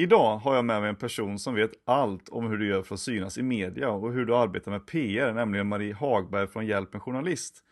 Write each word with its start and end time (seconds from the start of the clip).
Idag 0.00 0.36
har 0.36 0.54
jag 0.54 0.64
med 0.64 0.80
mig 0.80 0.88
en 0.88 0.96
person 0.96 1.38
som 1.38 1.54
vet 1.54 1.70
allt 1.86 2.28
om 2.28 2.46
hur 2.46 2.58
du 2.58 2.68
gör 2.68 2.82
för 2.82 2.94
att 2.94 3.00
synas 3.00 3.38
i 3.38 3.42
media 3.42 3.90
och 3.90 4.12
hur 4.12 4.26
du 4.26 4.36
arbetar 4.36 4.70
med 4.70 4.86
PR, 4.86 5.32
nämligen 5.32 5.68
Marie 5.68 5.94
Hagberg 5.94 6.46
från 6.46 6.66
Hjälp 6.66 6.94
en 6.94 7.00
journalist. 7.00 7.64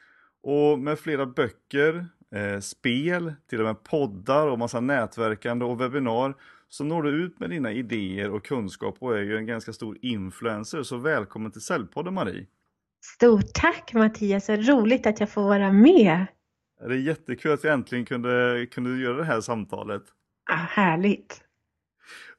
Och 0.42 0.78
med 0.78 0.98
flera 0.98 1.26
böcker, 1.26 2.06
eh, 2.34 2.60
spel, 2.60 3.34
till 3.50 3.60
och 3.60 3.66
med 3.66 3.84
poddar 3.84 4.46
och 4.46 4.58
massa 4.58 4.80
nätverkande 4.80 5.64
och 5.64 5.80
webbinar 5.80 6.34
så 6.68 6.84
når 6.84 7.02
du 7.02 7.10
ut 7.10 7.40
med 7.40 7.50
dina 7.50 7.72
idéer 7.72 8.30
och 8.30 8.44
kunskap 8.44 8.96
och 8.98 9.18
är 9.18 9.22
ju 9.22 9.36
en 9.36 9.46
ganska 9.46 9.72
stor 9.72 9.98
influencer. 10.02 10.82
Så 10.82 10.96
välkommen 10.96 11.52
till 11.52 11.60
Säljpodden 11.60 12.14
Marie! 12.14 12.46
Stort 13.00 13.54
tack 13.54 13.94
Mattias, 13.94 14.48
roligt 14.48 15.06
att 15.06 15.20
jag 15.20 15.30
får 15.30 15.42
vara 15.42 15.72
med! 15.72 16.26
Det 16.80 16.94
är 16.94 16.98
jättekul 16.98 17.52
att 17.52 17.64
vi 17.64 17.68
äntligen 17.68 18.04
kunde, 18.04 18.66
kunde 18.70 18.98
göra 18.98 19.16
det 19.16 19.24
här 19.24 19.40
samtalet. 19.40 20.02
Ah, 20.50 20.56
härligt! 20.56 21.40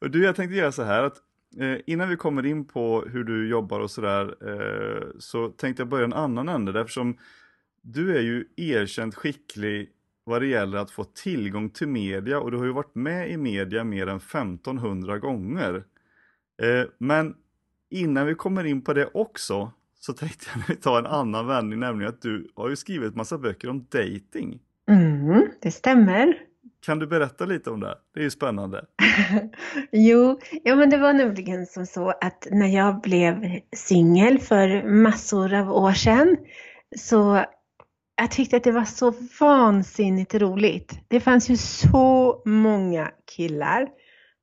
Och 0.02 0.12
du, 0.12 0.24
jag 0.24 0.36
tänkte 0.36 0.56
göra 0.56 0.72
så 0.72 0.84
här 0.84 1.04
att 1.04 1.18
eh, 1.60 1.78
innan 1.86 2.10
vi 2.10 2.16
kommer 2.16 2.46
in 2.46 2.66
på 2.66 3.02
hur 3.02 3.24
du 3.24 3.50
jobbar 3.50 3.80
och 3.80 3.92
sådär 3.92 4.36
eh, 4.42 5.08
så 5.20 5.50
tänkte 5.50 5.82
jag 5.82 5.90
börja 5.90 6.06
en 6.06 6.14
annan 6.14 6.50
ände 6.50 6.82
eftersom 6.82 7.18
du 7.82 8.18
är 8.18 8.22
ju 8.22 8.46
erkänt 8.56 9.16
skicklig 9.16 9.90
vad 10.24 10.42
det 10.42 10.48
gäller 10.48 10.78
att 10.78 10.92
få 10.92 11.04
tillgång 11.04 11.70
till 11.70 11.88
media 11.88 12.40
och 12.40 12.52
du 12.52 12.58
har 12.58 12.66
ju 12.66 12.72
varit 12.72 12.96
med 12.96 13.32
i 13.32 13.38
media 13.38 13.84
mer 13.84 14.08
än 14.08 14.18
1500 14.18 15.20
gånger. 15.20 15.84
Eh, 16.62 16.84
men 16.98 17.36
innan 17.90 18.28
vi 18.28 18.36
kommer 18.36 18.64
in 18.64 18.82
på 18.82 18.94
det 18.94 19.10
också 19.14 19.72
så 20.00 20.14
tänkte 20.14 20.46
jag 20.68 20.82
ta 20.82 21.00
en 21.00 21.06
annan 21.06 21.48
vändning, 21.48 21.80
nämligen 21.80 22.10
att 22.10 22.22
du 22.22 22.52
har 22.56 22.70
ju 22.70 22.76
skrivit 22.76 23.16
massa 23.16 23.38
böcker 23.38 23.70
om 23.70 23.86
dating. 23.90 24.60
Mm, 24.90 25.48
det 25.62 25.72
stämmer. 25.72 26.38
Kan 26.86 27.00
du 27.00 27.08
berätta 27.08 27.46
lite 27.46 27.70
om 27.70 27.80
det? 27.80 27.98
Det 28.14 28.20
är 28.20 28.24
ju 28.24 28.30
spännande. 28.30 28.86
jo, 29.92 30.40
ja 30.64 30.76
men 30.76 30.90
det 30.90 30.98
var 30.98 31.14
nämligen 31.14 31.66
som 31.66 31.86
så 31.86 32.10
att 32.10 32.48
när 32.52 32.68
jag 32.68 33.02
blev 33.02 33.60
singel 33.76 34.40
för 34.40 34.84
massor 34.90 35.54
av 35.54 35.72
år 35.72 35.94
sedan 35.94 36.38
så 36.98 37.46
jag 38.16 38.32
tyckte 38.32 38.58
att 38.58 38.64
det 38.64 38.72
var 38.72 38.86
så 38.86 39.14
vansinnigt 39.40 40.36
roligt. 40.36 41.00
Det 41.08 41.20
fanns 41.20 41.50
ju 41.50 41.58
så 41.58 42.42
många 42.46 43.12
killar, 43.36 43.88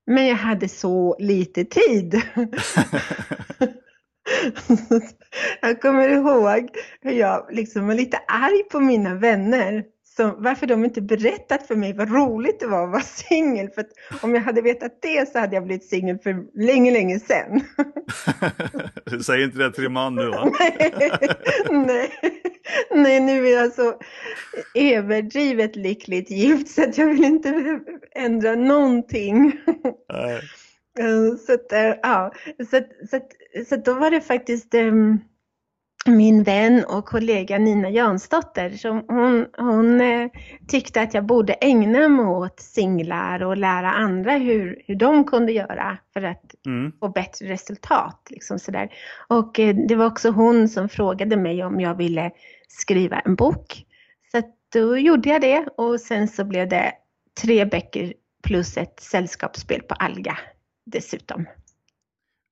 men 0.06 0.27
jag 0.27 0.36
hade 0.36 0.69
så 0.69 1.16
lite 1.19 1.64
tid. 1.64 2.22
jag 5.60 5.80
kommer 5.80 6.08
ihåg 6.08 6.70
hur 7.00 7.12
jag 7.12 7.46
liksom 7.50 7.86
var 7.86 7.94
lite 7.94 8.19
arg 8.27 8.62
på 8.70 8.80
mina 8.80 9.14
vänner 9.14 9.84
så 10.16 10.34
varför 10.38 10.66
de 10.66 10.84
inte 10.84 11.02
berättat 11.02 11.66
för 11.66 11.77
mig 11.77 11.92
vad 11.92 12.12
roligt 12.12 12.60
det 12.60 12.66
var 12.66 12.84
att 12.84 12.91
vara 12.91 13.02
singel. 13.02 13.69
För 13.70 13.80
att 13.80 14.22
om 14.22 14.34
jag 14.34 14.42
hade 14.42 14.62
vetat 14.62 15.02
det 15.02 15.32
så 15.32 15.38
hade 15.38 15.54
jag 15.54 15.64
blivit 15.64 15.84
singel 15.84 16.19
för 16.19 16.60
länge, 16.66 16.91
länge 16.91 17.20
sedan. 17.20 17.60
du 19.04 19.22
säger 19.22 19.44
inte 19.44 19.58
det 19.58 19.72
till 19.72 19.82
din 19.82 19.92
man 19.92 20.14
nu 20.14 20.28
va? 20.28 20.50
nej, 21.70 22.10
nej, 22.91 23.20
nu 23.20 23.48
är 23.48 23.52
jag 23.52 23.72
så 23.72 23.94
överdrivet 24.74 25.77
lyckligt 25.77 26.30
gift 26.30 26.69
så 26.69 26.82
att 26.82 26.98
jag 26.98 27.06
vill 27.06 27.24
inte 27.24 27.80
ändra 28.14 28.54
någonting. 28.54 29.60
Så, 31.47 31.52
att, 31.52 31.72
eh, 31.72 31.94
ja, 32.02 32.32
så, 32.70 32.80
så, 33.10 33.20
så 33.69 33.77
då 33.77 33.95
var 33.95 34.11
det 34.11 34.21
faktiskt 34.21 34.75
um, 34.75 35.21
min 36.07 36.43
vän 36.43 36.85
och 36.85 37.05
kollega 37.05 37.59
Nina 37.59 37.91
Jansdotter. 37.91 38.71
Som 38.71 39.05
hon, 39.09 39.47
hon 39.59 40.01
eh, 40.01 40.31
tyckte 40.69 41.01
att 41.01 41.15
jag 41.15 41.27
borde 41.27 41.53
ägna 41.53 42.09
mig 42.09 42.27
åt 42.27 42.61
singlar 42.61 43.43
och 43.43 43.56
lära 43.56 43.93
andra 43.93 44.33
hur, 44.33 44.83
hur 44.87 44.95
de 44.95 45.25
kunde 45.25 45.53
göra 45.53 45.99
för 46.12 46.22
att 46.22 46.55
mm. 46.66 46.93
få 47.00 47.09
bättre 47.09 47.47
resultat. 47.47 48.27
Liksom 48.31 48.59
sådär. 48.59 48.89
Och 49.28 49.61
eh, 49.61 49.77
det 49.89 49.95
var 49.95 50.06
också 50.06 50.31
hon 50.31 50.69
som 50.69 50.89
frågade 50.89 51.37
mig 51.37 51.65
om 51.65 51.81
jag 51.81 51.95
ville 51.95 52.31
skriva 52.69 53.21
en 53.21 53.34
bok. 53.34 53.84
Så 54.33 54.43
då 54.72 54.99
gjorde 54.99 55.28
jag 55.28 55.41
det 55.41 55.66
och 55.77 56.00
sen 56.00 56.28
så 56.28 56.45
blev 56.45 56.69
det 56.69 56.93
tre 57.43 57.65
böcker 57.65 58.15
plus 58.43 58.77
ett 58.77 59.00
sällskapsspel 59.00 59.83
på 59.83 59.95
Alga 59.95 60.39
dessutom. 60.87 61.47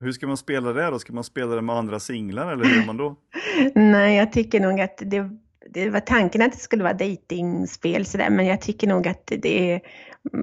Hur 0.04 0.12
ska 0.12 0.26
man 0.26 0.36
spela 0.36 0.72
det 0.72 0.90
då? 0.90 0.98
Ska 0.98 1.12
man 1.12 1.24
spela 1.24 1.54
det 1.54 1.62
med 1.62 1.76
andra 1.76 2.00
singlar 2.00 2.52
eller 2.52 2.64
hur 2.64 2.76
gör 2.76 2.86
man 2.86 2.96
då? 2.96 3.16
Nej, 3.74 4.16
jag 4.16 4.32
tycker 4.32 4.60
nog 4.60 4.80
att 4.80 5.02
det, 5.06 5.30
det 5.70 5.90
var 5.90 6.00
tanken 6.00 6.42
att 6.42 6.52
det 6.52 6.58
skulle 6.58 6.82
vara 6.82 6.94
dejtingspel 6.94 8.06
sådär, 8.06 8.30
men 8.30 8.46
jag 8.46 8.60
tycker 8.60 8.86
nog 8.86 9.08
att 9.08 9.26
det 9.26 9.72
är, 9.72 9.80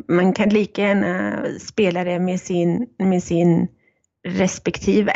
man 0.08 0.34
kan 0.34 0.50
lika 0.50 0.82
gärna 0.82 1.44
spela 1.60 2.04
det 2.04 2.20
med 2.20 2.42
sin, 2.42 2.88
med 2.98 3.24
sin 3.24 3.68
respektive. 4.28 5.14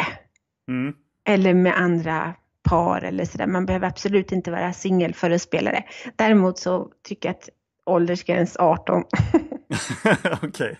Mm. 0.67 0.93
Eller 1.27 1.53
med 1.53 1.77
andra 1.77 2.33
par 2.63 3.01
eller 3.01 3.25
sådär. 3.25 3.47
Man 3.47 3.65
behöver 3.65 3.87
absolut 3.87 4.31
inte 4.31 4.51
vara 4.51 4.73
singel 4.73 5.13
för 5.13 5.31
att 5.31 5.41
spela 5.41 5.71
det. 5.71 5.83
Däremot 6.15 6.57
så 6.57 6.91
tycker 7.03 7.29
jag 7.29 7.35
att 7.35 7.49
åldersgräns 7.85 8.57
18. 8.57 9.03
Okej. 10.43 10.77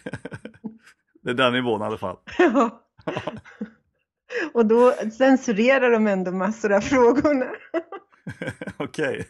Det 1.21 1.29
är 1.29 1.33
den 1.33 1.53
nivån 1.53 1.81
i 1.81 1.85
alla 1.85 1.97
fall. 1.97 2.17
Ja. 2.37 2.84
Och 4.53 4.65
då 4.65 4.91
censurerar 4.91 5.91
de 5.91 6.07
ändå 6.07 6.31
massor 6.31 6.73
av 6.73 6.81
frågorna. 6.81 7.45
Okej. 8.77 9.25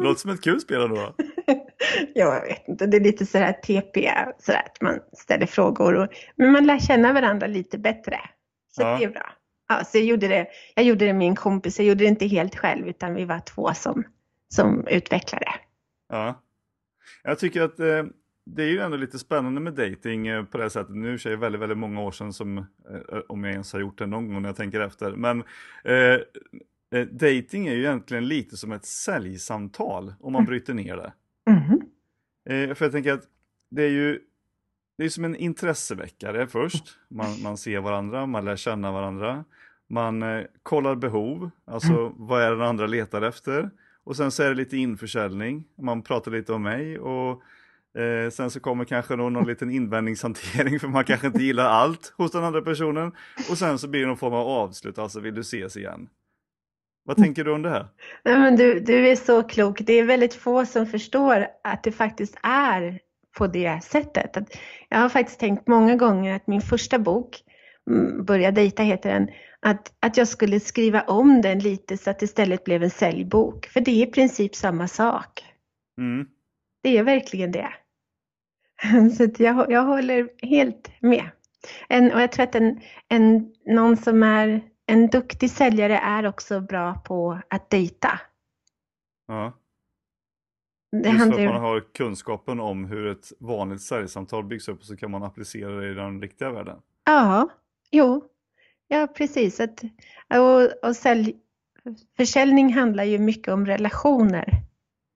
Låter 0.00 0.20
som 0.20 0.30
ett 0.30 0.42
kul 0.42 0.60
spel 0.60 0.88
då. 0.88 1.14
ja, 2.14 2.34
jag 2.34 2.46
vet 2.46 2.68
inte. 2.68 2.86
Det 2.86 2.96
är 2.96 3.00
lite 3.00 3.26
sådär 3.26 3.52
TP, 3.52 4.10
sådär 4.38 4.62
att 4.66 4.80
man 4.80 5.00
ställer 5.12 5.46
frågor. 5.46 5.94
Och, 5.94 6.08
men 6.36 6.52
man 6.52 6.66
lär 6.66 6.78
känna 6.78 7.12
varandra 7.12 7.46
lite 7.46 7.78
bättre. 7.78 8.20
Så 8.70 8.82
ja. 8.82 8.98
det 8.98 9.04
är 9.04 9.08
bra. 9.08 9.32
Ja, 9.68 9.84
så 9.84 9.98
jag 9.98 10.04
gjorde, 10.04 10.28
det, 10.28 10.46
jag 10.74 10.84
gjorde 10.84 11.06
det 11.06 11.12
med 11.12 11.28
en 11.28 11.36
kompis. 11.36 11.78
Jag 11.78 11.86
gjorde 11.86 12.04
det 12.04 12.08
inte 12.08 12.26
helt 12.26 12.56
själv, 12.56 12.88
utan 12.88 13.14
vi 13.14 13.24
var 13.24 13.40
två 13.40 13.74
som, 13.74 14.04
som 14.48 14.86
utvecklade. 14.86 15.54
Ja. 16.08 16.42
Jag 17.22 17.38
tycker 17.38 17.62
att 17.62 17.80
eh, 17.80 18.04
det 18.54 18.62
är 18.62 18.68
ju 18.68 18.78
ändå 18.78 18.96
lite 18.96 19.18
spännande 19.18 19.60
med 19.60 19.74
dating 19.74 20.26
eh, 20.26 20.44
på 20.44 20.58
det 20.58 20.70
sättet. 20.70 20.94
Nu 20.94 21.14
är 21.14 21.30
det 21.30 21.36
väldigt, 21.36 21.60
väldigt 21.60 21.78
många 21.78 22.00
år 22.00 22.12
sedan 22.12 22.32
som, 22.32 22.58
eh, 22.58 23.18
om 23.28 23.44
jag 23.44 23.52
ens 23.52 23.72
har 23.72 23.80
gjort 23.80 23.98
det 23.98 24.06
någon 24.06 24.28
gång 24.28 24.42
när 24.42 24.48
jag 24.48 24.56
tänker 24.56 24.80
efter. 24.80 25.10
Men 25.10 25.42
eh, 25.84 26.20
eh, 27.00 27.06
dating 27.10 27.66
är 27.66 27.74
ju 27.74 27.80
egentligen 27.80 28.28
lite 28.28 28.56
som 28.56 28.72
ett 28.72 28.84
säljsamtal 28.84 30.14
om 30.20 30.32
man 30.32 30.40
mm. 30.40 30.48
bryter 30.48 30.74
ner 30.74 30.96
det. 30.96 31.12
Mm. 31.50 31.80
Eh, 32.48 32.74
för 32.74 32.84
jag 32.84 32.92
tänker 32.92 33.12
att 33.12 33.24
det 33.70 33.82
är 33.82 33.90
ju 33.90 34.20
det 34.98 35.04
är 35.04 35.08
som 35.08 35.24
en 35.24 35.36
intresseväckare 35.36 36.46
först. 36.46 36.98
Man, 37.08 37.42
man 37.42 37.56
ser 37.56 37.80
varandra, 37.80 38.26
man 38.26 38.44
lär 38.44 38.56
känna 38.56 38.92
varandra. 38.92 39.44
Man 39.88 40.22
eh, 40.22 40.44
kollar 40.62 40.94
behov, 40.94 41.50
alltså 41.64 41.92
mm. 41.92 42.12
vad 42.16 42.42
är 42.42 42.50
den 42.50 42.62
andra 42.62 42.86
letar 42.86 43.22
efter. 43.22 43.70
Och 44.04 44.16
sen 44.16 44.30
så 44.30 44.42
är 44.42 44.48
det 44.48 44.54
lite 44.54 44.76
införsäljning, 44.76 45.64
man 45.76 46.02
pratar 46.02 46.30
lite 46.30 46.52
om 46.52 46.62
mig 46.62 46.98
och 46.98 47.42
Eh, 47.98 48.30
sen 48.30 48.50
så 48.50 48.60
kommer 48.60 48.84
kanske 48.84 49.16
någon, 49.16 49.32
någon 49.32 49.46
liten 49.46 49.70
invändningshantering 49.70 50.80
för 50.80 50.88
man 50.88 51.04
kanske 51.04 51.26
inte 51.26 51.42
gillar 51.42 51.64
allt 51.64 52.14
hos 52.16 52.32
den 52.32 52.44
andra 52.44 52.62
personen. 52.62 53.12
Och 53.50 53.58
sen 53.58 53.78
så 53.78 53.88
blir 53.88 54.00
det 54.00 54.06
någon 54.06 54.16
form 54.16 54.34
av 54.34 54.46
avslut, 54.46 54.98
alltså 54.98 55.20
vill 55.20 55.34
du 55.34 55.40
ses 55.40 55.76
igen? 55.76 56.08
Vad 57.04 57.16
tänker 57.16 57.44
du 57.44 57.52
om 57.52 57.62
det 57.62 57.70
här? 57.70 57.86
Nej, 58.24 58.38
men 58.38 58.56
du, 58.56 58.80
du 58.80 59.08
är 59.08 59.16
så 59.16 59.42
klok. 59.42 59.80
Det 59.80 59.92
är 59.92 60.04
väldigt 60.04 60.34
få 60.34 60.66
som 60.66 60.86
förstår 60.86 61.46
att 61.64 61.82
det 61.82 61.92
faktiskt 61.92 62.38
är 62.42 62.98
på 63.38 63.46
det 63.46 63.84
sättet. 63.84 64.36
Att 64.36 64.58
jag 64.88 64.98
har 64.98 65.08
faktiskt 65.08 65.40
tänkt 65.40 65.68
många 65.68 65.96
gånger 65.96 66.36
att 66.36 66.46
min 66.46 66.60
första 66.60 66.98
bok, 66.98 67.36
mm, 67.90 68.24
Börja 68.24 68.50
dejta 68.50 68.82
heter 68.82 69.12
den, 69.12 69.28
att, 69.60 69.92
att 70.00 70.16
jag 70.16 70.28
skulle 70.28 70.60
skriva 70.60 71.02
om 71.02 71.42
den 71.42 71.58
lite 71.58 71.96
så 71.96 72.10
att 72.10 72.18
det 72.18 72.24
istället 72.24 72.64
blev 72.64 72.82
en 72.82 72.90
säljbok. 72.90 73.66
För 73.66 73.80
det 73.80 73.90
är 73.90 74.08
i 74.08 74.10
princip 74.10 74.54
samma 74.54 74.88
sak. 74.88 75.44
Mm. 76.00 76.26
Det 76.82 76.98
är 76.98 77.04
verkligen 77.04 77.52
det. 77.52 77.68
Så 79.16 79.28
jag, 79.38 79.70
jag 79.70 79.84
håller 79.84 80.28
helt 80.46 80.90
med. 81.00 81.30
En, 81.88 82.12
och 82.12 82.20
jag 82.20 82.32
tror 82.32 82.42
att 82.42 82.54
en, 82.54 82.80
en, 83.08 83.52
någon 83.66 83.96
som 83.96 84.22
är 84.22 84.60
en 84.86 85.06
duktig 85.06 85.50
säljare 85.50 85.98
är 85.98 86.26
också 86.26 86.60
bra 86.60 86.94
på 86.94 87.40
att 87.48 87.70
dejta. 87.70 88.20
Ja. 89.26 89.52
Det 90.90 91.08
Just 91.08 91.24
för 91.24 91.44
att 91.44 91.52
man 91.52 91.62
har 91.62 91.92
kunskapen 91.94 92.60
om 92.60 92.84
hur 92.84 93.06
ett 93.06 93.32
vanligt 93.40 93.82
säljsamtal 93.82 94.44
byggs 94.44 94.68
upp 94.68 94.84
så 94.84 94.96
kan 94.96 95.10
man 95.10 95.22
applicera 95.22 95.80
det 95.80 95.90
i 95.90 95.94
den 95.94 96.22
riktiga 96.22 96.50
världen. 96.50 96.78
Ja, 97.04 97.48
jo. 97.90 98.24
Ja, 98.88 99.06
precis. 99.06 99.60
Att, 99.60 99.82
och, 100.34 100.88
och 100.88 100.96
sälj, 100.96 101.36
försäljning 102.16 102.72
handlar 102.72 103.04
ju 103.04 103.18
mycket 103.18 103.48
om 103.48 103.66
relationer. 103.66 104.62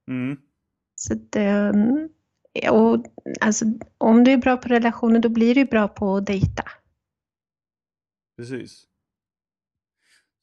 Mm. 0.09 0.37
Så 0.95 1.15
det, 1.15 1.73
och 2.71 3.05
alltså, 3.41 3.65
om 3.99 4.25
du 4.25 4.31
är 4.31 4.37
bra 4.37 4.57
på 4.57 4.69
relationer 4.69 5.21
då 5.21 5.29
blir 5.29 5.55
du 5.55 5.65
bra 5.65 5.89
på 5.89 6.17
att 6.17 6.27
dejta. 6.27 6.65
Precis. 8.37 8.87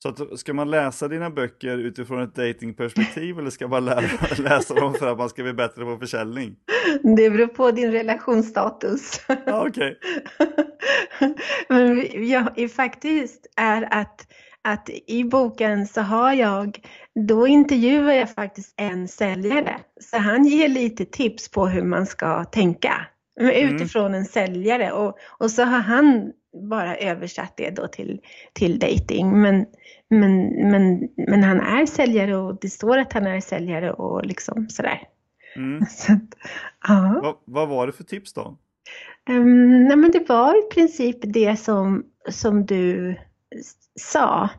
Så 0.03 0.09
att, 0.09 0.39
ska 0.39 0.53
man 0.53 0.71
läsa 0.71 1.07
dina 1.07 1.29
böcker 1.29 1.77
utifrån 1.77 2.21
ett 2.21 2.35
datingperspektiv 2.35 3.39
eller 3.39 3.49
ska 3.49 3.67
man 3.67 3.85
lära, 3.85 4.09
läsa 4.37 4.73
dem 4.73 4.93
för 4.93 5.11
att 5.11 5.17
man 5.17 5.29
ska 5.29 5.43
bli 5.43 5.53
bättre 5.53 5.85
på 5.85 5.97
försäljning? 5.97 6.55
Det 7.03 7.29
beror 7.29 7.47
på 7.47 7.71
din 7.71 7.91
relationsstatus. 7.91 9.21
Ja, 9.27 9.67
Okej. 9.67 9.97
Okay. 10.39 11.33
Men 11.69 12.27
jag, 12.27 12.71
faktiskt 12.71 13.47
är 13.55 13.93
att, 13.93 14.27
att 14.61 14.89
i 15.07 15.23
boken 15.23 15.87
så 15.87 16.01
har 16.01 16.33
jag, 16.33 16.79
då 17.27 17.47
intervjuar 17.47 18.13
jag 18.13 18.33
faktiskt 18.33 18.73
en 18.77 19.07
säljare. 19.07 19.79
Så 20.01 20.17
han 20.17 20.45
ger 20.45 20.67
lite 20.67 21.05
tips 21.05 21.51
på 21.51 21.67
hur 21.67 21.83
man 21.83 22.05
ska 22.05 22.43
tänka 22.43 23.07
mm. 23.39 23.75
utifrån 23.75 24.05
mm. 24.05 24.19
en 24.19 24.25
säljare 24.25 24.91
och, 24.91 25.17
och 25.27 25.51
så 25.51 25.63
har 25.63 25.79
han 25.79 26.31
bara 26.69 26.97
översatt 26.97 27.53
det 27.57 27.69
då 27.69 27.87
till, 27.87 28.21
till 28.53 28.79
dating. 28.79 29.41
Men, 29.41 29.65
men, 30.09 30.47
men, 30.71 31.09
men 31.27 31.43
han 31.43 31.59
är 31.59 31.85
säljare 31.85 32.37
och 32.37 32.57
det 32.61 32.69
står 32.69 32.97
att 32.97 33.13
han 33.13 33.27
är 33.27 33.41
säljare 33.41 33.91
och 33.91 34.25
liksom 34.25 34.69
sådär. 34.69 35.01
Mm. 35.55 35.85
Så 35.89 36.13
att, 36.13 36.35
ja. 36.87 37.19
vad, 37.23 37.35
vad 37.45 37.69
var 37.69 37.87
det 37.87 37.93
för 37.93 38.03
tips 38.03 38.33
då? 38.33 38.57
Um, 39.29 39.83
nej 39.87 39.97
men 39.97 40.11
det 40.11 40.29
var 40.29 40.59
i 40.59 40.69
princip 40.73 41.17
det 41.21 41.59
som, 41.59 42.05
som 42.29 42.65
du 42.65 43.15
sa. 43.99 44.49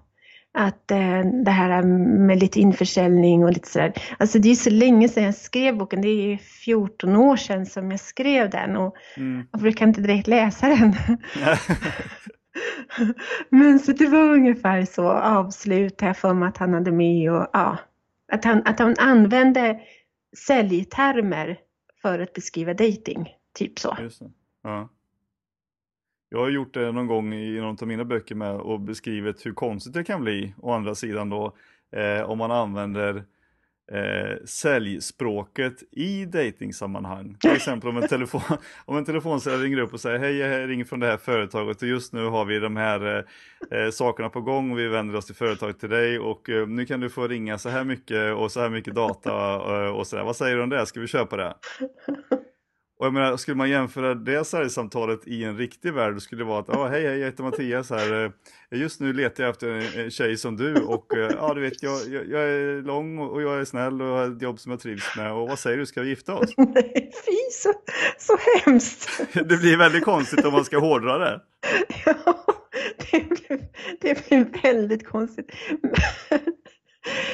Att 0.53 0.91
eh, 0.91 1.21
det 1.45 1.51
här 1.51 1.83
med 2.27 2.41
lite 2.41 2.61
införsäljning 2.61 3.45
och 3.45 3.53
lite 3.53 3.69
sådär. 3.69 3.93
Alltså 4.19 4.39
det 4.39 4.51
är 4.51 4.55
så 4.55 4.71
länge 4.71 5.09
sedan 5.09 5.25
jag 5.25 5.35
skrev 5.35 5.77
boken. 5.77 6.03
Det 6.03 6.33
är 6.33 6.37
14 6.37 7.17
år 7.17 7.37
sedan 7.37 7.67
som 7.67 7.91
jag 7.91 8.01
skrev 8.01 8.51
den 8.51 8.77
och 8.77 8.97
mm. 9.17 9.47
jag 9.53 9.61
brukar 9.61 9.87
inte 9.87 10.01
direkt 10.01 10.27
läsa 10.27 10.69
den. 10.69 10.95
Men 13.49 13.79
så 13.79 13.93
det 13.93 14.07
var 14.07 14.23
ungefär 14.23 14.85
så 14.85 15.11
avslut 15.11 16.01
här 16.01 16.13
för 16.13 16.35
mig 16.35 16.49
att 16.49 16.57
han 16.57 16.75
hade 16.75 16.93
med 16.93 17.33
och 17.33 17.47
ja, 17.53 17.79
att 18.33 18.45
han, 18.45 18.63
att 18.65 18.79
han 18.79 18.95
använde 18.99 19.81
säljtermer 20.47 21.59
för 22.03 22.19
att 22.19 22.33
beskriva 22.33 22.75
dating, 22.75 23.29
typ 23.55 23.79
så. 23.79 23.97
Ja. 24.63 24.89
Jag 26.33 26.39
har 26.39 26.51
gjort 26.51 26.75
det 26.75 26.93
någon 26.93 27.07
gång 27.07 27.35
i 27.35 27.61
någon 27.61 27.77
av 27.81 27.89
mina 27.89 28.05
böcker 28.05 28.35
med 28.35 28.55
och 28.55 28.81
beskrivit 28.81 29.47
hur 29.47 29.53
konstigt 29.53 29.93
det 29.93 30.05
kan 30.05 30.21
bli. 30.21 30.55
Å 30.59 30.73
andra 30.73 30.95
sidan 30.95 31.31
då 31.31 31.57
eh, 31.97 32.31
om 32.31 32.39
man 32.39 32.51
använder 32.51 33.25
eh, 33.93 34.45
säljspråket 34.45 35.83
i 35.91 36.25
dejtingsammanhang. 36.25 37.37
Till 37.41 37.51
exempel 37.51 37.89
om 37.89 37.97
en, 37.97 38.09
telefon, 38.09 38.41
om 38.85 38.97
en 38.97 39.05
telefonsäljare 39.05 39.63
ringer 39.63 39.79
upp 39.79 39.93
och 39.93 40.01
säger 40.01 40.19
hej 40.19 40.37
jag 40.37 40.69
ringer 40.69 40.85
från 40.85 41.01
det 41.01 41.07
här 41.07 41.17
företaget 41.17 41.83
och 41.83 41.89
just 41.89 42.13
nu 42.13 42.25
har 42.25 42.45
vi 42.45 42.59
de 42.59 42.77
här 42.77 43.25
eh, 43.71 43.79
eh 43.79 43.91
sakerna 43.91 44.29
på 44.29 44.41
gång 44.41 44.73
och 44.73 44.79
vi 44.79 44.89
vänder 44.89 45.17
oss 45.17 45.27
till 45.27 45.35
företaget 45.35 45.81
till 45.81 45.91
dig 45.91 46.19
och 46.19 46.51
eh, 46.51 46.67
nu 46.67 46.87
kan 46.87 47.01
du 47.01 47.11
få 47.11 47.29
ringa 47.29 47.59
så 47.59 47.69
här 47.69 47.85
mycket 47.85 48.35
och 48.35 48.53
så 48.53 48.61
här 48.61 48.71
mycket 48.71 48.95
data 48.95 49.31
eh, 49.55 49.91
och 49.91 49.99
och 49.99 50.07
sådär. 50.07 50.25
Vad 50.25 50.37
säger 50.37 50.57
du 50.57 50.63
om 50.63 50.69
det? 50.69 50.87
Ska 50.87 51.01
vi 51.01 51.07
köpa 51.07 51.37
det? 51.37 51.55
Och 53.01 53.07
jag 53.07 53.13
menar, 53.13 53.37
skulle 53.37 53.57
man 53.57 53.71
jämföra 53.71 54.15
det 54.15 54.45
säljsamtalet 54.45 55.21
i 55.27 55.45
en 55.45 55.57
riktig 55.57 55.93
värld, 55.93 56.15
då 56.15 56.21
skulle 56.21 56.41
det 56.41 56.49
vara 56.49 56.61
att 56.61 56.69
oh, 56.69 56.89
hej, 56.89 57.07
hej, 57.07 57.19
jag 57.19 57.27
heter 57.27 57.43
Mattias 57.43 57.91
här. 57.91 58.25
Eh, 58.25 58.81
just 58.81 59.01
nu 59.01 59.13
letar 59.13 59.45
jag 59.45 59.51
efter 59.51 59.99
en 59.99 60.11
tjej 60.11 60.37
som 60.37 60.57
du 60.57 60.75
och 60.75 61.17
eh, 61.17 61.31
ja, 61.37 61.55
du 61.55 61.61
vet, 61.61 61.83
jag, 61.83 62.09
jag, 62.09 62.29
jag, 62.29 62.43
är 62.43 62.83
lång 62.83 63.19
och 63.19 63.43
jag 63.43 63.61
är 63.61 63.65
snäll 63.65 64.03
och 64.03 64.09
har 64.09 64.37
ett 64.37 64.43
jobb 64.43 64.61
som 64.61 64.71
jag 64.71 64.81
trivs 64.81 65.17
med. 65.17 65.33
Och 65.33 65.49
vad 65.49 65.59
säger 65.59 65.79
du, 65.79 65.87
ska 65.87 66.03
vi 66.03 66.09
gifta 66.09 66.35
oss? 66.35 66.51
Nej, 66.57 67.11
fy 67.27 67.37
så, 67.53 67.73
så 68.19 68.37
hemskt. 68.65 69.09
Det 69.33 69.57
blir 69.57 69.77
väldigt 69.77 70.05
konstigt 70.05 70.45
om 70.45 70.53
man 70.53 70.65
ska 70.65 70.79
hårdra 70.79 71.19
det. 71.19 71.41
Ja, 72.05 72.45
det 73.11 73.29
blir, 73.29 73.61
det 74.01 74.29
blir 74.29 74.63
väldigt 74.63 75.07
konstigt. 75.07 75.51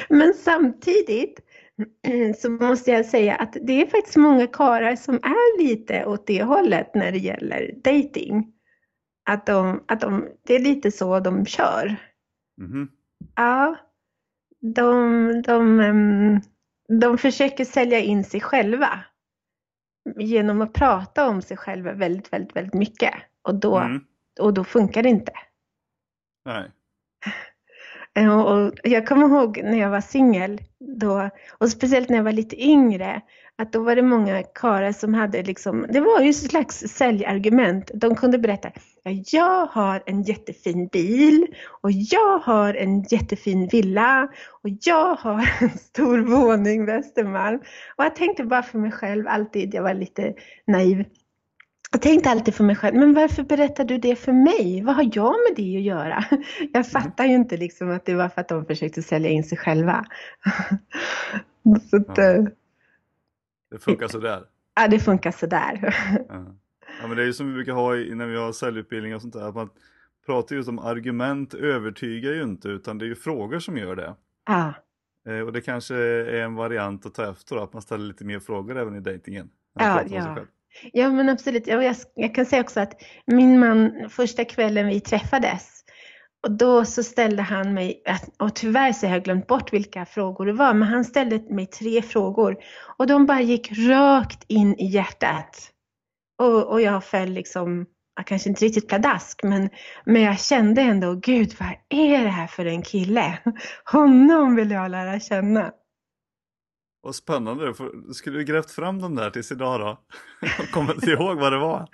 Men 0.09 0.33
samtidigt 0.33 1.39
så 2.37 2.49
måste 2.49 2.91
jag 2.91 3.05
säga 3.05 3.35
att 3.35 3.57
det 3.61 3.81
är 3.81 3.85
faktiskt 3.85 4.17
många 4.17 4.47
karlar 4.47 4.95
som 4.95 5.15
är 5.15 5.57
lite 5.63 6.05
åt 6.05 6.27
det 6.27 6.43
hållet 6.43 6.95
när 6.95 7.11
det 7.11 7.17
gäller 7.17 7.71
dating. 7.83 8.53
Att 9.29 9.45
de, 9.45 9.83
att 9.87 10.01
de, 10.01 10.27
det 10.43 10.55
är 10.55 10.59
lite 10.59 10.91
så 10.91 11.19
de 11.19 11.45
kör. 11.45 11.95
Mm. 12.61 12.89
Ja, 13.35 13.75
de, 14.61 15.41
de, 15.41 16.41
de 16.99 17.17
försöker 17.17 17.65
sälja 17.65 17.99
in 17.99 18.23
sig 18.23 18.41
själva 18.41 18.99
genom 20.15 20.61
att 20.61 20.73
prata 20.73 21.29
om 21.29 21.41
sig 21.41 21.57
själva 21.57 21.93
väldigt, 21.93 22.33
väldigt, 22.33 22.55
väldigt 22.55 22.73
mycket. 22.73 23.13
Och 23.41 23.55
då, 23.55 23.77
mm. 23.77 24.03
och 24.39 24.53
då 24.53 24.63
funkar 24.63 25.03
det 25.03 25.09
inte. 25.09 25.31
Nej. 26.45 26.71
Och 28.29 28.71
jag 28.83 29.07
kommer 29.07 29.27
ihåg 29.27 29.61
när 29.63 29.77
jag 29.77 29.89
var 29.89 30.01
singel, 30.01 30.61
och 31.57 31.69
speciellt 31.69 32.09
när 32.09 32.17
jag 32.17 32.23
var 32.23 32.31
lite 32.31 32.63
yngre, 32.63 33.21
att 33.55 33.73
då 33.73 33.83
var 33.83 33.95
det 33.95 34.01
många 34.01 34.43
karlar 34.43 34.91
som 34.91 35.13
hade 35.13 35.43
liksom, 35.43 35.85
det 35.89 35.99
var 35.99 36.21
ju 36.21 36.29
ett 36.29 36.35
slags 36.35 36.79
säljargument. 36.79 37.91
De 37.93 38.15
kunde 38.15 38.37
berätta, 38.37 38.71
ja, 39.03 39.11
jag 39.31 39.65
har 39.65 40.03
en 40.05 40.23
jättefin 40.23 40.87
bil 40.87 41.47
och 41.81 41.91
jag 41.91 42.39
har 42.39 42.73
en 42.73 43.03
jättefin 43.03 43.67
villa 43.67 44.27
och 44.63 44.69
jag 44.81 45.15
har 45.15 45.49
en 45.61 45.77
stor 45.77 46.19
våning 46.19 46.85
Västermalm. 46.85 47.59
Och 47.95 48.03
jag 48.03 48.15
tänkte 48.15 48.43
bara 48.43 48.63
för 48.63 48.79
mig 48.79 48.91
själv 48.91 49.27
alltid, 49.27 49.73
jag 49.73 49.83
var 49.83 49.93
lite 49.93 50.33
naiv, 50.67 51.05
jag 51.91 52.01
tänkte 52.01 52.29
alltid 52.29 52.55
för 52.55 52.63
mig 52.63 52.75
själv, 52.75 52.95
men 52.95 53.13
varför 53.13 53.43
berättar 53.43 53.85
du 53.85 53.97
det 53.97 54.15
för 54.15 54.33
mig? 54.33 54.83
Vad 54.83 54.95
har 54.95 55.09
jag 55.13 55.35
med 55.49 55.55
det 55.55 55.77
att 55.77 55.83
göra? 55.83 56.23
Jag 56.59 56.75
mm. 56.75 56.83
fattar 56.83 57.25
ju 57.25 57.35
inte 57.35 57.57
liksom 57.57 57.91
att 57.91 58.05
det 58.05 58.15
var 58.15 58.29
för 58.29 58.41
att 58.41 58.47
de 58.47 58.65
försökte 58.65 59.03
sälja 59.03 59.29
in 59.29 59.43
sig 59.43 59.57
själva. 59.57 60.05
Så 61.89 61.97
att, 61.97 62.17
ja. 62.17 62.23
Eh, 62.23 62.43
det 63.71 63.79
funkar 63.79 64.07
sådär? 64.07 64.43
Ja, 64.75 64.87
det 64.87 64.99
funkar 64.99 65.31
sådär. 65.31 65.95
Ja. 66.29 66.55
ja, 67.01 67.07
men 67.07 67.17
det 67.17 67.23
är 67.23 67.25
ju 67.25 67.33
som 67.33 67.47
vi 67.47 67.53
brukar 67.53 67.73
ha 67.73 67.93
när 67.93 68.25
vi 68.25 68.37
har 68.37 68.51
säljutbildning 68.51 69.15
och 69.15 69.21
sånt 69.21 69.33
där, 69.33 69.49
att 69.49 69.55
man 69.55 69.69
pratar 70.25 70.55
just 70.55 70.69
om 70.69 70.79
argument 70.79 71.53
övertygar 71.53 72.33
ju 72.33 72.43
inte, 72.43 72.67
utan 72.67 72.97
det 72.97 73.05
är 73.05 73.07
ju 73.07 73.15
frågor 73.15 73.59
som 73.59 73.77
gör 73.77 73.95
det. 73.95 74.15
Ja. 74.45 74.73
Eh, 75.27 75.39
och 75.39 75.53
det 75.53 75.61
kanske 75.61 75.95
är 75.95 76.41
en 76.41 76.55
variant 76.55 77.05
att 77.05 77.13
ta 77.13 77.31
efter, 77.31 77.55
att 77.55 77.73
man 77.73 77.81
ställer 77.81 78.05
lite 78.05 78.25
mer 78.25 78.39
frågor 78.39 78.77
även 78.77 78.95
i 78.95 78.99
dejtingen. 78.99 79.49
Ja, 79.73 80.03
ja. 80.09 80.37
Ja 80.93 81.09
men 81.09 81.29
absolut. 81.29 81.67
Jag, 81.67 81.95
jag 82.15 82.35
kan 82.35 82.45
säga 82.45 82.61
också 82.61 82.79
att 82.79 82.93
min 83.25 83.59
man 83.59 84.09
första 84.09 84.45
kvällen 84.45 84.87
vi 84.87 84.99
träffades 84.99 85.77
och 86.43 86.51
då 86.51 86.85
så 86.85 87.03
ställde 87.03 87.41
han 87.41 87.73
mig, 87.73 88.03
och 88.39 88.55
tyvärr 88.55 88.93
så 88.93 89.07
har 89.07 89.13
jag 89.13 89.23
glömt 89.23 89.47
bort 89.47 89.73
vilka 89.73 90.05
frågor 90.05 90.45
det 90.45 90.53
var, 90.53 90.73
men 90.73 90.87
han 90.87 91.05
ställde 91.05 91.53
mig 91.53 91.65
tre 91.65 92.01
frågor 92.01 92.57
och 92.97 93.07
de 93.07 93.25
bara 93.25 93.41
gick 93.41 93.71
rakt 93.89 94.43
in 94.47 94.75
i 94.75 94.85
hjärtat. 94.85 95.71
Och, 96.41 96.63
och 96.63 96.81
jag 96.81 97.03
föll 97.03 97.29
liksom, 97.29 97.85
kanske 98.25 98.49
inte 98.49 98.65
riktigt 98.65 98.87
pladask, 98.87 99.43
men, 99.43 99.69
men 100.05 100.21
jag 100.21 100.39
kände 100.39 100.81
ändå, 100.81 101.13
gud 101.13 101.55
vad 101.59 101.69
är 101.89 102.23
det 102.23 102.29
här 102.29 102.47
för 102.47 102.65
en 102.65 102.81
kille? 102.81 103.37
Honom 103.85 104.55
vill 104.55 104.71
jag 104.71 104.91
lära 104.91 105.19
känna. 105.19 105.71
Vad 107.07 107.15
spännande, 107.15 107.73
skulle 108.13 108.37
du 108.37 108.43
grävt 108.43 108.71
fram 108.71 109.01
dem 109.01 109.15
där 109.15 109.29
tills 109.29 109.51
idag 109.51 109.79
då? 109.79 109.97
Jag 110.57 110.69
kommer 110.71 110.93
inte 110.93 111.11
ihåg 111.11 111.37
vad 111.37 111.53
det 111.53 111.57
var. 111.57 111.87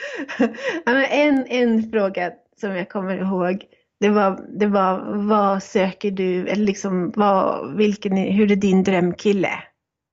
en, 1.09 1.45
en 1.47 1.91
fråga 1.91 2.31
som 2.59 2.75
jag 2.75 2.89
kommer 2.89 3.17
ihåg, 3.17 3.63
det 3.99 4.09
var, 4.09 4.59
det 4.59 4.67
var 4.67 5.15
vad 5.27 5.63
söker 5.63 6.11
du, 6.11 6.47
eller 6.47 6.65
liksom 6.65 7.11
vad, 7.15 7.73
vilken, 7.77 8.17
hur 8.17 8.51
är 8.51 8.55
din 8.55 8.83
drömkille? 8.83 9.63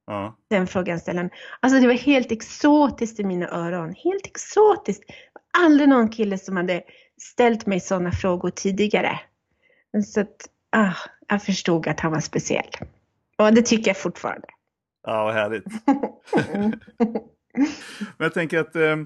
Ja. 0.07 0.37
Den 0.51 0.67
frågan 0.67 1.01
ställde 1.01 1.23
han. 1.23 1.31
Alltså 1.61 1.81
det 1.81 1.87
var 1.87 1.95
helt 1.95 2.33
exotiskt 2.33 3.21
i 3.21 3.25
mina 3.25 3.49
öron, 3.49 3.95
helt 3.97 4.27
exotiskt. 4.27 5.05
Aldrig 5.59 5.89
någon 5.89 6.09
kille 6.09 6.39
som 6.39 6.57
hade 6.57 6.83
ställt 7.21 7.67
mig 7.67 7.81
sådana 7.81 8.13
frågor 8.13 8.51
tidigare. 8.51 9.21
Så 10.07 10.21
att, 10.21 10.49
ah, 10.73 10.95
jag 11.29 11.43
förstod 11.43 11.89
att 11.89 12.01
han 12.01 12.13
var 12.13 12.21
speciell. 12.21 12.71
Och 13.39 13.55
det 13.55 13.63
tycker 13.63 13.91
jag 13.91 13.97
fortfarande. 13.97 14.47
Ja, 15.03 15.25
vad 15.25 15.35
härligt. 15.35 15.65
Men 18.17 18.25
jag 18.25 18.35
tänker 18.35 18.59
att 18.59 18.77
eh, 18.77 18.97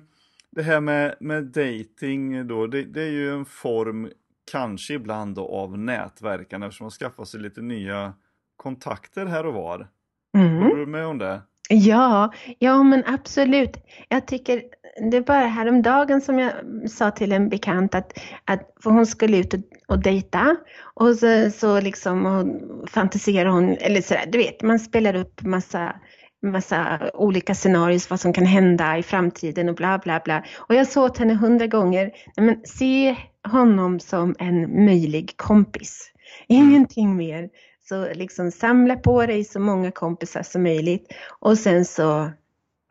det 0.51 0.63
här 0.63 0.81
med, 0.81 1.15
med 1.21 1.45
dating 1.45 2.49
då, 2.49 2.67
det, 2.67 2.83
det, 2.83 3.03
är 3.03 3.11
ju 3.11 3.33
en 3.33 3.45
form 3.45 4.11
kanske 4.51 4.95
ibland 4.95 5.35
då 5.35 5.49
av 5.49 5.79
nätverkande 5.79 6.67
eftersom 6.67 6.85
man 6.85 6.91
skaffar 6.91 7.25
sig 7.25 7.41
lite 7.41 7.61
nya 7.61 8.15
kontakter 8.57 9.27
här 9.27 9.47
och 9.47 9.55
var. 9.55 9.89
Mm. 10.37 10.63
Håller 10.63 10.77
du 10.77 10.87
med 10.87 11.07
om 11.07 11.19
det? 11.19 11.43
Ja, 11.69 12.33
ja 12.59 12.83
men 12.83 13.03
absolut. 13.07 13.77
Jag 14.09 14.27
tycker 14.27 14.63
det 14.97 15.21
var 15.21 15.27
bara 15.27 15.47
häromdagen 15.47 16.21
som 16.21 16.39
jag 16.39 16.53
sa 16.91 17.11
till 17.11 17.33
en 17.33 17.49
bekant 17.49 17.95
att, 17.95 18.19
att 18.45 18.75
för 18.83 18.91
hon 18.91 19.07
skulle 19.07 19.37
ut 19.37 19.55
och, 19.55 19.61
och 19.89 20.03
dejta 20.03 20.57
och 20.95 21.15
så, 21.15 21.51
så 21.51 21.81
liksom 21.81 22.27
och 22.27 22.91
fantiserar 22.91 23.51
hon, 23.51 23.69
eller 23.69 24.01
sådär, 24.01 24.25
du 24.29 24.39
vet, 24.39 24.63
man 24.63 24.79
spelar 24.79 25.15
upp 25.15 25.43
massa 25.43 25.95
massa 26.43 27.11
olika 27.15 27.55
scenarier 27.55 28.11
vad 28.11 28.21
som 28.21 28.33
kan 28.33 28.47
hända 28.47 28.99
i 28.99 29.03
framtiden 29.03 29.69
och 29.69 29.75
bla 29.75 29.99
bla 29.99 30.21
bla. 30.25 30.45
Och 30.57 30.75
jag 30.75 30.87
sa 30.87 31.05
åt 31.05 31.19
henne 31.19 31.35
hundra 31.35 31.67
gånger, 31.67 32.11
men 32.37 32.61
se 32.65 33.17
honom 33.49 34.01
som 34.01 34.35
en 34.39 34.85
möjlig 34.85 35.37
kompis. 35.37 36.11
Ingenting 36.49 37.17
mer. 37.17 37.49
Så 37.89 38.13
liksom 38.15 38.51
samla 38.51 38.97
på 38.97 39.27
dig 39.27 39.45
så 39.45 39.61
många 39.61 39.91
kompisar 39.91 40.43
som 40.43 40.63
möjligt 40.63 41.13
och 41.41 41.59
sen 41.59 41.85
så 41.85 42.31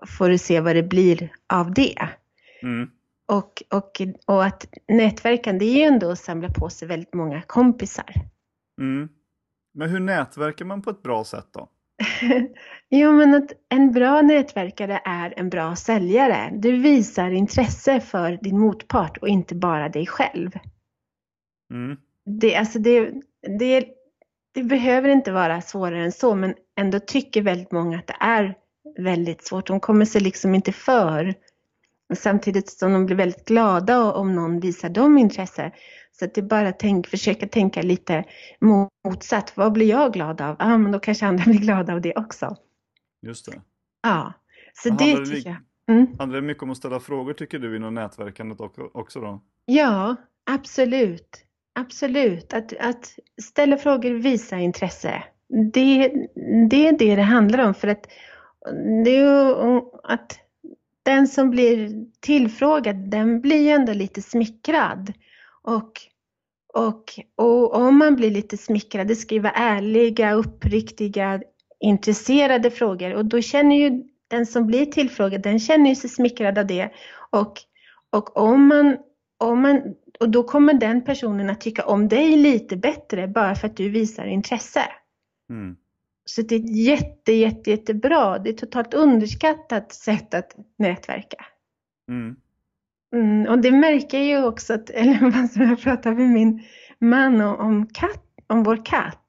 får 0.08 0.30
du 0.30 0.38
se 0.38 0.60
vad 0.60 0.76
det 0.76 0.84
blir 0.84 1.30
av 1.54 1.74
det. 1.74 2.10
Mm. 2.62 2.90
Och, 3.26 3.64
och, 3.74 4.02
och 4.26 4.46
att 4.46 4.68
nätverkande 4.88 5.66
är 5.66 5.76
ju 5.76 5.82
ändå 5.82 6.12
att 6.12 6.20
samla 6.20 6.50
på 6.50 6.70
sig 6.70 6.88
väldigt 6.88 7.14
många 7.14 7.42
kompisar. 7.42 8.14
Mm. 8.82 9.10
Men 9.74 9.90
hur 9.90 10.00
nätverkar 10.00 10.66
man 10.66 10.82
på 10.82 10.90
ett 10.90 11.04
bra 11.04 11.24
sätt 11.24 11.48
då? 11.52 11.70
jo, 12.90 13.12
men 13.12 13.36
att 13.36 13.52
en 13.70 13.92
bra 13.92 14.22
nätverkare 14.22 15.02
är 15.06 15.34
en 15.38 15.50
bra 15.50 15.76
säljare. 15.76 16.50
Du 16.54 16.78
visar 16.78 17.32
intresse 17.32 18.00
för 18.00 18.40
din 18.42 18.60
motpart 18.60 19.18
och 19.18 19.28
inte 19.28 19.56
bara 19.56 19.90
dig 19.90 20.08
själv. 20.08 20.52
Mm. 21.74 21.98
Det, 22.26 22.56
alltså 22.56 22.80
det, 22.80 23.14
det, 23.60 23.86
det 24.54 24.64
behöver 24.64 25.10
inte 25.10 25.32
vara 25.32 25.62
svårare 25.62 26.04
än 26.04 26.12
så, 26.12 26.36
men 26.36 26.54
ändå 26.76 27.00
tycker 27.00 27.42
väldigt 27.42 27.72
många 27.72 27.98
att 27.98 28.08
det 28.08 28.18
är 28.20 28.56
väldigt 28.98 29.44
svårt. 29.44 29.68
De 29.68 29.80
kommer 29.80 30.06
sig 30.06 30.22
liksom 30.22 30.56
inte 30.56 30.72
för. 30.72 31.34
Samtidigt 32.16 32.70
som 32.70 32.94
de 32.94 33.06
blir 33.06 33.16
väldigt 33.16 33.46
glada 33.46 34.14
om 34.14 34.36
någon 34.36 34.60
visar 34.60 34.90
dem 34.90 35.18
intresse. 35.18 35.72
Så 36.12 36.26
att 36.26 36.34
det 36.34 36.42
är 36.42 36.46
bara 36.46 36.72
tänk, 36.72 37.08
försöka 37.08 37.48
tänka 37.48 37.82
lite 37.82 38.24
motsatt. 39.06 39.54
Vad 39.56 39.74
blir 39.74 39.90
jag 39.90 40.14
glad 40.14 40.42
av? 40.42 40.56
Ja, 40.60 40.74
ah, 40.74 40.78
men 40.78 40.92
då 40.92 41.00
kanske 41.00 41.26
andra 41.26 41.44
blir 41.48 41.60
glada 41.60 41.94
av 41.94 42.02
det 42.02 42.14
också. 42.16 42.58
Just 43.22 43.46
det. 43.46 43.62
Ja, 44.04 44.34
så 44.74 44.90
men 44.90 44.98
det 44.98 45.26
tycker 45.26 45.50
jag. 45.50 45.58
Mm. 45.88 46.08
Handlar 46.20 46.42
det 46.42 46.48
mycket 46.48 46.64
om 46.64 46.70
att 46.70 46.78
ställa 46.78 47.00
frågor 47.00 47.34
tycker 47.34 47.60
du 47.60 47.76
inom 47.76 47.94
nätverkandet 47.94 48.58
också 48.94 49.22
då? 49.22 49.42
Ja, 49.66 50.16
absolut. 50.46 51.46
Absolut. 51.76 52.54
Att, 52.54 52.74
att 52.80 53.16
ställa 53.42 53.78
frågor, 53.78 54.12
visa 54.12 54.58
intresse. 54.58 55.24
Det, 55.74 56.14
det 56.70 56.88
är 56.88 56.98
det 56.98 57.16
det 57.16 57.22
handlar 57.22 57.68
om. 57.68 57.74
För 57.74 57.88
att 57.88 58.08
det 59.06 59.10
är 59.10 59.22
ju 59.22 59.82
att 60.04 60.40
den 61.04 61.28
som 61.28 61.50
blir 61.50 62.06
tillfrågad, 62.20 62.96
den 62.96 63.42
blir 63.42 63.62
ju 63.62 63.70
ändå 63.70 63.94
lite 63.94 64.22
smickrad. 64.22 65.14
Och, 65.62 65.92
och, 66.74 67.04
och 67.36 67.76
om 67.76 67.98
man 67.98 68.16
blir 68.16 68.32
lite 68.32 68.58
smickrad, 68.58 69.08
det 69.08 69.16
ska 69.16 69.36
ju 69.36 69.42
vara 69.42 69.54
ärliga, 69.54 70.34
uppriktiga, 70.34 71.42
intresserade 71.80 72.72
frågor 72.72 73.14
och 73.14 73.26
då 73.26 73.42
känner 73.42 73.76
ju 73.76 74.04
den 74.28 74.46
som 74.46 74.68
blir 74.68 74.86
tillfrågad, 74.86 75.42
den 75.42 75.60
känner 75.60 75.90
ju 75.90 75.96
sig 75.96 76.10
smickrad 76.10 76.58
av 76.58 76.68
det. 76.68 76.90
Och, 77.30 77.54
och, 78.10 78.38
om 78.38 78.68
man, 78.68 78.98
om 79.38 79.62
man, 79.62 79.82
och 80.20 80.30
då 80.30 80.44
kommer 80.44 80.74
den 80.74 81.04
personen 81.04 81.50
att 81.50 81.62
tycka 81.62 81.86
om 81.86 82.08
dig 82.08 82.38
lite 82.38 82.78
bättre 82.78 83.28
bara 83.28 83.56
för 83.56 83.68
att 83.68 83.78
du 83.78 83.90
visar 83.90 84.26
intresse. 84.26 84.84
Mm. 85.50 85.76
Så 86.26 86.42
det 86.42 86.56
är 86.56 86.60
ett 86.60 86.76
jätte, 86.76 87.34
jätte, 87.34 87.70
jättebra, 87.70 88.40
det 88.40 88.50
är 88.50 88.54
ett 88.54 88.60
totalt 88.60 88.94
underskattat 88.94 89.94
sätt 89.94 90.34
att 90.34 90.56
nätverka. 90.78 91.46
Mm. 92.10 92.36
Mm, 93.16 93.48
och 93.48 93.60
det 93.60 93.72
märker 93.72 94.18
jag 94.18 94.28
ju 94.28 94.46
också, 94.46 94.74
att, 94.74 94.90
eller 94.94 95.32
vad 95.32 95.50
som 95.50 95.62
jag 95.62 95.82
pratade 95.82 96.16
med 96.16 96.30
min 96.30 96.64
man 97.00 97.42
om, 97.42 97.56
om, 97.56 97.88
katt, 97.88 98.24
om 98.48 98.64
vår 98.64 98.86
katt. 98.86 99.20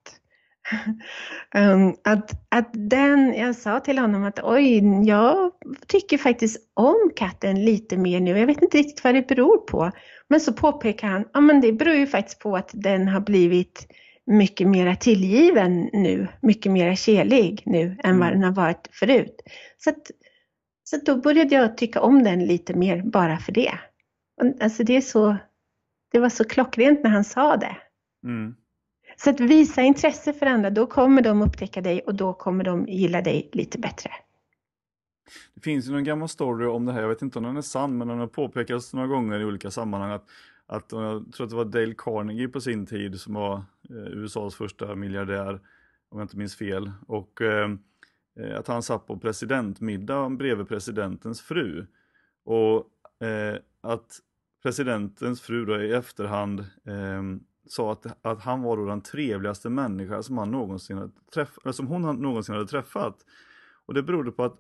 um, 1.55 1.97
att, 2.05 2.31
att 2.49 2.71
den, 2.73 3.35
jag 3.35 3.57
sa 3.57 3.81
till 3.81 3.99
honom 3.99 4.25
att 4.25 4.41
oj, 4.43 4.83
jag 5.07 5.51
tycker 5.87 6.19
faktiskt 6.19 6.71
om 6.75 7.11
katten 7.17 7.65
lite 7.65 7.97
mer 7.97 8.21
nu. 8.21 8.39
Jag 8.39 8.47
vet 8.47 8.63
inte 8.63 8.79
riktigt 8.79 9.05
vad 9.05 9.15
det 9.15 9.29
beror 9.29 9.59
på. 9.59 9.91
Men 10.29 10.41
så 10.41 10.53
påpekar 10.53 11.09
han, 11.09 11.25
ja 11.33 11.41
men 11.41 11.61
det 11.61 11.73
beror 11.73 11.95
ju 11.95 12.07
faktiskt 12.07 12.39
på 12.39 12.57
att 12.57 12.71
den 12.73 13.09
har 13.09 13.21
blivit 13.21 13.87
mycket 14.27 14.69
mera 14.69 14.97
tillgiven 14.97 15.91
nu, 15.93 16.29
mycket 16.41 16.73
mera 16.73 16.97
kärlig 16.97 17.63
nu 17.67 17.97
än 18.05 18.19
vad 18.19 18.29
mm. 18.29 18.41
den 18.41 18.43
har 18.43 18.57
varit 18.57 18.89
förut. 18.93 19.43
Så 19.79 19.91
att, 19.91 20.11
så 20.85 20.97
då 20.97 21.17
började 21.17 21.55
jag 21.55 21.77
tycka 21.77 22.01
om 22.01 22.23
den 22.23 22.47
lite 22.47 22.75
mer 22.75 23.03
bara 23.03 23.39
för 23.39 23.53
det. 23.53 23.79
Alltså 24.61 24.85
det, 24.85 24.97
är 24.97 25.01
så, 25.01 25.37
det 26.13 26.19
var 26.19 26.29
så 26.29 26.45
klockrent 26.45 27.03
när 27.03 27.11
han 27.11 27.25
sa 27.25 27.57
det. 27.57 27.77
Mm. 28.25 28.55
Så 29.17 29.31
att 29.31 29.41
visa 29.41 29.83
intresse 29.83 30.33
för 30.33 30.47
andra, 30.47 30.71
då 30.71 30.87
kommer 30.87 31.23
de 31.23 31.43
upptäcka 31.43 31.81
dig 31.81 32.01
och 32.01 32.15
då 32.15 32.33
kommer 32.33 32.65
de 32.65 32.87
gilla 32.89 33.23
dig 33.23 33.51
lite 33.53 33.79
bättre. 33.79 34.11
Det 35.55 35.61
finns 35.61 35.89
ju 35.89 35.93
någon 35.93 36.05
gammal 36.05 36.29
story 36.29 36.67
om 36.67 36.85
det 36.85 36.93
här, 36.93 37.01
jag 37.01 37.09
vet 37.09 37.23
inte 37.23 37.39
om 37.39 37.45
den 37.45 37.57
är 37.57 37.63
sann, 37.63 37.99
men 37.99 38.09
den 38.09 38.19
har 38.19 38.27
påpekats 38.27 38.95
några 38.95 39.09
gånger 39.09 39.41
i 39.41 39.45
olika 39.45 39.71
sammanhang 39.71 40.11
att, 40.11 40.25
att 40.67 40.93
jag 40.93 41.33
tror 41.33 41.45
att 41.45 41.51
det 41.51 41.57
var 41.57 41.65
Dale 41.65 41.95
Carnegie 41.99 42.49
på 42.49 42.61
sin 42.61 42.87
tid 42.87 43.21
som 43.21 43.35
var 43.35 43.63
Eh, 43.91 44.13
USAs 44.13 44.55
första 44.55 44.95
miljardär, 44.95 45.61
om 46.09 46.19
jag 46.19 46.25
inte 46.25 46.37
minns 46.37 46.57
fel. 46.57 46.93
Och 47.07 47.43
eh, 47.43 47.71
eh, 48.41 48.59
att 48.59 48.67
han 48.67 48.83
satt 48.83 49.07
på 49.07 49.19
presidentmiddag 49.19 50.31
bredvid 50.31 50.69
presidentens 50.69 51.41
fru. 51.41 51.87
Och 52.45 52.91
eh, 53.27 53.59
att 53.81 54.21
presidentens 54.63 55.41
fru 55.41 55.65
då 55.65 55.83
i 55.83 55.93
efterhand 55.93 56.61
eh, 56.85 57.23
sa 57.67 57.93
att, 57.93 58.27
att 58.27 58.41
han 58.41 58.63
var 58.63 58.77
då 58.77 58.87
den 58.87 59.01
trevligaste 59.01 59.71
människa 59.71 60.23
som, 60.23 60.39
han 60.39 60.51
någonsin 60.51 60.99
hade 60.99 61.13
träff, 61.35 61.59
som 61.73 61.87
hon 61.87 62.03
någonsin 62.03 62.55
hade 62.55 62.67
träffat. 62.67 63.17
Och 63.87 63.95
det 63.95 64.03
berodde 64.03 64.31
på 64.31 64.45
att, 64.45 64.57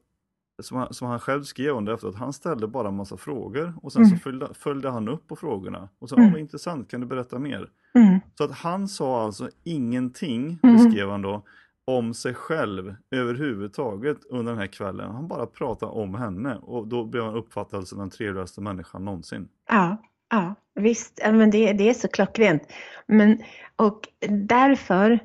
som 0.62 0.76
han, 0.76 0.94
som 0.94 1.08
han 1.08 1.20
själv 1.20 1.42
skrev 1.42 1.76
under 1.76 1.94
efter 1.94 2.08
att 2.08 2.14
han 2.14 2.32
ställde 2.32 2.66
bara 2.66 2.88
en 2.88 2.96
massa 2.96 3.16
frågor 3.16 3.74
och 3.82 3.92
sen 3.92 4.02
mm. 4.02 4.16
så 4.16 4.22
följde, 4.22 4.48
följde, 4.54 4.90
han 4.90 5.08
upp 5.08 5.28
på 5.28 5.36
frågorna. 5.36 5.88
Och 5.98 6.08
så, 6.08 6.16
mm. 6.16 6.32
vad 6.32 6.40
intressant, 6.40 6.90
kan 6.90 7.00
du 7.00 7.06
berätta 7.06 7.38
mer? 7.38 7.70
Mm. 7.94 8.20
Så 8.38 8.44
att 8.44 8.52
han 8.52 8.88
sa 8.88 9.24
alltså 9.24 9.50
ingenting, 9.64 10.58
mm. 10.62 10.76
beskrev 10.76 11.10
han 11.10 11.22
då, 11.22 11.42
om 11.84 12.14
sig 12.14 12.34
själv 12.34 12.94
överhuvudtaget 13.10 14.24
under 14.30 14.52
den 14.52 14.60
här 14.60 14.66
kvällen. 14.66 15.10
Han 15.10 15.28
bara 15.28 15.46
pratade 15.46 15.92
om 15.92 16.14
henne 16.14 16.56
och 16.56 16.88
då 16.88 17.04
blev 17.04 17.24
han 17.24 17.34
uppfattad 17.34 17.88
som 17.88 17.98
den 17.98 18.10
trevligaste 18.10 18.60
människan 18.60 19.04
någonsin. 19.04 19.48
Ja, 19.68 20.02
ja 20.30 20.54
visst, 20.74 21.20
men 21.24 21.50
det, 21.50 21.72
det 21.72 21.88
är 21.88 21.94
så 21.94 22.08
klockrent. 22.08 22.62
Men, 23.06 23.42
och 23.76 24.08
därför, 24.28 25.18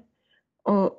och 0.63 0.91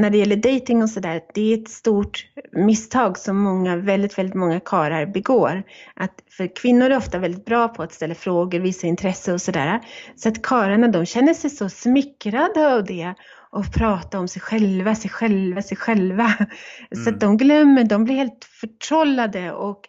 när 0.00 0.10
det 0.10 0.18
gäller 0.18 0.36
dating 0.36 0.82
och 0.82 0.90
sådär, 0.90 1.20
det 1.34 1.52
är 1.52 1.58
ett 1.58 1.68
stort 1.68 2.26
misstag 2.52 3.18
som 3.18 3.36
många, 3.36 3.76
väldigt, 3.76 4.18
väldigt 4.18 4.34
många 4.34 4.60
karar 4.60 5.06
begår. 5.06 5.62
Att, 5.94 6.14
för 6.30 6.56
kvinnor 6.56 6.90
är 6.90 6.96
ofta 6.96 7.18
väldigt 7.18 7.44
bra 7.44 7.68
på 7.68 7.82
att 7.82 7.92
ställa 7.92 8.14
frågor, 8.14 8.60
visa 8.60 8.86
intresse 8.86 9.32
och 9.32 9.40
sådär. 9.40 9.80
Så 10.16 10.28
att 10.28 10.42
kararna 10.42 10.88
de 10.88 11.06
känner 11.06 11.34
sig 11.34 11.50
så 11.50 11.68
smickrade 11.68 12.74
av 12.74 12.84
det 12.84 13.14
och 13.50 13.72
prata 13.74 14.18
om 14.18 14.28
sig 14.28 14.42
själva, 14.42 14.94
sig 14.94 15.10
själva, 15.10 15.62
sig 15.62 15.76
själva. 15.76 16.24
Mm. 16.24 16.48
Så 17.04 17.10
att 17.10 17.20
de 17.20 17.36
glömmer, 17.36 17.84
de 17.84 18.04
blir 18.04 18.14
helt 18.14 18.44
förtrollade 18.60 19.52
och 19.52 19.80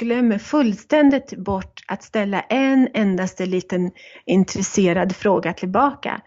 glömmer 0.00 0.38
fullständigt 0.38 1.36
bort 1.36 1.80
att 1.88 2.02
ställa 2.02 2.40
en 2.40 2.88
endaste 2.94 3.46
liten 3.46 3.90
intresserad 4.26 5.16
fråga 5.16 5.52
tillbaka. 5.52 6.20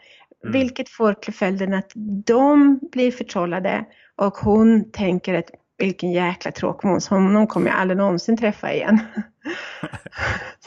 Mm. 0.45 0.59
Vilket 0.59 0.89
får 0.89 1.13
till 1.13 1.33
följden 1.33 1.73
att 1.73 1.91
de 2.25 2.79
blir 2.91 3.11
förtrollade 3.11 3.85
och 4.15 4.33
hon 4.33 4.91
tänker 4.91 5.33
att 5.33 5.49
vilken 5.77 6.11
jäkla 6.11 6.51
tråkmåns, 6.51 7.07
honom 7.07 7.47
kommer 7.47 7.67
jag 7.67 7.79
aldrig 7.79 7.97
någonsin 7.97 8.37
träffa 8.37 8.73
igen. 8.73 8.99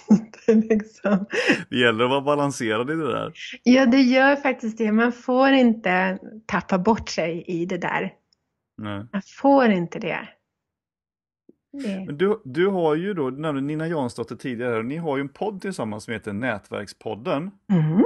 det, 0.46 0.54
liksom... 0.54 1.26
det 1.70 1.76
gäller 1.76 2.04
att 2.04 2.10
vara 2.10 2.20
balanserad 2.20 2.90
i 2.90 2.94
det 2.94 3.12
där. 3.12 3.32
Ja, 3.62 3.86
det 3.86 4.00
gör 4.00 4.36
faktiskt 4.36 4.78
det. 4.78 4.92
Man 4.92 5.12
får 5.12 5.48
inte 5.48 6.18
tappa 6.46 6.78
bort 6.78 7.08
sig 7.08 7.44
i 7.46 7.66
det 7.66 7.78
där. 7.78 8.12
Nej. 8.78 9.06
Man 9.12 9.22
får 9.40 9.70
inte 9.70 9.98
det. 9.98 10.28
det. 11.72 12.04
Men 12.06 12.18
du, 12.18 12.42
du 12.44 12.66
har 12.66 12.94
ju 12.94 13.14
då, 13.14 13.30
du 13.30 13.40
nämnde 13.40 13.60
Nina 13.60 13.88
Jansdotter 13.88 14.36
tidigare, 14.36 14.82
ni 14.82 14.96
har 14.96 15.16
ju 15.16 15.20
en 15.20 15.28
podd 15.28 15.60
tillsammans 15.60 16.04
som 16.04 16.12
heter 16.12 16.32
Nätverkspodden. 16.32 17.50
Mm. 17.72 18.04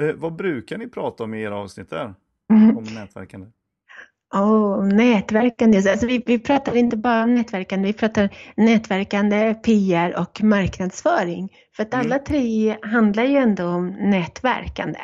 Eh, 0.00 0.12
vad 0.14 0.36
brukar 0.36 0.78
ni 0.78 0.88
prata 0.88 1.24
om 1.24 1.34
i 1.34 1.42
era 1.42 1.56
avsnitt 1.56 1.90
där? 1.90 2.14
Om 2.48 2.84
nätverkande? 2.94 3.46
Oh, 4.34 4.86
nätverkande, 4.86 5.90
alltså 5.90 6.06
vi, 6.06 6.22
vi 6.26 6.38
pratar 6.38 6.76
inte 6.76 6.96
bara 6.96 7.24
om 7.24 7.34
nätverkande, 7.34 7.86
vi 7.86 7.92
pratar 7.92 8.30
nätverkande, 8.56 9.54
PR 9.54 10.20
och 10.20 10.42
marknadsföring. 10.42 11.52
För 11.76 11.82
att 11.82 11.94
alla 11.94 12.14
mm. 12.14 12.24
tre 12.24 12.76
handlar 12.82 13.24
ju 13.24 13.36
ändå 13.36 13.66
om 13.66 13.88
nätverkande. 13.88 14.98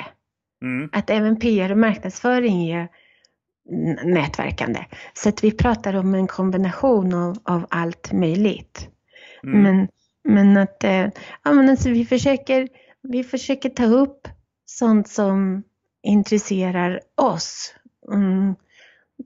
Mm. 0.62 0.90
Att 0.92 1.10
även 1.10 1.38
PR 1.38 1.72
och 1.72 1.78
marknadsföring 1.78 2.70
är 2.70 2.88
nätverkande. 4.04 4.84
Så 5.14 5.28
att 5.28 5.44
vi 5.44 5.52
pratar 5.52 5.96
om 5.96 6.14
en 6.14 6.26
kombination 6.26 7.14
av, 7.14 7.38
av 7.44 7.66
allt 7.70 8.12
möjligt. 8.12 8.88
Mm. 9.44 9.62
Men, 9.62 9.88
men 10.24 10.56
att 10.56 10.84
eh, 10.84 11.08
ja, 11.44 11.52
men 11.52 11.68
alltså 11.68 11.88
vi, 11.88 12.04
försöker, 12.04 12.68
vi 13.02 13.24
försöker 13.24 13.68
ta 13.68 13.84
upp 13.84 14.28
sånt 14.78 15.08
som 15.08 15.62
intresserar 16.02 17.00
oss. 17.16 17.74
Mm 18.12 18.54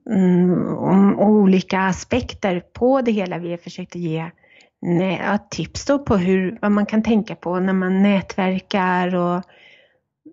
mm, 0.09 0.77
om 0.77 1.19
olika 1.19 1.79
aspekter 1.79 2.59
på 2.73 3.01
det 3.01 3.11
hela. 3.11 3.37
Vi 3.37 3.49
har 3.49 3.57
försökt 3.57 3.95
ge 3.95 4.31
ja, 5.19 5.37
tips 5.49 5.85
då 5.85 5.99
på 5.99 6.17
hur, 6.17 6.57
vad 6.61 6.71
man 6.71 6.85
kan 6.85 7.03
tänka 7.03 7.35
på 7.35 7.59
när 7.59 7.73
man 7.73 8.03
nätverkar 8.03 9.15
och 9.15 9.43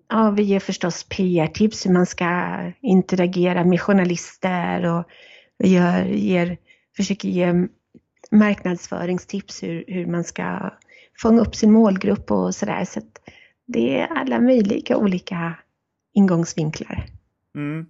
ja, 0.09 0.29
vi 0.29 0.43
ger 0.43 0.59
förstås 0.59 1.03
PR-tips 1.03 1.85
hur 1.85 1.91
man 1.91 2.05
ska 2.05 2.57
interagera 2.81 3.63
med 3.63 3.81
journalister 3.81 4.85
och 4.85 5.03
vi 5.57 5.73
gör, 5.73 6.05
ger, 6.05 6.57
försöker 6.97 7.29
ge 7.29 7.53
marknadsföringstips 8.31 9.63
hur, 9.63 9.83
hur 9.87 10.05
man 10.05 10.23
ska 10.23 10.73
fånga 11.21 11.41
upp 11.41 11.55
sin 11.55 11.71
målgrupp 11.71 12.31
och 12.31 12.55
sådär. 12.55 12.85
Så, 12.85 13.01
det 13.65 13.99
är 13.99 14.07
alla 14.07 14.39
möjliga 14.39 14.97
olika 14.97 15.57
ingångsvinklar. 16.13 17.05
Mm. 17.55 17.85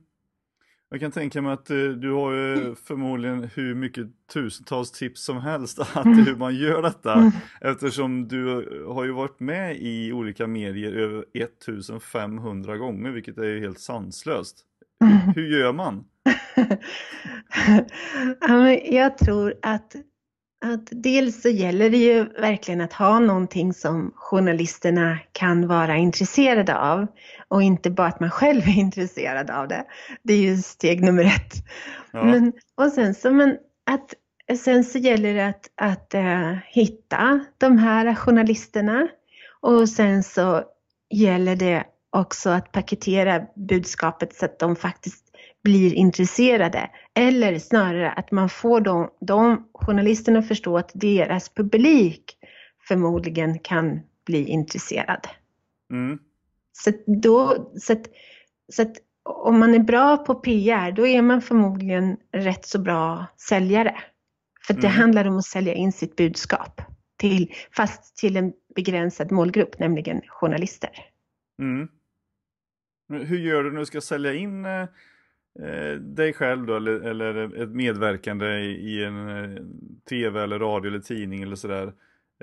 Jag 0.89 1.00
kan 1.00 1.12
tänka 1.12 1.41
mig 1.41 1.53
att 1.53 1.72
uh, 1.72 1.91
du 1.91 2.12
har 2.12 2.34
ju 2.34 2.75
förmodligen 2.75 3.50
hur 3.53 3.75
mycket 3.75 4.08
tusentals 4.34 4.91
tips 4.91 5.22
som 5.24 5.38
helst 5.38 5.79
att 5.79 6.05
mm. 6.05 6.25
hur 6.25 6.36
man 6.36 6.55
gör 6.55 6.82
detta. 6.82 7.13
Mm. 7.13 7.32
Eftersom 7.62 8.27
du 8.27 8.46
har 8.88 9.05
ju 9.05 9.12
varit 9.12 9.39
med 9.39 9.77
i 9.77 10.12
olika 10.13 10.48
medier 10.48 10.91
över 10.94 11.25
1500 11.34 12.77
gånger, 12.77 13.12
vilket 13.12 13.38
är 13.38 13.60
helt 13.60 13.79
sanslöst. 13.79 14.58
Mm. 15.03 15.17
Hur 15.36 15.60
gör 15.60 15.74
man? 15.74 16.03
jag 18.91 19.17
tror 19.17 19.53
att 19.62 19.96
att 20.65 20.88
dels 20.91 21.41
så 21.41 21.50
gäller 21.50 21.89
det 21.89 21.97
ju 21.97 22.24
verkligen 22.24 22.81
att 22.81 22.93
ha 22.93 23.19
någonting 23.19 23.74
som 23.74 24.13
journalisterna 24.15 25.19
kan 25.31 25.67
vara 25.67 25.97
intresserade 25.97 26.77
av 26.77 27.07
och 27.47 27.63
inte 27.63 27.89
bara 27.89 28.07
att 28.07 28.19
man 28.19 28.31
själv 28.31 28.62
är 28.67 28.77
intresserad 28.79 29.50
av 29.50 29.67
det. 29.67 29.85
Det 30.24 30.33
är 30.33 30.41
ju 30.41 30.57
steg 30.57 31.03
nummer 31.03 31.24
ett. 31.24 31.53
Ja. 32.12 32.24
Men, 32.24 32.53
och 32.75 32.91
sen 32.91 33.15
så, 33.15 33.31
men 33.31 33.57
att, 33.91 34.13
sen 34.59 34.83
så 34.83 34.97
gäller 34.97 35.33
det 35.33 35.47
att, 35.47 35.71
att 35.75 36.15
uh, 36.15 36.57
hitta 36.67 37.45
de 37.57 37.77
här 37.77 38.15
journalisterna 38.15 39.07
och 39.62 39.89
sen 39.89 40.24
så 40.24 40.63
gäller 41.09 41.55
det 41.55 41.83
också 42.09 42.50
att 42.50 42.71
paketera 42.71 43.41
budskapet 43.55 44.35
så 44.35 44.45
att 44.45 44.59
de 44.59 44.75
faktiskt 44.75 45.25
blir 45.63 45.93
intresserade. 45.93 46.89
Eller 47.17 47.60
snarare 47.60 48.12
att 48.12 48.31
man 48.31 48.50
får 48.50 48.81
de, 48.81 49.10
de 49.22 49.67
journalisterna 49.74 50.39
att 50.39 50.48
förstå 50.48 50.77
att 50.77 50.91
deras 50.93 51.50
publik 51.50 52.38
förmodligen 52.88 53.60
kan 53.60 54.00
bli 54.25 54.45
intresserad. 54.45 55.27
Mm. 55.91 56.19
Så, 56.72 56.91
då, 57.22 57.72
så, 57.77 57.93
att, 57.93 58.07
så 58.74 58.81
att 58.81 58.95
om 59.24 59.60
man 59.60 59.74
är 59.74 59.79
bra 59.79 60.17
på 60.17 60.36
PR, 60.36 60.91
då 60.91 61.07
är 61.07 61.22
man 61.22 61.41
förmodligen 61.41 62.17
rätt 62.31 62.65
så 62.65 62.79
bra 62.79 63.25
säljare. 63.50 63.95
För 64.67 64.74
det 64.74 64.88
mm. 64.88 64.91
handlar 64.91 65.27
om 65.27 65.38
att 65.38 65.45
sälja 65.45 65.74
in 65.74 65.91
sitt 65.91 66.15
budskap, 66.15 66.81
till, 67.17 67.53
fast 67.72 68.17
till 68.17 68.38
en 68.38 68.53
begränsad 68.75 69.31
målgrupp, 69.31 69.79
nämligen 69.79 70.22
journalister. 70.27 70.89
Mm. 71.60 71.88
Hur 73.10 73.38
gör 73.38 73.63
du 73.63 73.72
när 73.72 73.79
du 73.79 73.86
ska 73.86 74.01
sälja 74.01 74.34
in 74.34 74.65
eh, 75.59 76.00
dig 76.00 76.33
själv 76.33 76.65
då 76.65 76.75
eller, 76.75 76.91
eller 76.91 77.62
ett 77.63 77.69
medverkande 77.69 78.47
i 78.59 79.03
en 79.03 79.29
eh, 79.29 79.62
tv 80.09 80.43
eller 80.43 80.59
radio 80.59 80.89
eller 80.89 81.00
tidning 81.00 81.43
eller 81.43 81.55
sådär. 81.55 81.93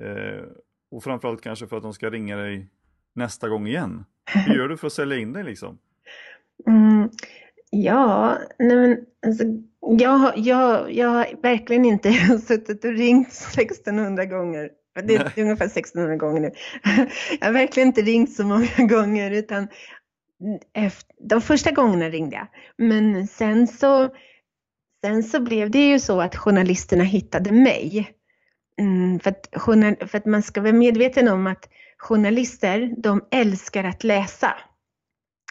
Eh, 0.01 0.45
och 0.91 1.05
framförallt 1.05 1.43
kanske 1.43 1.67
för 1.67 1.77
att 1.77 1.83
de 1.83 1.93
ska 1.95 2.11
ringa 2.11 2.37
dig 2.37 2.69
nästa 3.15 3.49
gång 3.49 3.67
igen. 3.67 4.05
Hur 4.35 4.55
gör 4.55 4.69
du 4.69 4.77
för 4.77 4.87
att 4.87 4.93
sälja 4.93 5.19
in 5.19 5.33
dig 5.33 5.45
liksom? 5.45 5.79
Mm, 6.67 7.11
ja, 7.71 8.39
nej 8.59 8.77
men 8.77 8.99
alltså, 9.27 9.45
jag, 9.99 10.39
jag, 10.39 10.93
jag 10.93 11.09
har 11.09 11.43
verkligen 11.43 11.85
inte 11.85 12.13
suttit 12.47 12.85
och 12.85 12.93
ringt 12.93 13.29
1600 13.29 14.25
gånger. 14.25 14.71
Det 15.05 15.15
är 15.15 15.39
ungefär 15.43 15.67
1600 15.67 16.17
gånger 16.17 16.41
nu. 16.41 16.51
Jag 17.41 17.47
har 17.47 17.53
verkligen 17.53 17.87
inte 17.87 18.03
ringt 18.03 18.33
så 18.33 18.45
många 18.45 18.87
gånger 18.89 19.31
utan 19.31 19.69
efter, 20.73 21.15
de 21.29 21.41
första 21.41 21.71
gångerna 21.71 22.09
ringde 22.09 22.37
jag. 22.37 22.47
Men 22.77 23.27
sen 23.27 23.67
så, 23.67 24.09
sen 25.05 25.23
så 25.23 25.41
blev 25.41 25.71
det 25.71 25.89
ju 25.89 26.01
så 26.01 26.21
att 26.21 26.37
journalisterna 26.37 27.05
hittade 27.05 27.53
mig. 27.53 28.13
Mm, 28.79 29.21
för, 29.21 29.31
att, 29.31 29.49
för 30.11 30.19
att 30.19 30.27
man 30.27 30.43
ska 30.43 30.61
vara 30.61 30.73
medveten 30.73 31.29
om 31.29 31.47
att 31.47 31.69
journalister, 31.99 32.95
de 32.97 33.25
älskar 33.31 33.85
att 33.85 34.05
läsa. 34.05 34.55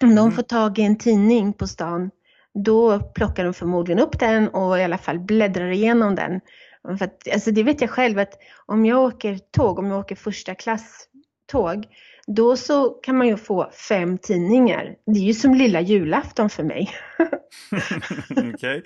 Om 0.04 0.16
de 0.16 0.22
mm. 0.22 0.32
får 0.32 0.44
tag 0.44 0.80
i 0.80 0.82
en 0.82 0.98
tidning 0.98 1.54
på 1.54 1.68
stan, 1.68 2.12
då 2.54 3.00
plockar 3.00 3.44
de 3.44 3.54
förmodligen 3.54 4.04
upp 4.04 4.20
den 4.20 4.48
och 4.48 4.80
i 4.80 4.84
alla 4.84 4.98
fall 4.98 5.20
bläddrar 5.20 5.70
igenom 5.70 6.16
den. 6.16 6.42
För 6.98 7.06
att, 7.06 7.34
alltså 7.34 7.52
det 7.52 7.64
vet 7.64 7.82
jag 7.82 7.90
själv 7.90 8.20
att 8.20 8.34
om 8.66 8.86
jag 8.86 9.00
åker 9.00 9.40
tåg, 9.52 9.80
om 9.80 9.86
jag 9.86 10.00
åker 10.00 10.16
första 10.16 10.56
klass 10.56 11.08
tåg, 11.46 11.86
då 12.28 12.58
så 12.58 12.90
kan 12.90 13.18
man 13.18 13.28
ju 13.28 13.38
få 13.38 13.72
fem 13.90 14.18
tidningar. 14.18 14.96
Det 15.06 15.20
är 15.20 15.24
ju 15.24 15.34
som 15.34 15.54
lilla 15.56 15.82
julafton 15.82 16.50
för 16.50 16.64
mig. 16.64 16.90
Okej. 18.32 18.52
Okay. 18.54 18.82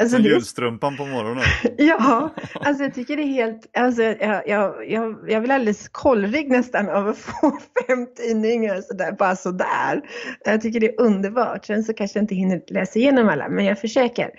Alltså, 0.00 0.18
julstrumpan 0.18 0.96
på 0.96 1.06
morgonen. 1.06 1.44
ja, 1.78 2.34
alltså 2.54 2.82
jag 2.82 2.94
tycker 2.94 3.16
det 3.16 3.22
är 3.22 3.26
helt, 3.26 3.76
alltså 3.76 4.02
jag, 4.02 4.48
jag, 4.48 4.90
jag, 4.90 5.16
jag 5.28 5.40
vill 5.40 5.50
alldeles 5.50 5.88
kollrig 5.88 6.50
nästan 6.50 6.88
av 6.88 7.08
att 7.08 7.18
få 7.18 7.58
fem 7.86 8.06
tidningar 8.16 8.80
sådär, 8.80 9.12
bara 9.12 9.36
sådär. 9.36 10.02
Jag 10.44 10.62
tycker 10.62 10.80
det 10.80 10.88
är 10.88 11.00
underbart. 11.00 11.66
Sen 11.66 11.84
så 11.84 11.94
kanske 11.94 12.18
jag 12.18 12.22
inte 12.22 12.34
hinner 12.34 12.62
läsa 12.66 12.98
igenom 12.98 13.28
alla, 13.28 13.48
men 13.48 13.64
jag 13.64 13.80
försöker. 13.80 14.30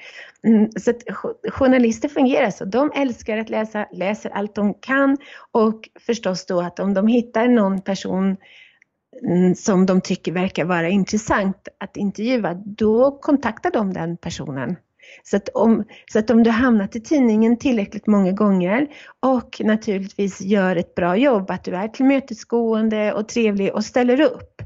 Mm, 0.48 0.72
så 0.72 0.90
att 0.90 1.02
journalister 1.52 2.10
fungerar 2.10 2.50
så. 2.50 2.66
De 2.66 2.92
älskar 2.96 3.38
att 3.38 3.50
läsa, 3.50 3.88
läser 3.92 4.30
allt 4.30 4.56
de 4.56 4.74
kan 4.74 5.18
och 5.52 5.90
förstås 6.00 6.46
då 6.46 6.62
att 6.62 6.80
om 6.80 6.94
de 6.94 7.08
hittar 7.08 7.48
någon 7.48 7.82
person 7.82 8.05
person 8.06 8.38
mm, 9.26 9.56
som 9.56 9.86
de 9.86 10.02
tycker 10.02 10.32
verkar 10.32 10.66
vara 10.66 10.90
intressant 10.90 11.68
att 11.78 11.98
intervjua, 11.98 12.54
då 12.54 13.20
kontaktar 13.22 13.72
de 13.72 13.94
den 13.94 14.18
personen. 14.18 14.76
Så 15.24 15.38
att, 15.38 15.50
om, 15.50 15.84
så 16.12 16.20
att 16.20 16.30
om 16.30 16.44
du 16.44 16.50
hamnat 16.50 16.96
i 16.96 17.02
tidningen 17.02 17.58
tillräckligt 17.58 18.08
många 18.08 18.32
gånger 18.32 18.88
och 19.20 19.62
naturligtvis 19.64 20.42
gör 20.42 20.76
ett 20.76 20.96
bra 20.96 21.18
jobb, 21.18 21.52
att 21.52 21.64
du 21.64 21.76
är 21.76 21.88
tillmötesgående 21.88 23.14
och 23.14 23.28
trevlig 23.28 23.74
och 23.74 23.86
ställer 23.86 24.22
upp 24.22 24.62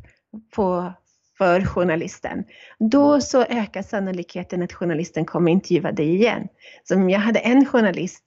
på 0.55 0.93
för 1.37 1.65
journalisten, 1.65 2.43
då 2.79 3.21
så 3.21 3.43
ökar 3.43 3.81
sannolikheten 3.81 4.63
att 4.63 4.73
journalisten 4.73 5.25
kommer 5.25 5.51
intervjua 5.51 5.91
dig 5.91 6.15
igen. 6.15 6.47
Som 6.83 7.09
jag 7.09 7.19
hade 7.19 7.39
en 7.39 7.65
journalist, 7.65 8.23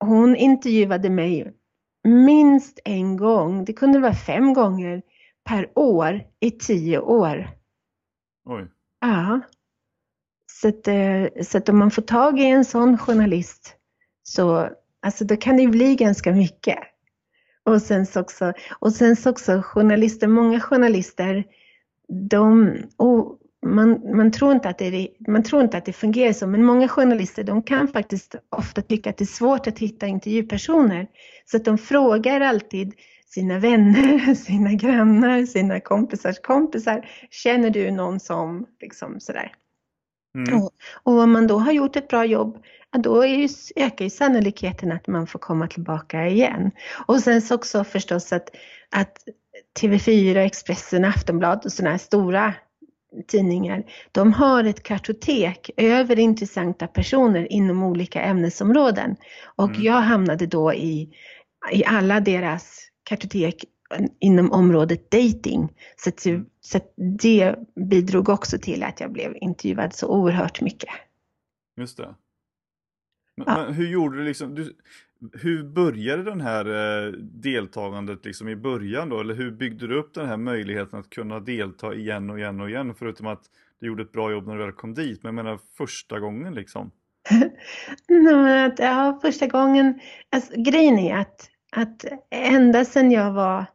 hon 0.00 0.36
intervjuade 0.36 1.10
mig 1.10 1.52
minst 2.04 2.78
en 2.84 3.16
gång, 3.16 3.64
det 3.64 3.72
kunde 3.72 3.98
vara 3.98 4.14
fem 4.14 4.54
gånger 4.54 5.02
per 5.44 5.78
år 5.78 6.22
i 6.40 6.50
tio 6.50 6.98
år. 6.98 7.50
Oj. 8.44 8.66
Ja. 9.00 9.40
Så 10.46 10.68
att, 10.68 10.88
eh, 10.88 11.26
så 11.42 11.58
att 11.58 11.68
om 11.68 11.78
man 11.78 11.90
får 11.90 12.02
tag 12.02 12.40
i 12.40 12.44
en 12.44 12.64
sån 12.64 12.98
journalist 12.98 13.76
så 14.22 14.68
alltså 15.02 15.24
då 15.24 15.36
kan 15.36 15.56
det 15.56 15.66
bli 15.66 15.96
ganska 15.96 16.32
mycket. 16.32 16.78
Och 17.64 17.82
sen 17.82 18.06
så 18.06 18.20
också, 18.20 18.52
och 18.78 18.92
sen 18.92 19.16
så 19.16 19.30
också 19.30 19.62
journalister, 19.62 20.26
många 20.26 20.60
journalister 20.60 21.44
de, 22.08 22.76
oh, 22.96 23.34
man, 23.66 24.16
man, 24.16 24.32
tror 24.32 24.52
inte 24.52 24.68
att 24.68 24.78
det, 24.78 25.08
man 25.28 25.42
tror 25.42 25.62
inte 25.62 25.78
att 25.78 25.84
det 25.84 25.92
fungerar 25.92 26.32
så, 26.32 26.46
men 26.46 26.64
många 26.64 26.88
journalister 26.88 27.44
de 27.44 27.62
kan 27.62 27.88
faktiskt 27.88 28.34
ofta 28.56 28.82
tycka 28.82 29.10
att 29.10 29.16
det 29.16 29.24
är 29.24 29.26
svårt 29.26 29.66
att 29.66 29.78
hitta 29.78 30.06
intervjupersoner. 30.06 31.06
Så 31.44 31.56
att 31.56 31.64
de 31.64 31.78
frågar 31.78 32.40
alltid 32.40 32.94
sina 33.26 33.58
vänner, 33.58 34.34
sina 34.46 34.72
grannar, 34.72 35.46
sina 35.46 35.80
kompisars 35.80 36.40
kompisar. 36.40 37.08
Känner 37.30 37.70
du 37.70 37.90
någon 37.90 38.20
som, 38.20 38.66
liksom 38.80 39.20
sådär. 39.20 39.52
Mm. 40.34 40.62
Och, 40.62 40.72
och, 41.02 41.18
om 41.18 41.32
man 41.32 41.46
då 41.46 41.58
har 41.58 41.72
gjort 41.72 41.96
ett 41.96 42.08
bra 42.08 42.24
jobb, 42.24 42.62
ja, 42.92 42.98
då 42.98 43.22
är 43.22 43.36
ju, 43.36 43.48
ökar 43.76 44.04
ju 44.04 44.10
sannolikheten 44.10 44.92
att 44.92 45.06
man 45.06 45.26
får 45.26 45.38
komma 45.38 45.66
tillbaka 45.66 46.26
igen. 46.26 46.70
Och 47.06 47.20
sen 47.20 47.42
så 47.42 47.54
också 47.54 47.84
förstås 47.84 48.32
att, 48.32 48.50
att 48.90 49.18
TV4, 49.80 50.36
Expressen, 50.36 51.04
Aftonbladet 51.04 51.64
och 51.64 51.72
sådana 51.72 51.90
här 51.90 51.98
stora 51.98 52.54
tidningar, 53.26 53.84
de 54.12 54.32
har 54.32 54.64
ett 54.64 54.82
kartotek 54.82 55.70
över 55.76 56.18
intressanta 56.18 56.86
personer 56.86 57.52
inom 57.52 57.82
olika 57.82 58.22
ämnesområden. 58.22 59.16
Och 59.56 59.70
mm. 59.70 59.82
jag 59.82 60.00
hamnade 60.00 60.46
då 60.46 60.74
i, 60.74 61.10
i 61.72 61.84
alla 61.84 62.20
deras 62.20 62.78
kartotek 63.02 63.64
inom 64.20 64.52
området 64.52 65.10
dating. 65.10 65.72
Så, 65.96 66.08
att, 66.08 66.26
mm. 66.26 66.46
så 66.60 66.76
att 66.76 66.92
det 67.20 67.54
bidrog 67.90 68.28
också 68.28 68.58
till 68.58 68.82
att 68.82 69.00
jag 69.00 69.12
blev 69.12 69.36
intervjuad 69.40 69.94
så 69.94 70.08
oerhört 70.08 70.60
mycket. 70.60 70.90
Just 71.76 71.96
det. 71.96 72.14
Men, 73.36 73.46
ja. 73.48 73.64
men 73.64 73.74
hur 73.74 73.86
gjorde 73.86 74.16
du 74.16 74.24
liksom? 74.24 74.54
Du, 74.54 74.76
hur 75.32 75.62
började 75.62 76.22
den 76.22 76.40
här 76.40 76.66
eh, 76.66 77.12
deltagandet 77.22 78.24
liksom 78.24 78.48
i 78.48 78.56
början 78.56 79.08
då? 79.08 79.20
Eller 79.20 79.34
hur 79.34 79.50
byggde 79.50 79.86
du 79.86 79.98
upp 79.98 80.14
den 80.14 80.28
här 80.28 80.36
möjligheten 80.36 80.98
att 80.98 81.10
kunna 81.10 81.40
delta 81.40 81.94
igen 81.94 82.30
och 82.30 82.38
igen 82.38 82.60
och 82.60 82.70
igen? 82.70 82.94
Förutom 82.94 83.26
att 83.26 83.42
du 83.80 83.86
gjorde 83.86 84.02
ett 84.02 84.12
bra 84.12 84.30
jobb 84.32 84.46
när 84.46 84.56
du 84.56 84.64
väl 84.64 84.72
kom 84.72 84.94
dit. 84.94 85.22
Men 85.22 85.36
jag 85.36 85.44
menar 85.44 85.58
första 85.76 86.20
gången 86.20 86.54
liksom. 86.54 86.90
ja, 88.78 89.18
första 89.22 89.46
gången, 89.46 90.00
alltså, 90.30 90.52
grejen 90.56 90.98
är 90.98 91.16
att, 91.16 91.50
att 91.72 92.04
ända 92.30 92.84
sedan 92.84 93.10
jag 93.10 93.32
var 93.32 93.66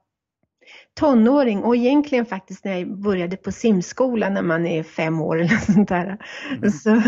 tonåring 0.93 1.63
och 1.63 1.75
egentligen 1.75 2.25
faktiskt 2.25 2.65
när 2.65 2.77
jag 2.77 2.97
började 2.97 3.38
på 3.38 3.51
simskolan 3.51 4.34
när 4.34 4.41
man 4.41 4.65
är 4.65 4.84
fem 4.84 5.21
år 5.21 5.39
eller 5.39 5.58
sånt 5.58 5.89
där. 5.89 6.17
Mm. 6.51 6.71
Så, 6.71 7.01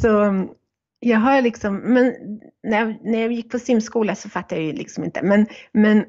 så 0.00 0.46
jag 1.04 1.18
har 1.18 1.42
liksom, 1.42 1.76
men 1.76 2.14
när 2.62 2.78
jag, 2.78 2.98
när 3.04 3.20
jag 3.20 3.32
gick 3.32 3.50
på 3.50 3.58
simskola 3.58 4.14
så 4.14 4.28
fattade 4.28 4.60
jag 4.60 4.66
ju 4.66 4.72
liksom 4.72 5.04
inte. 5.04 5.22
Men, 5.22 5.46
men, 5.72 6.04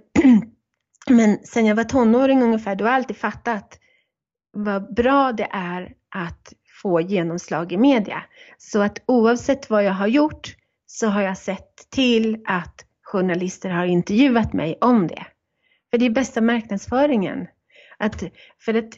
men 1.10 1.38
sen 1.44 1.66
jag 1.66 1.76
var 1.76 1.84
tonåring 1.84 2.44
ungefär, 2.44 2.76
då 2.76 2.86
har 2.86 2.90
jag 2.90 2.96
alltid 2.96 3.18
fattat 3.18 3.80
vad 4.52 4.94
bra 4.94 5.32
det 5.32 5.48
är 5.52 5.94
att 6.16 6.54
få 6.82 7.02
genomslag 7.02 7.72
i 7.72 7.78
media. 7.78 8.24
Så 8.58 8.82
att 8.82 9.04
oavsett 9.06 9.70
vad 9.70 9.84
jag 9.84 9.94
har 9.94 10.08
gjort 10.08 10.56
så 10.86 11.08
har 11.08 11.22
jag 11.22 11.38
sett 11.38 11.90
till 11.90 12.42
att 12.46 12.86
journalister 13.02 13.70
har 13.70 13.86
intervjuat 13.86 14.54
mig 14.54 14.78
om 14.82 15.08
det. 15.08 15.26
För 15.92 15.98
det 15.98 16.06
är 16.06 16.10
bästa 16.10 16.42
marknadsföringen. 16.42 17.48
Att, 17.98 18.24
för 18.66 18.74
att 18.74 18.90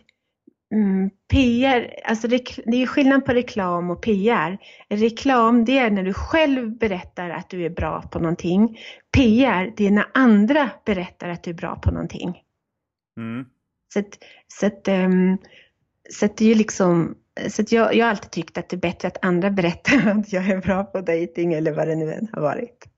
mm, 0.75 1.09
PR, 1.31 1.99
alltså 2.05 2.27
det, 2.27 2.35
är 2.65 2.87
skillnad 2.87 3.25
på 3.25 3.33
reklam 3.33 3.89
och 3.89 4.01
PR. 4.01 4.57
Reklam 4.89 5.65
det 5.65 5.77
är 5.77 5.89
när 5.89 6.03
du 6.03 6.13
själv 6.13 6.77
berättar 6.77 7.29
att 7.29 7.49
du 7.49 7.65
är 7.65 7.69
bra 7.69 8.01
på 8.01 8.19
någonting. 8.19 8.79
PR 9.11 9.73
det 9.77 9.87
är 9.87 9.91
när 9.91 10.05
andra 10.13 10.69
berättar 10.85 11.29
att 11.29 11.43
du 11.43 11.51
är 11.51 11.55
bra 11.55 11.75
på 11.75 11.91
någonting. 11.91 12.41
Mm. 13.17 13.45
Så, 13.93 13.99
att, 13.99 14.17
så, 14.47 14.65
att, 14.65 14.87
um, 14.87 15.37
så 16.09 16.25
att 16.25 16.37
det 16.37 16.45
är 16.45 16.49
ju 16.49 16.55
liksom 16.55 17.15
så 17.47 17.61
att 17.61 17.71
jag, 17.71 17.95
jag 17.95 18.05
har 18.05 18.09
alltid 18.09 18.31
tyckt 18.31 18.57
att 18.57 18.69
det 18.69 18.75
är 18.75 18.79
bättre 18.79 19.07
att 19.07 19.25
andra 19.25 19.49
berättar 19.49 20.07
att 20.19 20.33
jag 20.33 20.49
är 20.49 20.61
bra 20.61 20.83
på 20.83 21.01
dating 21.01 21.53
eller 21.53 21.71
vad 21.71 21.87
det 21.87 21.95
nu 21.95 22.13
än 22.13 22.27
har 22.33 22.41
varit. 22.41 22.94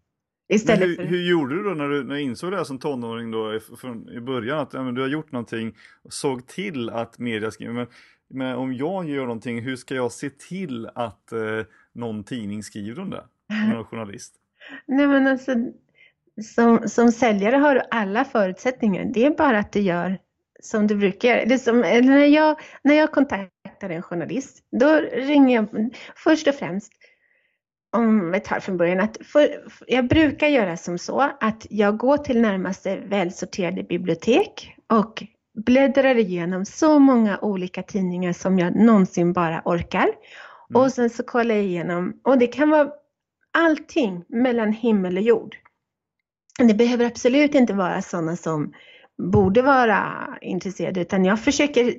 Istället 0.49 0.87
hur, 0.87 0.95
för... 0.95 1.03
hur 1.03 1.29
gjorde 1.29 1.55
du 1.55 1.63
då 1.63 1.69
när 1.69 1.89
du, 1.89 2.03
när 2.03 2.15
du 2.15 2.21
insåg 2.21 2.51
det 2.51 2.57
här 2.57 2.63
som 2.63 2.79
tonåring 2.79 3.31
då 3.31 3.59
från, 3.79 4.09
i 4.09 4.19
början 4.19 4.59
att 4.59 4.73
ja, 4.73 4.83
men 4.83 4.95
du 4.95 5.01
har 5.01 5.07
gjort 5.07 5.31
någonting 5.31 5.75
och 6.03 6.13
såg 6.13 6.47
till 6.47 6.89
att 6.89 7.19
media 7.19 7.51
skriver 7.51 7.73
men, 7.73 7.87
men 8.29 8.55
om 8.55 8.73
jag 8.73 9.09
gör 9.09 9.21
någonting 9.21 9.61
hur 9.61 9.75
ska 9.75 9.95
jag 9.95 10.11
se 10.11 10.29
till 10.29 10.89
att 10.95 11.31
eh, 11.31 11.39
någon 11.93 12.23
tidning 12.23 12.63
skriver 12.63 13.01
om 13.01 13.09
det? 13.09 13.23
Någon 13.73 13.85
journalist? 13.85 14.35
Nej 14.85 15.07
men 15.07 15.27
alltså 15.27 15.55
som, 16.43 16.87
som 16.87 17.11
säljare 17.11 17.55
har 17.55 17.75
du 17.75 17.81
alla 17.91 18.25
förutsättningar. 18.25 19.05
Det 19.13 19.25
är 19.25 19.29
bara 19.29 19.59
att 19.59 19.71
du 19.71 19.79
gör 19.79 20.17
som 20.59 20.87
du 20.87 20.95
brukar 20.95 21.29
göra. 21.29 21.45
Det 21.45 21.59
som, 21.59 21.79
när, 21.81 22.25
jag, 22.25 22.59
när 22.83 22.95
jag 22.95 23.11
kontaktar 23.11 23.89
en 23.89 24.01
journalist, 24.01 24.63
då 24.71 25.01
ringer 25.13 25.55
jag 25.55 25.93
först 26.15 26.47
och 26.47 26.55
främst 26.55 26.91
om 27.91 28.31
vi 28.31 28.39
tar 28.39 28.59
från 28.59 28.77
början, 28.77 28.99
att 28.99 29.17
för, 29.21 29.63
jag 29.87 30.07
brukar 30.07 30.47
göra 30.47 30.77
som 30.77 30.97
så 30.97 31.19
att 31.39 31.67
jag 31.69 31.97
går 31.97 32.17
till 32.17 32.41
närmaste 32.41 32.97
välsorterade 32.97 33.83
bibliotek 33.83 34.75
och 34.93 35.23
bläddrar 35.65 36.15
igenom 36.15 36.65
så 36.65 36.99
många 36.99 37.39
olika 37.39 37.83
tidningar 37.83 38.33
som 38.33 38.59
jag 38.59 38.75
någonsin 38.75 39.33
bara 39.33 39.61
orkar. 39.65 40.07
Mm. 40.69 40.81
Och 40.81 40.91
sen 40.93 41.09
så 41.09 41.23
kollar 41.23 41.55
jag 41.55 41.63
igenom, 41.63 42.19
och 42.23 42.37
det 42.37 42.47
kan 42.47 42.69
vara 42.69 42.91
allting 43.57 44.23
mellan 44.27 44.71
himmel 44.71 45.17
och 45.17 45.23
jord. 45.23 45.55
Det 46.59 46.73
behöver 46.73 47.05
absolut 47.05 47.55
inte 47.55 47.73
vara 47.73 48.01
sådana 48.01 48.35
som 48.35 48.73
borde 49.17 49.61
vara 49.61 50.27
intresserade, 50.41 51.01
utan 51.01 51.25
jag 51.25 51.43
försöker 51.43 51.93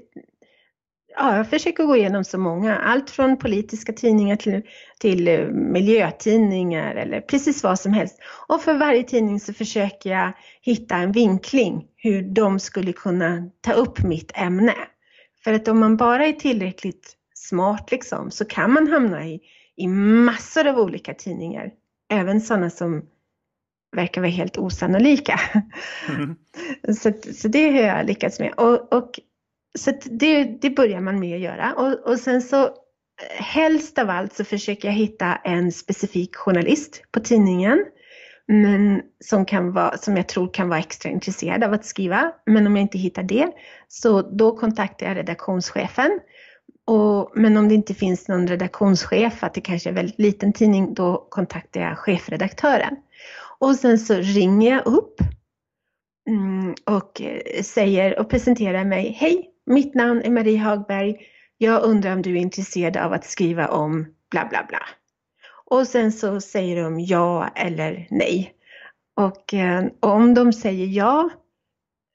ja, 1.16 1.36
jag 1.36 1.50
försöker 1.50 1.84
gå 1.84 1.96
igenom 1.96 2.24
så 2.24 2.38
många, 2.38 2.76
allt 2.76 3.10
från 3.10 3.36
politiska 3.36 3.92
tidningar 3.92 4.36
till, 4.36 4.62
till 5.00 5.28
eh, 5.28 5.46
miljötidningar 5.48 6.94
eller 6.94 7.20
precis 7.20 7.62
vad 7.62 7.80
som 7.80 7.92
helst. 7.92 8.18
Och 8.48 8.62
för 8.62 8.74
varje 8.74 9.02
tidning 9.02 9.40
så 9.40 9.52
försöker 9.52 10.10
jag 10.10 10.32
hitta 10.62 10.96
en 10.96 11.12
vinkling 11.12 11.84
hur 11.96 12.22
de 12.22 12.58
skulle 12.58 12.92
kunna 12.92 13.50
ta 13.60 13.72
upp 13.72 14.02
mitt 14.02 14.32
ämne. 14.34 14.74
För 15.44 15.52
att 15.52 15.68
om 15.68 15.80
man 15.80 15.96
bara 15.96 16.26
är 16.26 16.32
tillräckligt 16.32 17.16
smart 17.34 17.90
liksom 17.90 18.30
så 18.30 18.44
kan 18.44 18.72
man 18.72 18.88
hamna 18.88 19.26
i, 19.26 19.40
i 19.76 19.86
massor 19.88 20.66
av 20.66 20.78
olika 20.78 21.14
tidningar. 21.14 21.70
Även 22.10 22.40
sådana 22.40 22.70
som 22.70 23.02
verkar 23.96 24.20
vara 24.20 24.30
helt 24.30 24.58
osannolika. 24.58 25.40
Mm. 26.08 26.36
så, 26.96 27.12
så 27.34 27.48
det 27.48 27.70
har 27.70 27.80
jag 27.80 28.06
lyckats 28.06 28.40
med. 28.40 28.52
Och, 28.56 28.92
och 28.92 29.20
så 29.78 29.92
det, 30.04 30.44
det 30.44 30.70
börjar 30.70 31.00
man 31.00 31.20
med 31.20 31.34
att 31.34 31.40
göra 31.40 31.74
och, 31.74 32.10
och 32.10 32.18
sen 32.18 32.42
så 32.42 32.70
helst 33.38 33.98
av 33.98 34.10
allt 34.10 34.32
så 34.32 34.44
försöker 34.44 34.88
jag 34.88 34.94
hitta 34.94 35.36
en 35.36 35.72
specifik 35.72 36.36
journalist 36.36 37.02
på 37.12 37.20
tidningen 37.20 37.84
men 38.48 39.02
som, 39.24 39.44
kan 39.44 39.72
vara, 39.72 39.96
som 39.96 40.16
jag 40.16 40.28
tror 40.28 40.48
kan 40.48 40.68
vara 40.68 40.78
extra 40.78 41.10
intresserad 41.10 41.64
av 41.64 41.72
att 41.72 41.84
skriva. 41.84 42.32
Men 42.46 42.66
om 42.66 42.76
jag 42.76 42.82
inte 42.82 42.98
hittar 42.98 43.22
det 43.22 43.48
så 43.88 44.22
då 44.22 44.56
kontaktar 44.56 45.06
jag 45.06 45.16
redaktionschefen. 45.16 46.20
Och, 46.86 47.32
men 47.34 47.56
om 47.56 47.68
det 47.68 47.74
inte 47.74 47.94
finns 47.94 48.28
någon 48.28 48.46
redaktionschef, 48.46 49.44
att 49.44 49.54
det 49.54 49.60
kanske 49.60 49.88
är 49.88 49.90
en 49.90 49.94
väldigt 49.94 50.18
liten 50.18 50.52
tidning, 50.52 50.94
då 50.94 51.26
kontaktar 51.28 51.80
jag 51.80 51.98
chefredaktören. 51.98 52.96
Och 53.58 53.76
sen 53.76 53.98
så 53.98 54.14
ringer 54.14 54.70
jag 54.70 54.86
upp 54.86 55.14
mm, 56.28 56.74
och 56.84 57.22
eh, 57.22 57.62
säger 57.62 58.18
och 58.18 58.30
presenterar 58.30 58.84
mig. 58.84 59.16
Hej, 59.20 59.50
mitt 59.68 59.94
namn 59.94 60.22
är 60.22 60.30
Marie 60.30 60.58
Hagberg. 60.58 61.16
Jag 61.58 61.82
undrar 61.82 62.12
om 62.12 62.22
du 62.22 62.32
är 62.32 62.40
intresserad 62.40 62.96
av 62.96 63.12
att 63.12 63.24
skriva 63.24 63.68
om 63.68 64.06
bla 64.30 64.46
bla 64.50 64.64
bla. 64.68 64.80
Och 65.66 65.86
sen 65.86 66.12
så 66.12 66.40
säger 66.40 66.82
de 66.82 67.00
ja 67.00 67.48
eller 67.54 68.06
nej. 68.10 68.54
Och 69.16 69.54
eh, 69.54 69.84
om 70.00 70.34
de 70.34 70.52
säger 70.52 70.86
ja, 70.86 71.30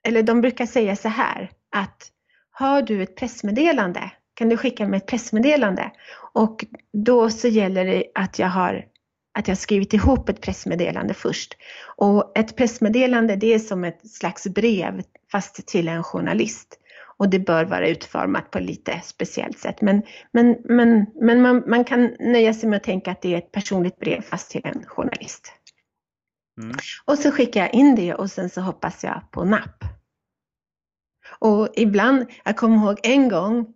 eller 0.06 0.22
de 0.22 0.40
brukar 0.40 0.66
säga 0.66 0.96
så 0.96 1.08
här 1.08 1.50
att 1.76 2.10
har 2.50 2.82
du 2.82 3.02
ett 3.02 3.16
pressmeddelande 3.16 4.10
kan 4.34 4.48
du 4.48 4.56
skicka 4.56 4.88
mig 4.88 4.96
ett 4.96 5.06
pressmeddelande 5.06 5.90
och 6.32 6.64
då 6.92 7.30
så 7.30 7.48
gäller 7.48 7.84
det 7.84 8.04
att 8.14 8.38
jag 8.38 8.48
har 8.48 8.84
att 9.38 9.48
jag 9.48 9.58
skrivit 9.58 9.94
ihop 9.94 10.28
ett 10.28 10.40
pressmeddelande 10.40 11.14
först. 11.14 11.56
Och 11.96 12.38
ett 12.38 12.56
pressmeddelande 12.56 13.36
det 13.36 13.54
är 13.54 13.58
som 13.58 13.84
ett 13.84 14.10
slags 14.10 14.46
brev 14.46 15.02
fast 15.32 15.66
till 15.66 15.88
en 15.88 16.02
journalist 16.02 16.78
och 17.16 17.28
det 17.28 17.38
bör 17.38 17.64
vara 17.64 17.88
utformat 17.88 18.50
på 18.50 18.58
lite 18.58 19.00
speciellt 19.04 19.58
sätt. 19.58 19.80
Men, 19.80 20.02
men, 20.32 20.56
men, 20.64 21.06
men 21.20 21.42
man, 21.42 21.62
man 21.66 21.84
kan 21.84 22.16
nöja 22.20 22.54
sig 22.54 22.68
med 22.68 22.76
att 22.76 22.82
tänka 22.82 23.10
att 23.10 23.22
det 23.22 23.34
är 23.34 23.38
ett 23.38 23.52
personligt 23.52 23.98
brev 23.98 24.20
fast 24.20 24.50
till 24.50 24.60
en 24.64 24.84
journalist. 24.86 25.52
Mm. 26.62 26.76
Och 27.04 27.18
så 27.18 27.30
skickar 27.30 27.60
jag 27.60 27.74
in 27.74 27.94
det 27.94 28.14
och 28.14 28.30
sen 28.30 28.50
så 28.50 28.60
hoppas 28.60 29.04
jag 29.04 29.22
på 29.30 29.44
napp. 29.44 29.84
Och 31.38 31.68
ibland, 31.76 32.26
jag 32.44 32.56
kommer 32.56 32.76
ihåg 32.76 33.00
en 33.02 33.28
gång 33.28 33.66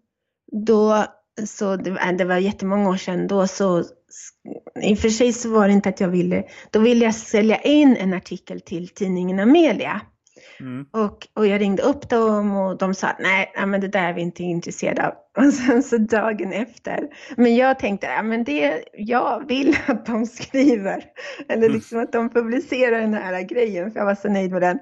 då, 0.53 1.05
så 1.47 1.77
det, 1.77 2.15
det 2.19 2.25
var 2.25 2.37
jättemånga 2.37 2.89
år 2.89 2.97
sedan, 2.97 3.27
då 3.27 3.47
så 3.47 3.85
i 4.83 4.95
och 4.95 4.99
för 4.99 5.09
sig 5.09 5.33
så 5.33 5.51
var 5.51 5.69
det 5.69 5.75
inte 5.75 5.89
att 5.89 6.01
jag 6.01 6.09
ville, 6.09 6.45
då 6.71 6.81
ville 6.81 7.05
jag 7.05 7.15
sälja 7.15 7.61
in 7.63 7.97
en 7.97 8.15
artikel 8.15 8.61
till 8.61 8.89
tidningen 8.89 9.39
Amelia. 9.39 10.01
Mm. 10.61 10.87
Och, 10.93 11.27
och 11.35 11.47
jag 11.47 11.61
ringde 11.61 11.83
upp 11.83 12.09
dem 12.09 12.57
och 12.57 12.79
de 12.79 12.95
sa 12.95 13.09
att 13.09 13.19
nej, 13.19 13.53
men 13.67 13.81
det 13.81 13.89
där 13.89 14.09
är 14.09 14.13
vi 14.13 14.21
inte 14.21 14.43
intresserade 14.43 15.07
av. 15.07 15.13
Och 15.45 15.53
sen 15.55 15.83
så 15.83 15.99
dagen 15.99 16.53
efter. 16.53 17.09
Men 17.37 17.57
jag 17.57 17.79
tänkte, 17.79 18.07
ja 18.07 18.23
men 18.23 18.45
det, 18.45 18.85
jag 18.93 19.49
vill 19.49 19.77
att 19.87 20.07
de 20.07 20.27
skriver. 20.27 21.05
Eller 21.49 21.67
mm. 21.67 21.73
liksom 21.73 21.99
att 21.99 22.13
de 22.13 22.31
publicerar 22.31 23.01
den 23.01 23.15
här 23.15 23.43
grejen, 23.43 23.93
för 23.93 24.01
jag 24.01 24.07
var 24.07 24.15
så 24.15 24.29
nöjd 24.29 24.51
med 24.51 24.63
den. 24.63 24.79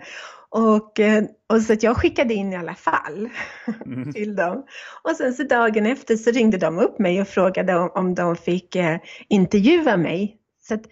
Och, 0.50 1.00
eh, 1.00 1.24
och 1.52 1.62
så 1.62 1.72
att 1.72 1.82
jag 1.82 1.96
skickade 1.96 2.34
in 2.34 2.52
i 2.52 2.56
alla 2.56 2.74
fall 2.74 3.28
mm. 3.86 4.12
till 4.12 4.36
dem. 4.36 4.64
Och 5.02 5.16
sen 5.16 5.34
så 5.34 5.42
dagen 5.42 5.86
efter 5.86 6.16
så 6.16 6.30
ringde 6.30 6.58
de 6.58 6.78
upp 6.78 6.98
mig 6.98 7.20
och 7.20 7.28
frågade 7.28 7.76
om, 7.76 7.90
om 7.94 8.14
de 8.14 8.36
fick 8.36 8.76
eh, 8.76 8.98
intervjua 9.28 9.96
mig. 9.96 10.36
Så 10.62 10.74
att 10.74 10.82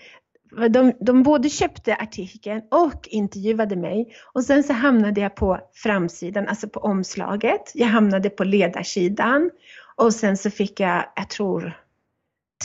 de, 0.70 0.92
de 1.00 1.22
både 1.22 1.50
köpte 1.50 1.94
artikeln 1.94 2.62
och 2.70 3.08
intervjuade 3.08 3.76
mig 3.76 4.14
och 4.34 4.44
sen 4.44 4.64
så 4.64 4.72
hamnade 4.72 5.20
jag 5.20 5.36
på 5.36 5.60
framsidan, 5.74 6.48
alltså 6.48 6.68
på 6.68 6.80
omslaget. 6.80 7.72
Jag 7.74 7.88
hamnade 7.88 8.30
på 8.30 8.44
ledarsidan 8.44 9.50
och 9.96 10.14
sen 10.14 10.36
så 10.36 10.50
fick 10.50 10.80
jag, 10.80 11.04
jag 11.16 11.30
tror, 11.30 11.76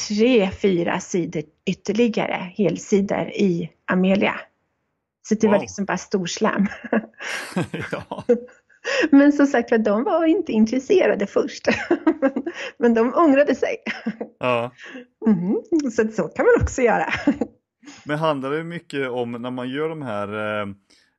tre, 0.08 0.52
fyra 0.52 1.00
sidor 1.00 1.44
ytterligare, 1.66 2.54
helsidor 2.58 3.30
i 3.30 3.70
Amelia. 3.86 4.36
Så 5.28 5.36
det 5.36 5.48
wow. 5.48 5.54
var 5.54 5.62
liksom 5.62 5.86
bara 5.86 5.98
storslam. 5.98 6.68
ja. 7.92 8.24
Men 9.12 9.32
som 9.32 9.48
sagt 9.48 9.86
de 9.86 10.04
var 10.04 10.26
inte 10.26 10.52
intresserade 10.52 11.28
först. 11.28 11.68
Men 12.78 12.94
de 12.94 13.14
ångrade 13.14 13.56
sig. 13.56 13.76
Ja. 14.40 14.72
Mm, 15.28 15.56
så 15.92 16.08
så 16.08 16.28
kan 16.28 16.46
man 16.46 16.62
också 16.62 16.82
göra. 16.82 17.14
Men 18.06 18.18
handlar 18.18 18.52
det 18.52 18.64
mycket 18.64 19.10
om 19.10 19.32
när 19.32 19.52
man 19.52 19.70
gör 19.70 19.90
de 19.90 20.02
här 20.02 20.34
eh, 20.34 20.70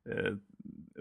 eh 0.04 0.34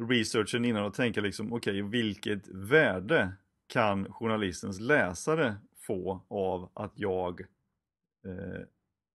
researchen 0.10 0.66
innan 0.66 0.84
och 0.84 0.94
tänker 0.94 1.22
liksom 1.22 1.54
okej 1.54 1.84
okay, 1.84 2.02
vilket 2.02 2.48
värde 2.48 3.32
kan 3.68 4.14
journalistens 4.14 4.80
läsare 4.80 5.56
få 5.78 6.24
av 6.28 6.70
att 6.74 6.92
jag 6.96 7.42
eh, 8.26 8.62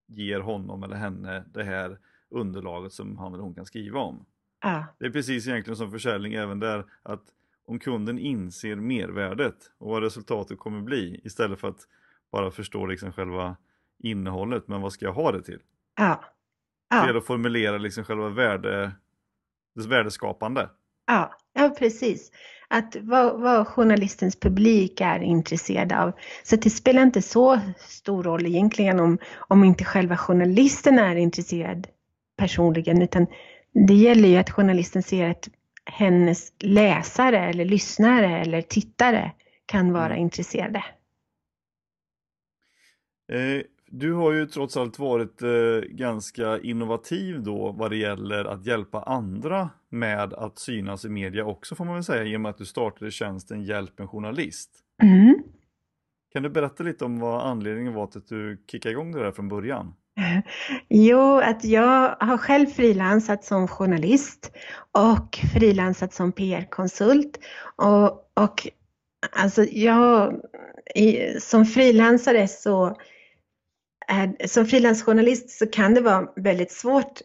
ger 0.07 0.41
honom 0.41 0.83
eller 0.83 0.97
henne 0.97 1.45
det 1.55 1.65
här 1.65 1.99
underlaget 2.31 2.93
som 2.93 3.19
han 3.19 3.35
eller 3.35 3.43
hon 3.43 3.55
kan 3.55 3.67
skriva 3.67 4.01
om. 4.01 4.27
Ja. 4.63 4.87
Det 4.99 5.07
är 5.07 5.11
precis 5.11 5.49
egentligen 5.49 5.77
som 5.77 5.91
försäljning 5.91 6.35
även 6.35 6.61
där 6.61 6.85
att 7.03 7.23
om 7.67 7.79
kunden 7.79 8.19
inser 8.19 8.77
mervärdet 8.77 9.73
och 9.79 9.91
vad 9.91 10.03
resultatet 10.03 10.59
kommer 10.59 10.81
bli 10.81 11.21
istället 11.25 11.61
för 11.61 11.69
att 11.69 11.89
bara 12.31 12.51
förstå 12.51 12.87
liksom 12.87 13.13
själva 13.13 13.57
innehållet, 13.99 14.69
men 14.69 14.81
vad 14.81 14.93
ska 14.93 15.05
jag 15.05 15.13
ha 15.13 15.33
det 15.33 15.43
till? 15.43 15.61
Ja. 15.97 16.25
Ja. 16.95 17.13
Ja. 17.13 17.19
att 17.19 17.27
formulera 17.27 17.79
liksom 17.79 18.05
själva 18.05 18.29
värde, 18.29 18.93
det 19.75 19.89
värdeskapande. 19.89 20.69
Ja, 21.07 21.33
ja 21.53 21.75
precis. 21.79 22.31
Att 22.69 22.97
vad, 23.01 23.41
vad 23.41 23.67
journalistens 23.69 24.41
publik 24.41 25.01
är 25.01 25.21
intresserad 25.23 25.93
av. 25.93 26.13
Så 26.43 26.57
det 26.57 26.71
spelar 26.71 27.03
inte 27.03 27.23
så 27.23 27.61
stor 27.79 28.23
roll 28.23 28.47
egentligen 28.47 29.01
om, 29.01 29.19
om 29.37 29.65
inte 29.65 29.85
själva 29.85 30.17
journalisten 30.17 30.99
är 30.99 31.17
intresserad 31.17 31.87
personligen, 32.37 33.03
utan 33.03 33.27
det 33.89 33.95
gäller 33.95 34.29
ju 34.29 34.37
att 34.37 34.51
journalisten 34.51 35.03
ser 35.03 35.31
att 35.31 35.49
hennes 35.87 36.53
läsare 36.61 37.39
eller 37.39 37.65
lyssnare 37.65 38.39
eller 38.41 38.63
tittare 38.63 39.33
kan 39.67 39.93
vara 39.93 40.07
Mm. 40.07 40.19
intresserade. 40.19 40.85
Eh, 43.33 43.63
du 43.99 44.13
har 44.13 44.33
ju 44.33 44.47
trots 44.47 44.77
allt 44.77 44.99
varit 44.99 45.43
eh, 45.43 45.49
ganska 45.89 46.59
innovativ 46.59 47.43
då 47.43 47.73
vad 47.73 47.91
det 47.91 47.97
gäller 47.97 48.45
att 48.45 48.67
hjälpa 48.67 49.03
andra 49.03 49.71
med 49.91 50.35
att 50.35 50.59
synas 50.59 51.05
i 51.05 51.09
media 51.09 51.45
också 51.45 51.75
får 51.75 51.85
man 51.85 51.95
väl 51.95 52.05
säga 52.05 52.25
i 52.25 52.37
och 52.37 52.41
med 52.41 52.51
att 52.51 52.59
du 52.59 52.67
startade 52.67 53.11
tjänsten 53.11 53.65
Hjälp 53.65 54.01
en 54.01 54.09
journalist. 54.09 54.71
Mm. 55.03 55.43
Kan 56.33 56.43
du 56.43 56.49
berätta 56.49 56.83
lite 56.83 57.05
om 57.05 57.21
vad 57.21 57.43
anledningen 57.43 57.95
var 57.95 58.07
till 58.07 58.19
att 58.19 58.29
du 58.29 58.65
kickade 58.71 58.93
igång 58.93 59.13
det 59.13 59.23
där 59.23 59.33
från 59.33 59.49
början? 59.49 59.95
Jo, 60.89 61.41
att 61.41 61.65
jag 61.65 62.17
har 62.21 62.37
själv 62.37 62.67
frilansat 62.67 63.45
som 63.45 63.69
journalist 63.69 64.53
och 64.93 65.39
frilansat 65.55 66.13
som 66.13 66.33
PR-konsult. 66.33 67.39
Och, 67.77 68.11
och 68.45 68.69
alltså 69.33 69.65
jag, 69.65 70.41
som 71.41 71.65
frilansare 71.65 72.49
så, 72.49 72.97
som 74.47 74.67
frilansjournalist 74.67 75.51
så 75.51 75.67
kan 75.67 75.95
det 75.95 76.01
vara 76.01 76.29
väldigt 76.37 76.73
svårt 76.73 77.21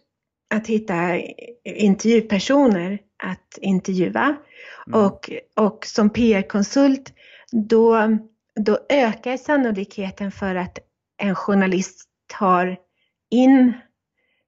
att 0.50 0.68
hitta 0.68 1.22
intervjupersoner 1.66 3.00
att 3.24 3.58
intervjua. 3.62 4.36
Mm. 4.88 5.06
Och, 5.06 5.30
och 5.56 5.86
som 5.86 6.10
PR-konsult 6.10 7.14
då, 7.52 8.18
då 8.56 8.80
ökar 8.90 9.38
sannolikheten 9.38 10.32
för 10.32 10.56
att 10.56 10.80
en 11.18 11.36
journalist 11.36 12.06
tar 12.28 12.78
in, 13.30 13.74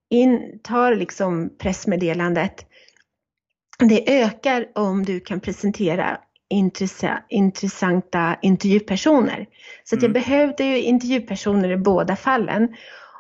in 0.10 0.60
tar 0.63 0.96
liksom 0.96 1.58
pressmeddelandet. 1.58 2.65
Det 3.80 4.22
ökar 4.22 4.67
om 4.76 5.06
du 5.06 5.20
kan 5.20 5.39
presentera 5.39 6.17
intressa, 6.51 7.23
intressanta 7.29 8.35
intervjupersoner. 8.41 9.45
Så 9.83 9.95
att 9.95 10.01
jag 10.01 10.09
Mm. 10.09 10.23
behövde 10.23 10.63
ju 10.63 10.81
intervjupersoner 10.81 11.69
i 11.71 11.77
båda 11.77 12.15
fallen. 12.15 12.75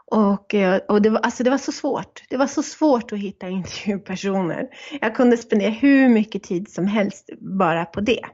Och, 0.05 0.55
eh, 0.55 0.81
och 0.87 1.01
det, 1.01 1.09
var, 1.09 1.19
alltså 1.19 1.43
det 1.43 1.49
var 1.49 1.57
så 1.57 1.71
svårt. 1.71 2.23
Det 2.29 2.37
var 2.37 2.47
så 2.47 2.63
svårt 2.63 3.11
att 3.11 3.19
hitta 3.19 3.49
intervjupersoner. 3.59 4.67
Jag 5.01 5.15
kunde 5.15 5.37
spendera 5.37 5.69
hur 5.69 6.09
mycket 6.09 6.43
tid 6.43 6.69
som 6.69 6.87
helst 6.87 7.29
bara 7.39 7.85
på 7.85 8.01
det. 8.01 8.25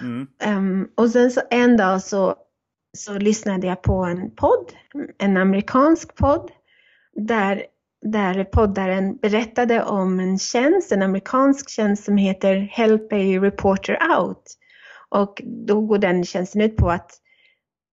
Mm. 0.00 0.26
Ehm, 0.42 0.88
och 0.96 1.10
sen 1.10 1.30
så 1.30 1.40
en 1.50 1.76
dag 1.76 2.02
så, 2.02 2.34
så 2.96 3.18
lyssnade 3.18 3.66
jag 3.66 3.82
på 3.82 4.04
en 4.04 4.30
podd, 4.34 4.72
en 5.18 5.36
amerikansk 5.36 6.14
podd, 6.16 6.50
där, 7.16 7.62
där 8.02 8.44
poddaren 8.44 9.16
berättade 9.16 9.82
om 9.82 10.20
en 10.20 10.38
tjänst, 10.38 10.92
en 10.92 11.02
amerikansk 11.02 11.70
tjänst 11.70 12.04
som 12.04 12.16
heter 12.16 12.56
Help 12.56 13.12
a 13.12 13.16
Reporter 13.16 13.98
Out. 14.18 14.42
Och 15.08 15.42
då 15.44 15.80
går 15.80 15.98
den 15.98 16.24
tjänsten 16.24 16.60
ut 16.60 16.76
på 16.76 16.90
att, 16.90 17.10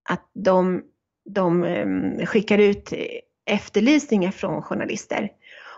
att 0.10 0.32
de, 0.34 0.82
de 1.30 1.64
em, 1.64 2.26
skickar 2.26 2.58
ut 2.58 2.94
efterlysningar 3.46 4.32
från 4.32 4.62
journalister. 4.62 5.30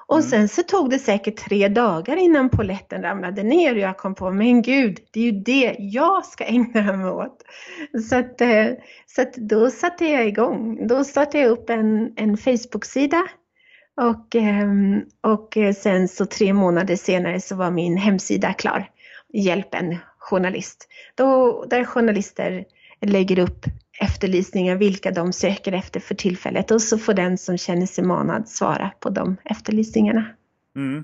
Och 0.09 0.17
Mm. 0.17 0.29
sen 0.29 0.47
så 0.49 0.63
tog 0.63 0.89
det 0.89 0.99
säkert 0.99 1.37
tre 1.37 1.67
dagar 1.67 2.15
innan 2.17 2.49
poletten 2.49 3.01
ramlade 3.01 3.43
ner 3.43 3.73
och 3.73 3.79
jag 3.79 3.97
kom 3.97 4.15
på, 4.15 4.31
men 4.31 4.61
gud, 4.61 4.99
det 5.13 5.19
är 5.19 5.23
ju 5.23 5.31
det 5.31 5.75
jag 5.79 6.25
ska 6.25 6.43
ägna 6.43 6.97
mig 6.97 7.11
åt. 7.11 7.43
Så 8.09 8.15
att, 8.15 8.41
eh, 8.41 8.67
så 9.05 9.21
att 9.21 9.33
då 9.33 9.69
satte 9.69 10.05
jag 10.05 10.27
igång. 10.27 10.87
Då 10.87 11.03
startade 11.03 11.39
jag 11.39 11.49
upp 11.51 11.69
en, 11.69 12.13
en 12.15 12.37
Facebook-sida 12.37 13.23
och, 13.97 14.35
ehm, 14.35 15.05
och 15.21 15.57
sen 15.75 16.07
så 16.07 16.25
tre 16.25 16.53
månader 16.53 16.95
senare 16.95 17.41
så 17.41 17.55
var 17.55 17.71
min 17.71 17.97
hemsida 17.97 18.53
klar. 18.53 18.91
Hjälp 19.33 19.73
en 19.73 19.97
journalist. 20.17 20.87
Då, 21.15 21.65
där 21.69 21.85
journalister 21.85 22.65
lägger 23.01 23.39
upp 23.39 23.65
efterlysningar, 23.99 24.75
vilka 24.75 25.11
de 25.11 25.33
söker 25.33 25.71
efter 25.71 25.99
för 25.99 26.15
tillfället 26.15 26.71
och 26.71 26.81
så 26.81 26.97
får 26.97 27.13
den 27.13 27.37
som 27.37 27.57
känner 27.57 27.85
sig 27.85 28.03
manad 28.03 28.49
svara 28.49 28.91
på 28.99 29.09
de 29.09 29.37
efterlysningarna. 29.45 30.25
Mm. 30.75 31.03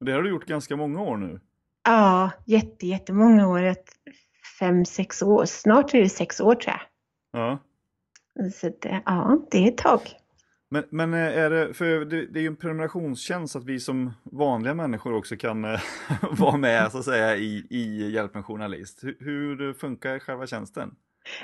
Det 0.00 0.12
har 0.12 0.22
du 0.22 0.30
gjort 0.30 0.46
ganska 0.46 0.76
många 0.76 1.02
år 1.02 1.16
nu. 1.16 1.40
Ja, 1.84 2.30
jätte, 2.44 2.86
jättemånga 2.86 3.48
år. 3.48 3.74
Fem, 4.58 4.84
sex 4.84 5.22
år. 5.22 5.44
Snart 5.44 5.94
är 5.94 6.02
det 6.02 6.08
sex 6.08 6.40
år 6.40 6.54
tror 6.54 6.74
jag. 6.74 6.80
Ja. 7.40 7.58
Så 8.54 8.66
att, 8.66 8.84
eh, 8.84 8.98
ja, 9.06 9.38
det 9.50 9.58
är 9.58 9.68
ett 9.68 9.76
tag. 9.76 10.00
Men, 10.70 10.84
men 10.90 11.14
eh, 11.14 11.38
är 11.38 11.50
det, 11.50 11.74
för 11.74 12.04
det, 12.04 12.26
det 12.26 12.38
är 12.38 12.40
ju 12.40 12.46
en 12.46 12.56
prenumerationstjänst 12.56 13.56
att 13.56 13.64
vi 13.64 13.80
som 13.80 14.12
vanliga 14.22 14.74
människor 14.74 15.14
också 15.14 15.36
kan 15.36 15.64
eh, 15.64 15.80
vara 16.30 16.56
med 16.56 16.92
så 16.92 16.98
att 16.98 17.04
säga 17.04 17.36
i, 17.36 17.66
i 17.70 18.10
Hjälp 18.10 18.36
en 18.36 18.42
journalist. 18.42 19.00
Hur, 19.02 19.16
hur 19.58 19.72
funkar 19.72 20.18
själva 20.18 20.46
tjänsten? 20.46 20.90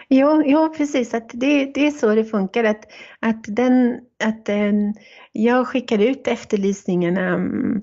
Ja, 0.09 0.43
ja 0.47 0.75
precis. 0.77 1.15
Att 1.15 1.31
det, 1.33 1.73
det 1.75 1.87
är 1.87 1.91
så 1.91 2.15
det 2.15 2.25
funkar. 2.25 2.65
Att, 2.65 2.85
att, 3.21 3.45
den, 3.47 4.01
att 4.25 4.47
den, 4.47 4.95
jag 5.33 5.69
skickar 5.69 5.99
ut 5.99 6.29
efterlysningarna 6.29 7.29
mm, 7.29 7.81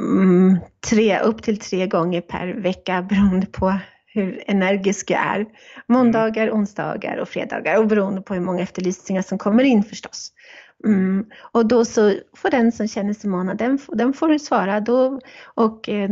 mm, 0.00 0.56
tre, 0.90 1.18
upp 1.20 1.42
till 1.42 1.58
tre 1.58 1.86
gånger 1.86 2.20
per 2.20 2.48
vecka 2.48 3.02
beroende 3.02 3.46
på 3.46 3.78
hur 4.06 4.44
energisk 4.46 5.10
jag 5.10 5.20
är. 5.20 5.46
Måndagar, 5.88 6.50
onsdagar 6.50 7.16
och 7.16 7.28
fredagar 7.28 7.78
och 7.78 7.86
beroende 7.86 8.20
på 8.20 8.34
hur 8.34 8.40
många 8.40 8.62
efterlysningar 8.62 9.22
som 9.22 9.38
kommer 9.38 9.64
in 9.64 9.82
förstås. 9.82 10.32
Mm. 10.84 11.26
Och 11.52 11.66
då 11.66 11.84
så 11.84 12.14
får 12.36 12.50
den 12.50 12.72
som 12.72 12.88
känner 12.88 13.14
sig 13.14 13.30
manad, 13.30 13.58
den, 13.58 13.78
får- 13.78 13.94
den 13.96 14.12
får 14.12 14.38
svara 14.38 14.80
då 14.80 15.20
och 15.44 15.88
eh, 15.88 16.10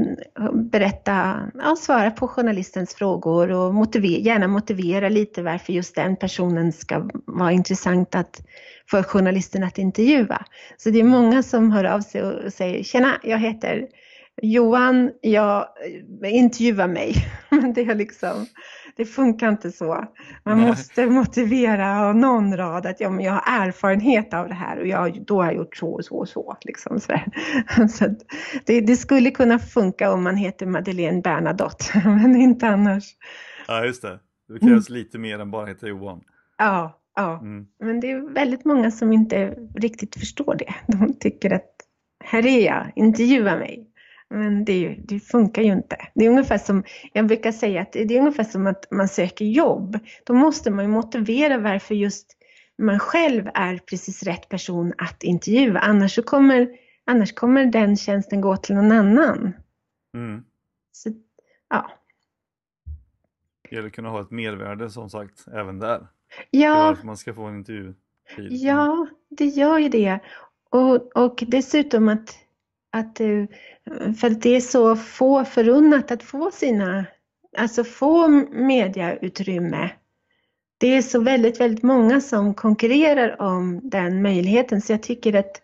berätta, 0.54 1.40
ja, 1.54 1.76
svara 1.76 2.10
på 2.10 2.28
journalistens 2.28 2.94
frågor 2.94 3.50
och 3.50 3.74
motiver, 3.74 4.08
gärna 4.08 4.48
motivera 4.48 5.08
lite 5.08 5.42
varför 5.42 5.72
just 5.72 5.94
den 5.94 6.16
personen 6.16 6.72
ska 6.72 7.10
vara 7.26 7.52
intressant 7.52 8.14
att, 8.14 8.42
för 8.90 9.02
journalisten 9.02 9.64
att 9.64 9.78
intervjua. 9.78 10.44
Så 10.76 10.90
det 10.90 11.00
är 11.00 11.04
många 11.04 11.42
som 11.42 11.72
hör 11.72 11.84
av 11.84 12.00
sig 12.00 12.22
och 12.22 12.52
säger, 12.52 12.82
tjena, 12.82 13.20
jag 13.22 13.38
heter 13.38 13.86
Johan, 14.42 15.10
jag 15.20 15.66
eh, 16.22 16.34
intervjuar 16.34 16.88
mig. 16.88 17.14
Men 17.50 17.72
det 17.72 17.80
är 17.80 17.94
liksom, 17.94 18.46
det 18.96 19.04
funkar 19.04 19.48
inte 19.48 19.72
så. 19.72 20.04
Man 20.44 20.58
Nej. 20.58 20.66
måste 20.66 21.06
motivera 21.06 22.12
någon 22.12 22.56
rad 22.56 22.86
att 22.86 23.00
ja, 23.00 23.10
men 23.10 23.24
jag 23.24 23.32
har 23.32 23.66
erfarenhet 23.66 24.34
av 24.34 24.48
det 24.48 24.54
här 24.54 24.78
och 24.78 24.86
jag, 24.86 25.24
då 25.26 25.36
har 25.36 25.44
jag 25.44 25.54
gjort 25.54 25.76
så 25.76 25.88
och 25.88 26.04
så 26.04 26.16
och 26.16 26.28
så. 26.28 26.56
Liksom 26.60 27.00
så 27.00 27.20
så 27.90 28.14
det, 28.66 28.80
det 28.80 28.96
skulle 28.96 29.30
kunna 29.30 29.58
funka 29.58 30.12
om 30.12 30.22
man 30.22 30.36
heter 30.36 30.66
Madeleine 30.66 31.20
Bernadotte, 31.20 31.84
men 32.04 32.36
inte 32.36 32.68
annars. 32.68 33.04
Ja, 33.68 33.84
just 33.84 34.02
det. 34.02 34.18
Det 34.48 34.58
krävs 34.58 34.88
lite 34.88 35.18
mer 35.18 35.38
än 35.38 35.50
bara 35.50 35.66
heta 35.66 35.86
Johan. 35.86 36.20
Ja, 36.58 37.00
ja. 37.16 37.38
Mm. 37.38 37.66
Men 37.80 38.00
det 38.00 38.10
är 38.10 38.34
väldigt 38.34 38.64
många 38.64 38.90
som 38.90 39.12
inte 39.12 39.54
riktigt 39.74 40.16
förstår 40.16 40.54
det. 40.54 40.74
De 40.86 41.14
tycker 41.18 41.50
att 41.50 41.70
här 42.24 42.46
är 42.46 42.66
jag, 42.66 42.92
intervjua 42.94 43.56
mig. 43.56 43.90
Men 44.30 44.64
det, 44.64 44.78
ju- 44.78 45.00
det 45.04 45.20
funkar 45.20 45.62
ju 45.62 45.72
inte. 45.72 45.96
Det 46.14 46.24
är 46.26 46.30
ungefär 46.30 46.58
som, 46.58 46.84
jag 47.12 47.26
brukar 47.26 47.52
säga 47.52 47.82
att 47.82 47.92
det 47.92 48.16
är 48.16 48.18
ungefär 48.20 48.44
som 48.44 48.66
att 48.66 48.90
man 48.90 49.08
söker 49.08 49.44
jobb. 49.44 49.98
Då 50.24 50.34
måste 50.34 50.70
man 50.70 50.84
ju 50.84 50.90
motivera 50.90 51.58
varför 51.58 51.94
just 51.94 52.36
man 52.78 52.98
själv 52.98 53.48
är 53.54 53.78
precis 53.78 54.22
rätt 54.22 54.48
person 54.48 54.92
att 54.98 55.22
intervjua. 55.22 55.78
Annars, 55.78 56.14
så 56.14 56.22
kommer, 56.22 56.68
annars 57.04 57.32
kommer 57.34 57.66
den 57.66 57.96
tjänsten 57.96 58.40
gå 58.40 58.56
till 58.56 58.74
någon 58.74 58.92
annan. 58.92 59.52
Mm. 60.14 60.44
Så, 60.92 61.10
ja. 61.68 61.90
Det 63.70 63.76
gäller 63.76 63.88
att 63.88 63.94
kunna 63.94 64.08
ha 64.08 64.20
ett 64.20 64.30
mervärde 64.30 64.90
som 64.90 65.10
sagt 65.10 65.44
även 65.52 65.78
där. 65.78 65.98
Det 65.98 66.06
Ja, 66.58 66.76
är 66.82 66.84
varför 66.88 67.06
man 67.06 67.16
ska 67.16 67.34
få 67.34 67.44
en 67.44 67.56
intervju. 67.56 67.94
Ja, 68.50 69.06
det 69.28 69.44
gör 69.44 69.78
ju 69.78 69.88
det. 69.88 70.18
Och, 70.70 71.16
och 71.16 71.44
dessutom 71.46 72.08
att, 72.08 72.38
att, 72.98 73.20
eh, 73.20 73.44
för 74.20 74.30
att 74.30 74.42
det 74.42 74.56
är 74.56 74.60
så 74.60 74.96
få 74.96 75.44
förunnat 75.44 76.10
att 76.10 76.22
få 76.22 76.50
sina, 76.50 77.04
alltså 77.56 77.84
få 77.84 78.28
mediautrymme. 78.50 79.90
det 80.78 80.86
är 80.96 81.02
så 81.02 81.20
väldigt, 81.20 81.60
väldigt 81.60 81.82
många 81.82 82.20
som 82.20 82.54
konkurrerar 82.54 83.40
om 83.40 83.80
den 83.82 84.22
möjligheten 84.22 84.80
så 84.80 84.92
jag 84.92 85.02
tycker 85.02 85.36
att 85.36 85.62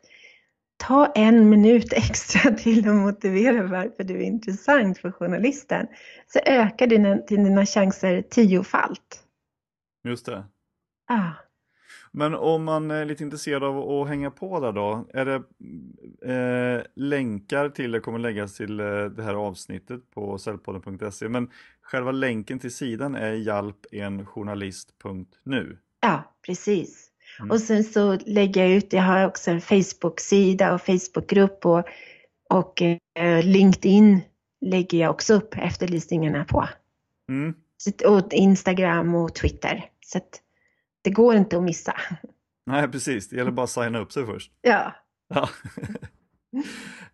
ta 0.76 1.06
en 1.06 1.50
minut 1.50 1.92
extra 1.96 2.50
till 2.50 2.88
att 2.88 2.94
motivera 2.94 3.62
varför 3.62 4.04
du 4.04 4.14
är 4.14 4.22
intressant 4.22 4.98
för 4.98 5.10
journalisten 5.12 5.86
så 6.26 6.38
ökar 6.46 6.86
dina, 6.86 7.14
dina 7.14 7.66
chanser 7.66 8.22
tiofalt. 8.22 9.24
Just 10.04 10.26
det. 10.26 10.44
Ah. 11.08 11.30
Men 12.14 12.34
om 12.34 12.64
man 12.64 12.90
är 12.90 13.04
lite 13.04 13.24
intresserad 13.24 13.64
av 13.64 13.90
att 13.90 14.08
hänga 14.08 14.30
på 14.30 14.60
där 14.60 14.72
då, 14.72 15.06
är 15.14 15.24
det 15.24 15.42
eh, 16.32 16.82
länkar 16.94 17.68
till 17.68 17.92
det 17.92 18.00
kommer 18.00 18.18
läggas 18.18 18.56
till 18.56 18.80
eh, 18.80 19.04
det 19.04 19.22
här 19.22 19.34
avsnittet 19.34 20.10
på 20.10 20.38
cellpodden.se 20.38 21.28
men 21.28 21.50
själva 21.82 22.12
länken 22.12 22.58
till 22.58 22.74
sidan 22.74 23.14
är 23.14 23.32
hjälpenjournalist.nu. 23.32 25.78
Ja, 26.00 26.34
precis. 26.46 27.08
Mm. 27.38 27.50
Och 27.50 27.60
sen 27.60 27.84
så 27.84 28.18
lägger 28.26 28.62
jag 28.62 28.70
ut, 28.70 28.92
jag 28.92 29.02
har 29.02 29.26
också 29.26 29.50
en 29.50 29.60
Facebook-sida 29.60 30.74
och 30.74 30.80
Facebookgrupp 30.80 31.66
och, 31.66 31.84
och 32.50 32.82
eh, 32.82 33.44
LinkedIn 33.44 34.20
lägger 34.60 34.98
jag 34.98 35.10
också 35.10 35.34
upp 35.34 35.54
efterlysningarna 35.54 36.44
på. 36.44 36.68
Mm. 37.28 37.54
och 38.06 38.32
Instagram 38.32 39.14
och 39.14 39.34
Twitter. 39.34 39.84
Så 40.00 40.18
att 40.18 40.40
det 41.02 41.10
går 41.10 41.34
inte 41.34 41.56
att 41.56 41.62
missa. 41.62 41.94
Nej, 42.66 42.88
precis. 42.88 43.28
Det 43.28 43.36
gäller 43.36 43.50
bara 43.50 43.64
att 43.64 43.70
signa 43.70 43.98
upp 43.98 44.12
sig 44.12 44.26
först. 44.26 44.52
Ja. 44.60 44.94
ja. 45.28 45.48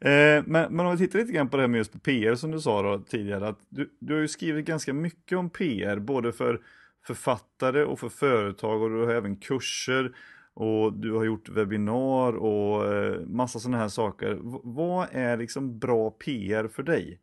eh, 0.08 0.44
men, 0.46 0.76
men 0.76 0.80
om 0.80 0.92
vi 0.92 0.98
tittar 0.98 1.18
lite 1.18 1.32
grann 1.32 1.48
på 1.48 1.56
det 1.56 1.62
här 1.62 1.68
med 1.68 1.78
just 1.78 2.02
PR 2.02 2.34
som 2.34 2.50
du 2.50 2.60
sa 2.60 2.82
då, 2.82 2.98
tidigare, 2.98 3.48
att 3.48 3.58
du, 3.68 3.96
du 4.00 4.14
har 4.14 4.20
ju 4.20 4.28
skrivit 4.28 4.66
ganska 4.66 4.92
mycket 4.92 5.38
om 5.38 5.50
PR, 5.50 5.98
både 5.98 6.32
för 6.32 6.60
författare 7.06 7.84
och 7.84 8.00
för 8.00 8.08
företag 8.08 8.82
och 8.82 8.90
du 8.90 9.04
har 9.04 9.14
även 9.14 9.36
kurser 9.36 10.12
och 10.54 10.92
du 10.92 11.12
har 11.12 11.24
gjort 11.24 11.48
webbinar 11.48 12.36
och 12.36 12.94
eh, 12.94 13.20
massa 13.20 13.58
sådana 13.58 13.78
här 13.78 13.88
saker. 13.88 14.34
V 14.34 14.58
vad 14.62 15.08
är 15.12 15.36
liksom 15.36 15.78
bra 15.78 16.10
PR 16.10 16.68
för 16.68 16.82
dig? 16.82 17.20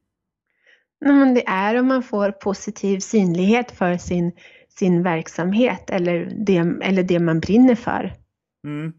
Men 1.00 1.34
det 1.34 1.48
är 1.48 1.80
om 1.80 1.88
man 1.88 2.04
får 2.04 2.32
positiv 2.32 3.00
synlighet 3.00 3.72
för 3.72 3.98
sin 3.98 4.32
sin 4.80 5.04
verksamhet 5.04 5.90
eller 5.90 6.32
det, 6.46 6.58
eller 6.84 7.04
det 7.04 7.20
man 7.20 7.40
brinner 7.40 7.76
för. 7.76 8.14
Mm. 8.64 8.94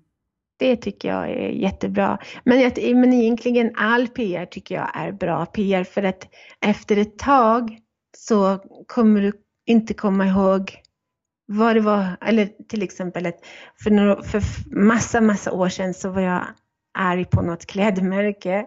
Det 0.59 0.77
tycker 0.77 1.09
jag 1.09 1.31
är 1.31 1.49
jättebra. 1.49 2.19
Men, 2.45 2.73
men 3.01 3.13
egentligen 3.13 3.73
all 3.77 4.09
PR 4.09 4.47
tycker 4.47 4.75
jag 4.75 4.91
är 4.95 5.13
bra 5.13 5.47
PR 5.47 5.85
för 5.85 6.03
att 6.03 6.29
efter 6.61 6.97
ett 6.97 7.19
tag 7.19 7.79
så 8.17 8.59
kommer 8.87 9.21
du 9.21 9.33
inte 9.67 9.95
komma 9.95 10.27
ihåg 10.27 10.83
vad 11.47 11.77
det 11.77 11.81
var, 11.81 12.17
eller 12.21 12.49
till 12.69 12.83
exempel 12.83 13.27
ett, 13.27 13.47
för, 13.83 13.91
några, 13.91 14.23
för 14.23 14.43
massa, 14.77 15.21
massa 15.21 15.53
år 15.53 15.69
sedan 15.69 15.95
så 15.95 16.11
var 16.11 16.21
jag 16.21 16.45
arg 16.99 17.25
på 17.25 17.43
något 17.43 17.67
klädmärke. 17.67 18.67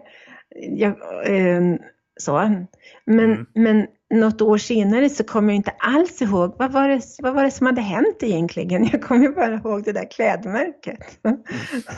Jag, 0.60 0.90
eh, 1.26 1.76
så. 2.20 2.66
Men, 3.04 3.30
mm. 3.30 3.46
men 3.54 3.86
något 4.10 4.40
år 4.40 4.58
senare 4.58 5.08
så 5.08 5.24
kommer 5.24 5.48
jag 5.48 5.56
inte 5.56 5.70
alls 5.70 6.22
ihåg 6.22 6.54
vad 6.58 6.72
var, 6.72 6.88
det, 6.88 7.02
vad 7.18 7.34
var 7.34 7.44
det 7.44 7.50
som 7.50 7.66
hade 7.66 7.80
hänt 7.80 8.22
egentligen. 8.22 8.84
Jag 8.92 9.02
kommer 9.02 9.28
bara 9.28 9.54
ihåg 9.54 9.84
det 9.84 9.92
där 9.92 10.10
klädmärket. 10.10 11.20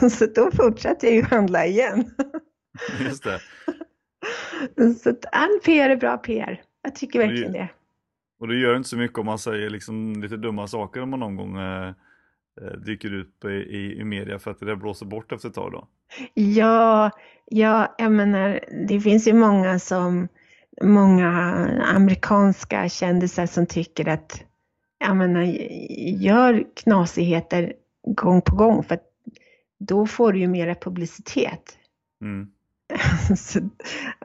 Så 0.11 0.25
då 0.25 0.51
fortsatte 0.51 1.05
jag 1.05 1.15
ju 1.15 1.23
handla 1.23 1.65
igen. 1.65 2.11
Just 2.99 3.23
det. 3.23 3.39
Så 4.93 5.09
att 5.09 5.25
all 5.31 5.59
PR 5.65 5.89
är 5.89 5.95
bra 5.95 6.17
PR. 6.17 6.61
Jag 6.83 6.95
tycker 6.95 7.19
verkligen 7.19 7.51
det. 7.51 7.69
Och 8.39 8.47
det 8.47 8.55
gör 8.55 8.75
inte 8.75 8.89
så 8.89 8.97
mycket 8.97 9.17
om 9.17 9.25
man 9.25 9.39
säger 9.39 9.69
liksom 9.69 10.21
lite 10.21 10.37
dumma 10.37 10.67
saker 10.67 11.01
om 11.01 11.09
man 11.09 11.19
någon 11.19 11.35
gång 11.35 11.57
eh, 11.57 11.87
eh 12.61 12.77
dyker 12.85 13.13
ut 13.13 13.45
i, 13.45 13.99
i 13.99 14.03
media 14.03 14.39
för 14.39 14.51
att 14.51 14.59
det 14.59 14.75
blåser 14.75 15.05
bort 15.05 15.31
efter 15.31 15.49
ett 15.49 15.55
tag 15.55 15.71
då? 15.71 15.87
Ja, 16.33 17.11
ja, 17.45 17.95
jag 17.97 18.11
menar 18.11 18.59
det 18.87 18.99
finns 18.99 19.27
ju 19.27 19.33
många 19.33 19.79
som 19.79 20.27
många 20.81 21.29
amerikanska 21.95 22.89
kändisar 22.89 23.45
som 23.45 23.65
tycker 23.65 24.07
att 24.07 24.43
jag 24.99 25.17
menar, 25.17 25.43
gör 26.21 26.63
knasigheter 26.75 27.73
gång 28.07 28.41
på 28.41 28.55
gång 28.55 28.83
för 28.83 28.99
då 29.79 30.05
får 30.05 30.33
du 30.33 30.39
ju 30.39 30.47
mera 30.47 30.75
publicitet. 30.75 31.77
Mm. 32.21 32.47
Så, 33.37 33.59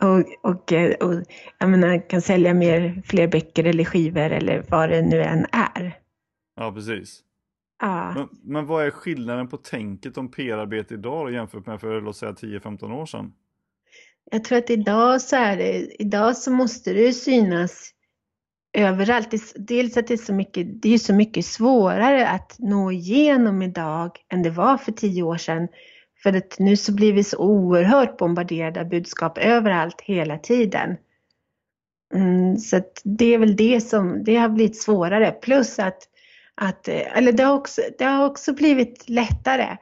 och, 0.01 0.51
och, 0.51 0.73
och 1.01 1.25
jag 1.59 1.71
menar, 1.71 2.09
kan 2.09 2.23
sälja 2.23 2.55
mer, 2.55 3.03
fler 3.05 3.29
böcker 3.29 3.65
eller 3.65 3.85
skivor 3.85 4.31
eller 4.31 4.65
vad 4.69 4.91
det 4.91 5.03
nu 5.03 5.23
än 5.23 5.47
är. 5.53 5.99
Ja, 6.57 6.73
precis. 6.73 7.21
Ja. 7.81 8.13
Men, 8.15 8.29
men 8.43 8.67
vad 8.67 8.87
är 8.87 8.91
skillnaden 8.91 9.49
på 9.49 9.57
tänket 9.57 10.19
om 10.19 10.31
PR-arbete 10.31 10.95
idag 10.95 11.33
jämfört 11.33 11.67
med 11.67 11.81
för 11.81 12.01
låt 12.01 12.17
säga 12.17 12.33
10-15 12.33 12.93
år 12.93 13.07
sedan? 13.07 13.33
Jag 14.31 14.45
tror 14.45 14.59
att 14.59 14.71
idag 14.71 15.21
så 15.21 15.37
är 15.37 15.57
det, 15.57 16.03
idag 16.03 16.37
så 16.37 16.51
måste 16.51 16.93
det 16.93 17.13
synas 17.13 17.91
överallt. 18.73 19.55
Dels 19.57 19.97
att 19.97 20.07
det 20.07 20.15
är 20.15 20.19
så 20.19 20.33
mycket, 20.33 20.83
det 20.83 20.95
är 20.95 20.99
så 20.99 21.15
mycket 21.15 21.47
svårare 21.47 22.29
att 22.29 22.57
nå 22.59 22.93
igenom 22.93 23.63
idag 23.63 24.11
än 24.33 24.43
det 24.43 24.51
var 24.51 24.77
för 24.77 24.93
tio 24.93 25.23
år 25.23 25.37
sedan. 25.37 25.69
För 26.23 26.37
att 26.37 26.59
nu 26.59 26.77
så 26.77 26.93
blir 26.93 27.13
vi 27.13 27.25
så 27.25 27.39
oerhört 27.39 28.17
bombarderade 28.17 28.81
av 28.81 28.89
budskap 28.89 29.39
överallt 29.39 30.01
hela 30.01 30.39
tiden. 30.39 30.97
Mm, 32.15 32.57
så 32.57 32.77
att 32.77 33.01
det 33.05 33.35
är 33.35 33.39
väl 33.39 33.57
det 33.57 33.81
som, 33.81 34.25
det 34.25 34.37
har 34.37 34.49
blivit 34.49 34.83
svårare. 34.83 35.31
Plus 35.31 35.79
att, 35.79 35.99
att 36.55 36.89
eller 36.89 37.33
det 37.33 37.43
har 37.43 37.55
också, 37.55 37.83
det 37.99 38.05
har 38.05 38.27
också 38.27 38.53
blivit 38.53 39.09
lättare. 39.09 39.77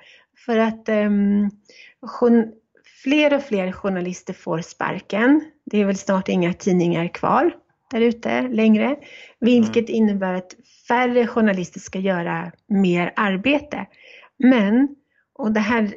För 0.46 0.56
att 0.56 0.88
um, 0.88 1.50
Fler 3.02 3.34
och 3.34 3.42
fler 3.42 3.72
journalister 3.72 4.32
får 4.32 4.60
sparken. 4.60 5.50
Det 5.64 5.80
är 5.80 5.84
väl 5.84 5.96
snart 5.96 6.28
inga 6.28 6.54
tidningar 6.54 7.08
kvar 7.08 7.54
där 7.90 8.00
ute 8.00 8.42
längre, 8.42 8.96
vilket 9.40 9.88
mm. 9.88 9.94
innebär 9.94 10.34
att 10.34 10.54
färre 10.88 11.26
journalister 11.26 11.80
ska 11.80 11.98
göra 11.98 12.52
mer 12.68 13.12
arbete. 13.16 13.86
Men, 14.38 14.88
och 15.34 15.52
det 15.52 15.60
här 15.60 15.94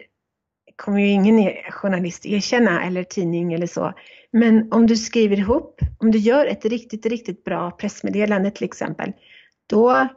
kommer 0.76 1.00
ju 1.00 1.08
ingen 1.08 1.54
journalist 1.70 2.26
erkänna 2.26 2.84
eller 2.84 3.04
tidning 3.04 3.54
eller 3.54 3.68
så, 3.68 3.94
men 4.32 4.74
om 4.74 4.88
du 4.88 4.96
skriver 4.96 5.38
ihop, 5.38 5.80
om 6.00 6.12
du 6.12 6.18
gör 6.18 6.46
ett 6.46 6.66
riktigt, 6.66 7.06
riktigt 7.06 7.44
bra 7.44 7.72
pressmeddelande 7.72 8.52
till 8.52 8.66
exempel, 8.66 9.14
då 9.68 10.08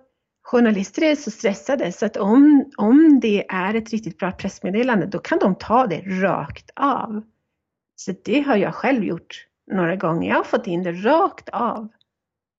journalister 0.43 1.03
är 1.03 1.17
så 1.17 1.31
stressade 1.31 1.93
så 1.93 2.07
att 2.07 2.17
om, 2.17 2.71
om 2.77 3.21
det 3.21 3.47
är 3.49 3.75
ett 3.75 3.91
riktigt 3.91 4.19
bra 4.19 4.33
pressmeddelande 4.33 5.07
då 5.07 5.19
kan 5.19 5.39
de 5.39 5.55
ta 5.55 5.87
det 5.87 6.01
rakt 6.01 6.71
av. 6.77 7.23
Så 7.97 8.15
det 8.25 8.41
har 8.41 8.57
jag 8.57 8.75
själv 8.75 9.05
gjort 9.05 9.47
några 9.67 9.97
gånger. 9.97 10.29
Jag 10.29 10.37
har 10.37 10.45
fått 10.45 10.67
in 10.67 10.83
det 10.83 10.93
rakt 10.93 11.49
av. 11.49 11.89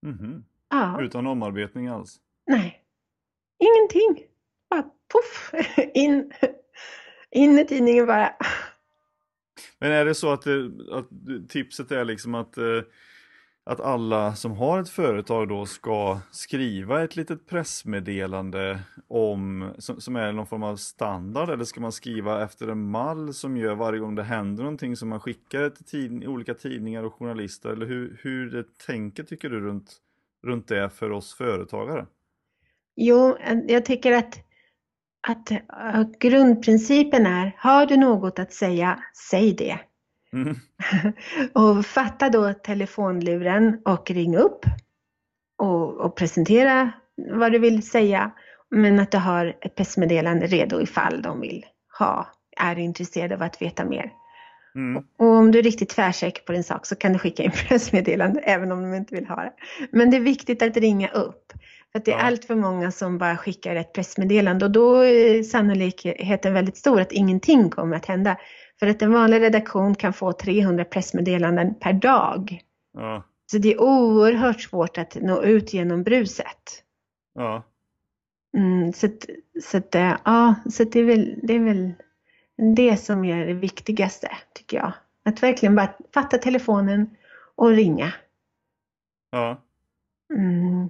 Mm 0.06 0.18
-hmm. 0.18 0.44
ja. 0.70 1.02
Utan 1.02 1.28
omarbetning 1.28 1.88
alls? 1.88 2.20
Nej, 2.48 2.82
ingenting. 3.60 4.28
Bara 4.70 4.84
poff, 4.84 5.54
in, 5.94 6.32
in 7.32 7.60
i 7.60 7.66
tidningen 7.66 8.06
bara. 8.06 8.36
Men 9.80 9.92
är 9.92 10.06
det 10.06 10.16
så 10.16 10.34
att, 10.34 10.42
det, 10.42 10.72
att 10.92 11.10
tipset 11.50 11.92
är 11.92 12.06
liksom 12.06 12.36
att 12.36 12.58
eh, 12.58 12.82
att 13.66 13.80
alla 13.80 14.36
som 14.36 14.52
har 14.52 14.80
ett 14.80 14.90
företag 14.90 15.48
då 15.48 15.66
ska 15.66 16.20
skriva 16.32 17.04
ett 17.04 17.16
litet 17.16 17.48
pressmeddelande 17.48 18.80
om, 19.08 19.74
som, 19.78 20.02
som, 20.02 20.16
är 20.16 20.32
någon 20.32 20.48
form 20.48 20.64
av 20.64 20.76
standard 20.76 21.50
eller 21.50 21.64
ska 21.64 21.82
man 21.82 21.92
skriva 21.92 22.44
efter 22.44 22.68
en 22.68 22.90
mall 22.90 23.34
som 23.34 23.58
gör 23.58 23.76
varje 23.76 24.00
gång 24.00 24.16
det 24.16 24.24
händer 24.24 24.64
någonting 24.64 24.96
som 24.96 25.10
man 25.10 25.20
skickar 25.20 25.70
till 25.70 25.86
tid, 25.86 26.28
olika 26.28 26.54
tidningar 26.54 27.04
och 27.04 27.14
journalister 27.14 27.70
eller 27.70 27.86
hur, 27.86 28.20
hur 28.22 28.52
det 28.52 28.78
tänker 28.78 29.24
tycker 29.24 29.50
du 29.50 29.60
runt, 29.60 29.92
runt 30.44 30.68
det 30.68 30.90
för 30.90 31.12
oss 31.12 31.34
företagare? 31.34 32.06
Jo, 32.96 33.38
jag 33.68 33.86
tycker 33.86 34.12
att, 34.12 34.40
att, 35.28 35.52
att 35.68 36.20
grundprincipen 36.20 37.26
är, 37.26 37.56
har 37.58 37.86
du 37.86 37.98
något 37.98 38.40
att 38.40 38.54
säga, 38.54 39.04
säg 39.30 39.54
det. 39.54 39.80
Mm. 40.34 40.56
och 41.54 41.86
fatta 41.86 42.30
då 42.30 42.54
telefonluren 42.54 43.82
och 43.86 44.12
ring 44.12 44.38
upp 44.38 44.66
och, 45.58 45.94
och, 45.94 46.16
presentera 46.16 46.92
vad 47.32 47.52
du 47.52 47.60
vill 47.60 47.88
säga. 47.88 48.32
Men 48.70 49.00
att 49.00 49.12
du 49.12 49.18
har 49.18 49.58
ett 49.62 49.76
pressmeddelande 49.76 50.48
redo 50.48 50.82
ifall 50.82 51.22
de 51.22 51.42
vill 51.42 51.66
ha, 52.00 52.28
är 52.58 52.80
intresserade 52.80 53.36
av 53.36 53.42
att 53.42 53.62
veta 53.62 53.86
mer. 53.86 54.12
Mm. 54.76 55.04
Och 55.18 55.28
om 55.28 55.52
du 55.52 55.60
är 55.60 55.64
riktigt 55.64 55.90
tvärsäker 55.90 56.44
på 56.44 56.52
din 56.52 56.64
sak 56.64 56.86
så 56.86 56.96
kan 56.96 57.14
du 57.14 57.20
skicka 57.20 57.44
in 57.44 57.52
pressmeddelande 57.68 58.40
även 58.40 58.72
om 58.72 58.82
de 58.82 58.94
inte 58.94 59.16
vill 59.16 59.28
ha 59.28 59.36
det. 59.36 59.54
Men 59.92 60.12
det 60.12 60.18
är 60.18 60.22
viktigt 60.22 60.62
att 60.62 60.78
ringa 60.78 61.08
upp. 61.10 61.54
För 61.92 62.00
att 62.00 62.06
det 62.06 62.12
är 62.12 62.18
ja. 62.18 62.24
allt 62.24 62.46
för 62.46 62.56
många 62.56 62.92
som 62.92 63.18
bara 63.18 63.38
skickar 63.38 63.76
ett 63.76 63.94
pressmeddelande 63.94 64.66
och 64.66 64.72
då 64.72 65.06
är 65.06 65.44
sannolikheten 65.44 66.54
väldigt 66.54 66.78
stor 66.78 67.02
att 67.02 67.12
ingenting 67.12 67.70
kommer 67.70 67.96
att 67.96 68.06
hända. 68.06 68.38
För 68.84 68.88
att 68.88 69.02
en 69.02 69.14
vanlig 69.14 69.42
redaktion 69.42 69.96
kan 69.96 70.14
få 70.14 70.34
300 70.34 70.86
pressmeddelanden 70.86 71.76
per 71.76 71.94
dag. 71.94 72.62
Ja. 72.94 73.24
Så 73.52 73.58
det 73.58 73.74
är 73.74 73.82
oerhört 73.82 74.62
svårt 74.62 74.98
att 74.98 75.16
nå 75.16 75.44
ut 75.44 75.74
genom 75.74 76.04
bruset. 76.04 76.84
Ja. 77.34 77.64
Mm, 78.58 78.94
så 78.94 79.08
så 79.62 79.78
att, 79.78 79.96
ja, 80.26 80.56
så 80.72 80.84
det, 80.84 81.00
är 81.00 81.04
väl, 81.04 81.40
det 81.44 81.54
är 81.54 81.60
väl 81.60 81.94
det 82.76 82.98
som 82.98 83.26
är 83.26 83.46
det 83.46 83.54
viktigaste, 83.54 84.32
tycker 84.54 84.78
jag. 84.78 84.94
Att 85.24 85.44
verkligen 85.44 85.76
bara 85.76 85.94
fatta 86.14 86.38
telefonen 86.38 87.16
och 87.56 87.70
ringa. 87.70 88.14
Ja. 89.32 89.62
Mm. 90.34 90.90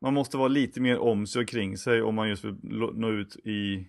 Man 0.00 0.14
måste 0.14 0.36
vara 0.36 0.48
lite 0.48 0.80
mer 0.80 0.98
om 0.98 1.26
sig 1.26 1.42
och 1.42 1.48
kring 1.48 1.76
sig 1.78 2.02
om 2.02 2.14
man 2.14 2.28
just 2.28 2.44
vill 2.44 2.56
nå 2.94 3.10
ut 3.10 3.36
i, 3.44 3.86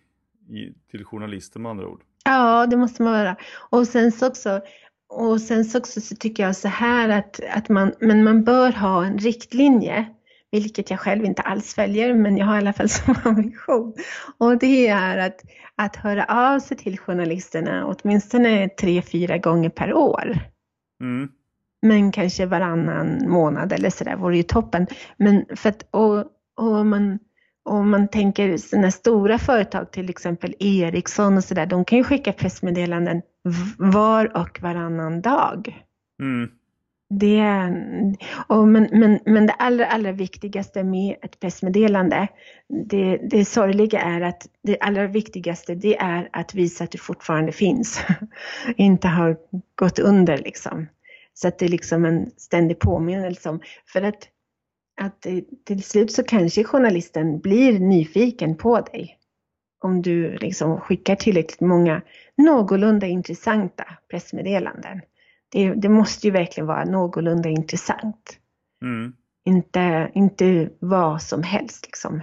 i, 0.49 0.73
till 0.91 1.05
journalister 1.05 1.59
med 1.59 1.69
andra 1.69 1.87
ord. 1.87 2.01
Ja, 2.27 2.65
det 2.65 2.77
måste 2.77 3.03
man 3.03 3.13
vara. 3.13 3.35
Och 3.69 3.87
sen 3.87 4.11
så 4.11 4.27
också, 4.27 4.61
och 5.09 5.41
sen 5.41 5.65
så 5.65 5.77
också 5.77 6.01
så 6.01 6.15
tycker 6.15 6.43
jag 6.43 6.55
så 6.55 6.67
här 6.67 7.09
att, 7.09 7.39
att 7.49 7.69
man, 7.69 7.93
men 7.99 8.23
man 8.23 8.43
bör 8.43 8.71
ha 8.71 9.05
en 9.05 9.17
riktlinje, 9.17 10.05
vilket 10.51 10.89
jag 10.89 10.99
själv 10.99 11.25
inte 11.25 11.41
alls 11.41 11.75
följer, 11.75 12.13
men 12.13 12.37
jag 12.37 12.45
har 12.45 12.55
i 12.55 12.57
alla 12.57 12.73
fall 12.73 12.89
som 13.05 13.15
ambition. 13.23 13.93
Och 14.37 14.57
det 14.57 14.87
är 14.87 15.17
att, 15.17 15.41
att 15.75 15.95
höra 15.95 16.25
av 16.25 16.59
sig 16.59 16.77
till 16.77 16.99
journalisterna 16.99 17.85
åtminstone 17.85 18.69
tre, 18.69 19.01
fyra 19.01 19.37
gånger 19.37 19.69
per 19.69 19.93
år. 19.93 20.39
Mm. 21.01 21.29
Men 21.81 22.11
kanske 22.11 22.45
varannan 22.45 23.29
månad 23.29 23.73
eller 23.73 23.89
sådär 23.89 24.15
vore 24.15 24.37
ju 24.37 24.43
toppen. 24.43 24.87
Men 25.17 25.45
för 25.55 25.69
att, 25.69 25.87
och, 25.91 26.25
och 26.57 26.85
man, 26.85 27.19
om 27.67 27.89
man 27.89 28.07
tänker 28.07 28.57
sådana 28.57 28.91
stora 28.91 29.39
företag, 29.39 29.91
till 29.91 30.09
exempel 30.09 30.55
Ericsson 30.59 31.37
och 31.37 31.43
sådär, 31.43 31.65
de 31.65 31.85
kan 31.85 31.97
ju 31.97 32.03
skicka 32.03 32.33
pressmeddelanden 32.33 33.21
var 33.77 34.37
och 34.37 34.61
varannan 34.61 35.21
dag. 35.21 35.83
Mm. 36.21 36.49
Det, 37.09 37.43
och 38.47 38.67
men, 38.67 38.89
men, 38.91 39.19
men 39.25 39.47
det 39.47 39.53
allra, 39.53 39.85
allra 39.85 40.11
viktigaste 40.11 40.83
med 40.83 41.15
ett 41.21 41.39
pressmeddelande, 41.39 42.27
det, 42.89 43.17
det 43.17 43.45
sorgliga 43.45 44.01
är 44.01 44.21
att 44.21 44.49
det 44.63 44.79
allra 44.79 45.07
viktigaste 45.07 45.75
det 45.75 45.97
är 45.97 46.29
att 46.33 46.55
visa 46.55 46.83
att 46.83 46.91
du 46.91 46.97
fortfarande 46.97 47.51
finns. 47.51 48.01
Inte 48.75 49.07
har 49.07 49.37
gått 49.75 49.99
under 49.99 50.37
liksom. 50.37 50.87
Så 51.33 51.47
att 51.47 51.59
det 51.59 51.65
är 51.65 51.69
liksom 51.69 52.05
en 52.05 52.29
ständig 52.37 52.79
påminnelse 52.79 53.49
om, 53.49 53.59
för 53.93 54.01
att, 54.01 54.27
att 55.01 55.25
till 55.63 55.83
slut 55.83 56.11
så 56.11 56.23
kanske 56.23 56.63
journalisten 56.63 57.39
blir 57.39 57.79
nyfiken 57.79 58.57
på 58.57 58.81
dig. 58.81 59.17
Om 59.79 60.01
du 60.01 60.37
liksom 60.37 60.79
skickar 60.79 61.15
tillräckligt 61.15 61.61
många 61.61 62.01
någorlunda 62.35 63.07
intressanta 63.07 63.85
pressmeddelanden. 64.09 65.01
Det, 65.49 65.73
det 65.73 65.89
måste 65.89 66.27
ju 66.27 66.31
verkligen 66.31 66.67
vara 66.67 66.85
någorlunda 66.85 67.49
intressant. 67.49 68.39
Mm. 68.81 69.13
Inte, 69.45 70.11
inte 70.13 70.69
vad 70.79 71.21
som 71.21 71.43
helst 71.43 71.85
liksom. 71.85 72.21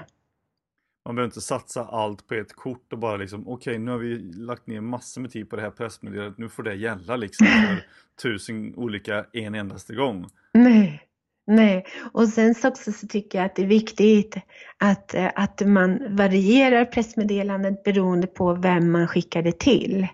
Man 1.04 1.14
behöver 1.14 1.28
inte 1.28 1.40
satsa 1.40 1.84
allt 1.84 2.26
på 2.26 2.34
ett 2.34 2.52
kort 2.52 2.92
och 2.92 2.98
bara 2.98 3.16
liksom 3.16 3.48
okej 3.48 3.52
okay, 3.52 3.78
nu 3.78 3.90
har 3.90 3.98
vi 3.98 4.18
lagt 4.18 4.66
ner 4.66 4.80
massor 4.80 5.20
med 5.20 5.30
tid 5.30 5.50
på 5.50 5.56
det 5.56 5.62
här 5.62 5.70
pressmeddelandet, 5.70 6.38
nu 6.38 6.48
får 6.48 6.62
det 6.62 6.74
gälla 6.74 7.16
liksom 7.16 7.46
för 7.46 7.86
tusen 8.22 8.74
olika 8.74 9.26
en 9.32 9.54
endaste 9.54 9.94
gång. 9.94 10.26
Nej, 10.52 11.02
nej. 11.46 11.86
Och 12.12 12.28
sen 12.28 12.54
så 12.54 12.68
också 12.68 12.92
så 12.92 13.06
tycker 13.06 13.38
jag 13.38 13.46
att 13.46 13.56
det 13.56 13.62
är 13.62 13.66
viktigt 13.66 14.36
att, 14.78 15.14
att 15.34 15.60
man 15.66 16.16
varierar 16.16 16.84
pressmeddelandet 16.84 17.84
beroende 17.84 18.26
på 18.26 18.54
vem 18.54 18.92
man 18.92 19.08
skickar 19.08 19.42
det 19.42 19.58
till. 19.58 20.06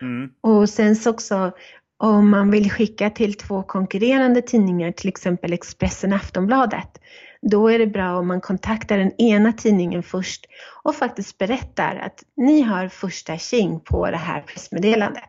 Mm. 0.00 0.30
Och 0.40 0.68
sen 0.68 0.96
så 0.96 1.10
också 1.10 1.52
om 1.96 2.28
man 2.28 2.50
vill 2.50 2.70
skicka 2.70 3.10
till 3.10 3.34
två 3.34 3.62
konkurrerande 3.62 4.42
tidningar, 4.42 4.92
till 4.92 5.08
exempel 5.08 5.52
Expressen 5.52 6.12
och 6.12 6.16
Aftonbladet, 6.16 7.00
då 7.42 7.68
är 7.68 7.78
det 7.78 7.86
bra 7.86 8.18
om 8.18 8.28
man 8.28 8.40
kontaktar 8.40 8.98
den 8.98 9.20
ena 9.20 9.52
tidningen 9.52 10.02
först 10.02 10.46
och 10.82 10.94
faktiskt 10.94 11.38
berättar 11.38 11.96
att 11.96 12.22
ni 12.36 12.60
har 12.62 12.88
första 12.88 13.38
king 13.38 13.80
på 13.80 14.10
det 14.10 14.16
här 14.16 14.40
pressmeddelandet. 14.40 15.24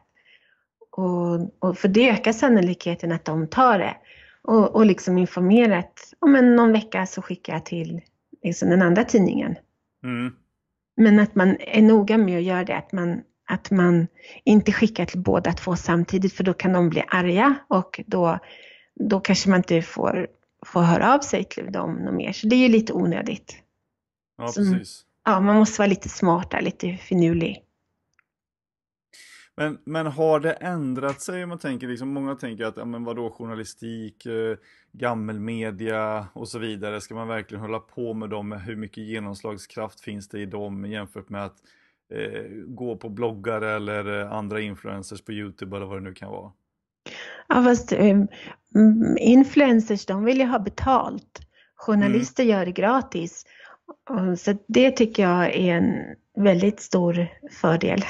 Och, 0.91 1.70
och 1.70 1.78
för 1.78 1.88
det 1.88 2.10
ökar 2.10 2.34
sannolikheten 2.34 3.12
att 3.12 3.26
de 3.26 3.48
tar 3.48 3.80
det. 3.80 3.96
Och, 4.48 4.76
och 4.76 4.86
liksom 4.86 5.18
informerar 5.18 5.78
att 5.78 6.14
om 6.20 6.36
en, 6.36 6.56
någon 6.56 6.72
vecka 6.72 7.06
så 7.06 7.22
skickar 7.22 7.54
jag 7.54 7.66
till 7.66 8.02
liksom 8.44 8.70
den 8.70 8.82
andra 8.82 9.04
tidningen. 9.04 9.56
Mm. 10.04 10.34
Men 10.98 11.20
att 11.20 11.36
man 11.36 11.58
är 11.60 11.82
noga 11.82 12.18
med 12.18 12.38
att 12.38 12.44
göra 12.44 12.64
det, 12.64 12.78
att 12.78 12.91
man, 12.91 13.22
att 13.50 13.72
man 13.72 14.08
inte 14.44 14.72
skickar 14.72 15.06
till 15.06 15.20
båda 15.20 15.54
två 15.54 15.76
samtidigt 15.76 16.34
för 16.34 16.44
då 16.44 16.54
kan 16.54 16.74
de 16.74 16.89
bli 16.89 17.04
arga 17.08 17.56
och 17.68 18.02
då, 18.08 18.39
då 18.96 19.20
kanske 19.20 19.50
man 19.50 19.60
inte 19.60 19.82
får 19.82 20.28
få 20.66 20.80
höra 20.80 21.16
av 21.16 21.20
sig 21.20 21.44
till 21.44 21.72
dem 21.72 21.94
något 21.96 22.14
mer. 22.14 22.32
Så 22.32 22.48
det 22.48 22.56
är 22.56 22.60
ju 22.60 22.68
lite 22.68 22.94
onödigt. 22.94 23.56
Ja, 24.38 24.48
Så, 24.48 24.60
precis. 24.60 25.06
Ja, 25.26 25.39
man 25.39 25.56
måste 25.56 25.82
vara 25.82 25.89
lite 25.89 26.10
smarta, 26.10 26.60
lite 26.60 26.98
finurlig. 26.98 27.64
Men, 29.56 29.78
men 29.84 30.08
har 30.08 30.39
det 30.39 30.51
ändrat 30.51 31.22
sig 31.22 31.45
man 31.45 31.60
tänker, 31.60 31.88
liksom, 31.88 32.10
många 32.10 32.36
tänker 32.36 32.66
att, 32.66 32.78
ja 32.78 32.86
men 32.86 33.04
vadå 33.04 33.32
journalistik, 33.32 34.26
eh, 34.26 34.58
gammelmedia 34.91 36.28
och 36.34 36.47
så 36.47 36.60
vidare, 36.60 37.01
ska 37.01 37.16
man 37.16 37.28
verkligen 37.28 37.62
hålla 37.62 37.80
på 37.80 38.14
med 38.14 38.30
dem, 38.30 38.51
hur 38.51 38.76
mycket 38.76 39.04
genomslagskraft 39.04 40.01
finns 40.01 40.30
det 40.30 40.39
i 40.39 40.45
dem 40.45 40.86
jämfört 40.86 41.30
med 41.30 41.45
att 41.45 41.58
eh, 42.14 42.43
gå 42.68 42.97
på 42.97 43.10
bloggar 43.10 43.62
eller 43.62 44.22
eh, 44.22 44.32
andra 44.32 44.62
influencers 44.62 45.22
på 45.22 45.32
YouTube 45.32 45.78
eller 45.78 45.86
vad 45.86 45.97
det 45.97 46.04
nu 46.04 46.14
kan 46.14 46.32
vara? 46.32 46.51
Ja, 47.47 47.64
fast 47.64 47.93
um, 47.93 48.28
influencers 49.20 50.06
de 50.06 50.24
vill 50.24 50.38
ju 50.38 50.45
ha 50.45 50.60
betalt. 50.60 51.39
Journalister 51.76 52.43
mm. 52.43 52.56
gör 52.56 52.66
det 52.66 52.72
gratis. 52.72 53.45
Så 54.38 54.58
det 54.68 54.91
tycker 54.91 55.24
jag 55.24 55.56
är 55.56 55.76
en 55.76 56.16
väldigt 56.43 56.80
stor 56.80 57.28
fördel. 57.62 58.04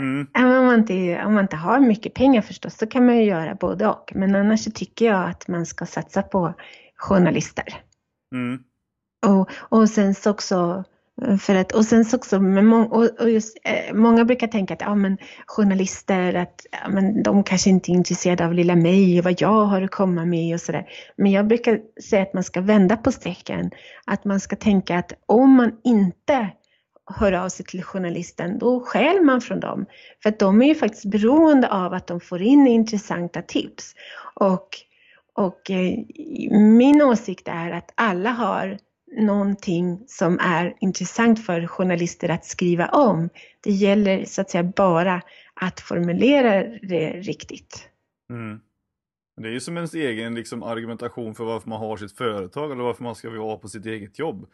Mm. 0.00 0.26
Om, 0.34 0.66
man 0.66 0.78
inte, 0.78 1.24
om 1.24 1.34
man 1.34 1.44
inte 1.44 1.56
har 1.56 1.80
mycket 1.80 2.14
pengar 2.14 2.42
förstås 2.42 2.76
så 2.76 2.86
kan 2.86 3.06
man 3.06 3.16
ju 3.16 3.24
göra 3.24 3.54
både 3.54 3.86
och. 3.86 4.12
Men 4.14 4.34
annars 4.34 4.64
så 4.64 4.70
tycker 4.70 5.06
jag 5.06 5.30
att 5.30 5.48
man 5.48 5.66
ska 5.66 5.86
satsa 5.86 6.22
på 6.22 6.54
journalister. 6.96 7.82
Mm. 8.34 8.62
Och, 9.26 9.50
och 9.58 9.88
sen 9.88 10.14
så 10.14 10.30
också 10.30 10.84
för 11.40 11.54
att, 11.54 11.72
och 11.72 11.84
sen 11.84 12.04
så 12.04 12.16
också, 12.16 12.40
må, 12.40 12.80
och, 12.80 13.20
och 13.20 13.30
just, 13.30 13.58
eh, 13.64 13.94
många 13.94 14.24
brukar 14.24 14.46
tänka 14.46 14.74
att 14.74 14.80
ja, 14.80 14.94
men, 14.94 15.18
journalister, 15.46 16.34
att 16.34 16.66
ja, 16.82 16.88
men, 16.88 17.22
de 17.22 17.44
kanske 17.44 17.70
inte 17.70 17.92
är 17.92 17.94
intresserade 17.94 18.46
av 18.46 18.54
lilla 18.54 18.76
mig 18.76 19.18
och 19.18 19.24
vad 19.24 19.40
jag 19.40 19.64
har 19.64 19.82
att 19.82 19.90
komma 19.90 20.24
med 20.24 20.54
och 20.54 20.60
sådär. 20.60 20.88
Men 21.16 21.32
jag 21.32 21.46
brukar 21.46 21.80
säga 22.02 22.22
att 22.22 22.34
man 22.34 22.44
ska 22.44 22.60
vända 22.60 22.96
på 22.96 23.12
strecken. 23.12 23.70
Att 24.04 24.24
man 24.24 24.40
ska 24.40 24.56
tänka 24.56 24.98
att 24.98 25.12
om 25.26 25.50
man 25.50 25.72
inte 25.84 26.50
hör 27.16 27.32
av 27.32 27.48
sig 27.48 27.66
till 27.66 27.82
journalisten, 27.82 28.58
då 28.58 28.80
skäl 28.80 29.20
man 29.22 29.40
från 29.40 29.60
dem. 29.60 29.86
För 30.22 30.28
att 30.28 30.38
de 30.38 30.62
är 30.62 30.66
ju 30.66 30.74
faktiskt 30.74 31.04
beroende 31.04 31.68
av 31.68 31.94
att 31.94 32.06
de 32.06 32.20
får 32.20 32.42
in 32.42 32.66
intressanta 32.66 33.42
tips. 33.42 33.94
Och, 34.34 34.68
och 35.34 35.70
eh, 35.70 35.98
min 36.60 37.02
åsikt 37.02 37.48
är 37.48 37.70
att 37.70 37.92
alla 37.94 38.30
har 38.30 38.78
någonting 39.16 40.04
som 40.06 40.38
är 40.38 40.76
intressant 40.80 41.46
för 41.46 41.66
journalister 41.66 42.28
att 42.28 42.44
skriva 42.44 42.86
om. 42.86 43.28
Det 43.60 43.72
gäller 43.72 44.24
så 44.24 44.40
att 44.40 44.50
säga 44.50 44.72
bara 44.76 45.22
att 45.54 45.80
formulera 45.80 46.62
det 46.82 47.10
riktigt. 47.10 47.88
Mm. 48.30 48.60
Det 49.36 49.48
är 49.48 49.52
ju 49.52 49.60
som 49.60 49.76
ens 49.76 49.94
egen 49.94 50.34
liksom, 50.34 50.62
argumentation 50.62 51.34
för 51.34 51.44
varför 51.44 51.68
man 51.68 51.80
har 51.80 51.96
sitt 51.96 52.12
företag 52.12 52.72
eller 52.72 52.82
varför 52.82 53.02
man 53.02 53.14
ska 53.14 53.30
vara 53.30 53.56
på 53.56 53.68
sitt 53.68 53.86
eget 53.86 54.18
jobb. 54.18 54.46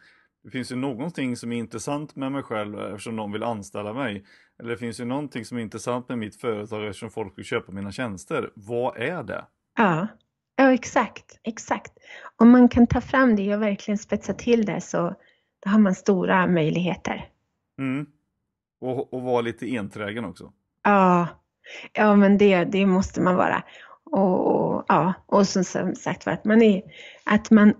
Det 0.43 0.49
finns 0.49 0.71
ju 0.71 0.75
någonting 0.75 1.35
som 1.35 1.51
är 1.51 1.57
intressant 1.57 2.15
med 2.15 2.31
mig 2.31 2.43
själv 2.43 2.79
eftersom 2.79 3.15
någon 3.15 3.31
vill 3.31 3.43
anställa 3.43 3.93
mig. 3.93 4.25
Eller 4.59 4.69
det 4.69 4.77
finns 4.77 4.99
ju 4.99 5.05
någonting 5.05 5.45
som 5.45 5.57
är 5.57 5.61
intressant 5.61 6.09
med 6.09 6.17
mitt 6.17 6.41
företag 6.41 6.87
eftersom 6.87 7.09
folk 7.09 7.37
vill 7.37 7.45
köpa 7.45 7.71
mina 7.71 7.91
tjänster. 7.91 8.51
Vad 8.55 8.97
är 8.97 9.23
det? 9.23 9.45
Ja, 9.77 10.07
Ja, 10.59 10.73
exakt, 10.73 11.39
exakt. 11.43 11.93
Om 12.35 12.49
man 12.49 12.69
kan 12.69 12.87
ta 12.87 13.01
fram 13.01 13.35
det 13.35 13.55
och 13.55 13.61
verkligen 13.61 13.97
spetsa 13.97 14.33
till 14.33 14.65
det 14.65 14.81
så 14.81 15.15
då 15.65 15.69
har 15.69 15.79
man 15.79 15.95
stora 15.95 16.47
möjligheter. 16.47 17.29
Mm. 17.79 18.05
Och, 18.81 19.13
och 19.13 19.21
vara 19.21 19.41
lite 19.41 19.75
enträgen 19.75 20.25
också. 20.25 20.51
Ja, 20.83 21.27
ja 21.93 22.15
men 22.15 22.37
det, 22.37 22.65
det 22.65 22.85
måste 22.85 23.21
man 23.21 23.35
vara. 23.35 23.63
Och, 24.03 24.47
och 24.47 24.85
ja, 24.87 25.13
och 25.25 25.47
som, 25.47 25.95
sagt 25.95 26.25
var 26.25 26.33
att 26.33 26.45
man 26.45 26.61
är, 26.61 26.81
att 27.23 27.51
man, 27.51 27.73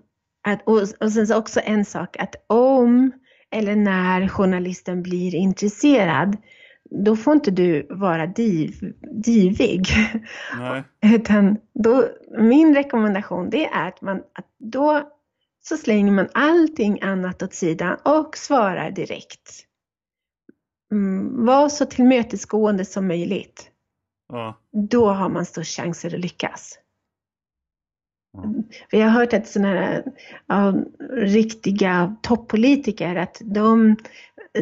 att, 0.43 0.67
och, 0.67 0.81
och 0.99 1.11
sen 1.11 1.27
så 1.27 1.37
också 1.37 1.61
en 1.63 1.85
sak 1.85 2.17
att 2.19 2.35
om 2.47 3.11
eller 3.51 3.75
när 3.75 4.27
journalisten 4.27 5.03
blir 5.03 5.35
intresserad 5.35 6.37
då 6.89 7.15
får 7.15 7.33
inte 7.33 7.51
du 7.51 7.87
vara 7.89 8.27
div, 8.27 8.93
divig. 9.23 9.87
Nej. 10.57 10.83
Utan 11.15 11.57
då, 11.73 12.05
min 12.39 12.75
rekommendation 12.75 13.49
det 13.49 13.65
är 13.65 13.87
att 13.87 14.01
man 14.01 14.17
att 14.17 14.47
då 14.57 15.11
så 15.61 15.77
slänger 15.77 16.11
man 16.11 16.29
allting 16.33 17.01
annat 17.01 17.43
åt 17.43 17.53
sidan 17.53 17.97
och 18.03 18.37
svarar 18.37 18.91
direkt. 18.91 19.63
Mm, 20.91 21.45
var 21.45 21.69
så 21.69 21.85
tillmötesgående 21.85 22.85
som 22.85 23.07
möjligt. 23.07 23.71
Ja. 24.29 24.61
Då 24.89 25.07
har 25.07 25.29
man 25.29 25.45
störst 25.45 25.77
chanser 25.77 26.13
att 26.15 26.19
lyckas. 26.19 26.79
Vi 28.91 29.01
har 29.01 29.09
hört 29.09 29.33
att 29.33 29.47
sådana 29.47 29.73
här 29.73 30.03
ja, 30.47 30.73
riktiga 31.11 32.15
toppolitiker, 32.21 33.15
att 33.15 33.41
de, 33.45 33.95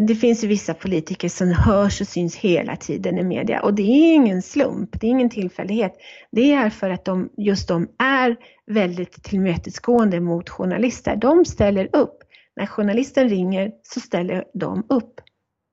det 0.07 0.15
finns 0.15 0.43
vissa 0.43 0.73
politiker 0.73 1.29
som 1.29 1.51
hörs 1.51 2.01
och 2.01 2.07
syns 2.07 2.35
hela 2.35 2.75
tiden 2.75 3.17
i 3.17 3.23
media 3.23 3.61
och 3.61 3.73
det 3.73 3.83
är 3.83 4.15
ingen 4.15 4.41
slump, 4.41 4.89
det 5.01 5.07
är 5.07 5.11
ingen 5.11 5.29
tillfällighet. 5.29 5.93
Det 6.31 6.53
är 6.53 6.69
för 6.69 6.89
att 6.89 7.05
de, 7.05 7.29
just 7.37 7.67
de 7.67 7.87
är 7.97 8.35
väldigt 8.65 9.23
tillmötesgående 9.23 10.19
mot 10.19 10.49
journalister. 10.49 11.15
De 11.15 11.45
ställer 11.45 11.95
upp. 11.95 12.17
När 12.55 12.65
journalisten 12.65 13.29
ringer 13.29 13.71
så 13.83 13.99
ställer 13.99 14.45
de 14.53 14.85
upp. 14.89 15.21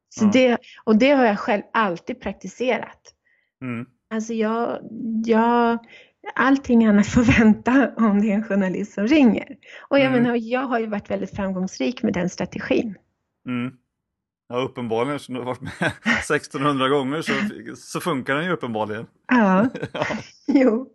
Så 0.08 0.24
mm. 0.24 0.32
det, 0.32 0.58
och 0.84 0.96
det 0.96 1.10
har 1.10 1.24
jag 1.24 1.38
själv 1.38 1.62
alltid 1.72 2.20
praktiserat. 2.20 3.14
Mm. 3.62 3.86
Alltså 4.10 4.32
jag, 4.32 4.78
jag, 5.24 5.78
allting 6.34 6.86
annat 6.86 7.06
får 7.14 7.38
vänta 7.38 7.90
om 7.96 8.20
det 8.20 8.30
är 8.30 8.34
en 8.34 8.44
journalist 8.44 8.94
som 8.94 9.06
ringer. 9.06 9.56
Och 9.88 9.98
jag 9.98 10.06
mm. 10.06 10.22
menar, 10.22 10.36
jag 10.36 10.60
har 10.60 10.78
ju 10.78 10.86
varit 10.86 11.10
väldigt 11.10 11.36
framgångsrik 11.36 12.02
med 12.02 12.12
den 12.12 12.30
strategin. 12.30 12.94
Mm. 13.46 13.72
Ja, 14.48 14.56
uppenbarligen, 14.56 15.16
eftersom 15.16 15.34
du 15.34 15.40
har 15.40 15.46
varit 15.46 15.60
med 15.60 15.72
1600 16.18 16.88
gånger 16.88 17.22
så, 17.22 17.32
så 17.76 18.00
funkar 18.00 18.34
den 18.34 18.44
ju 18.44 18.52
uppenbarligen. 18.52 19.06
Ja, 19.28 19.68
ja. 19.92 20.06
jo. 20.46 20.88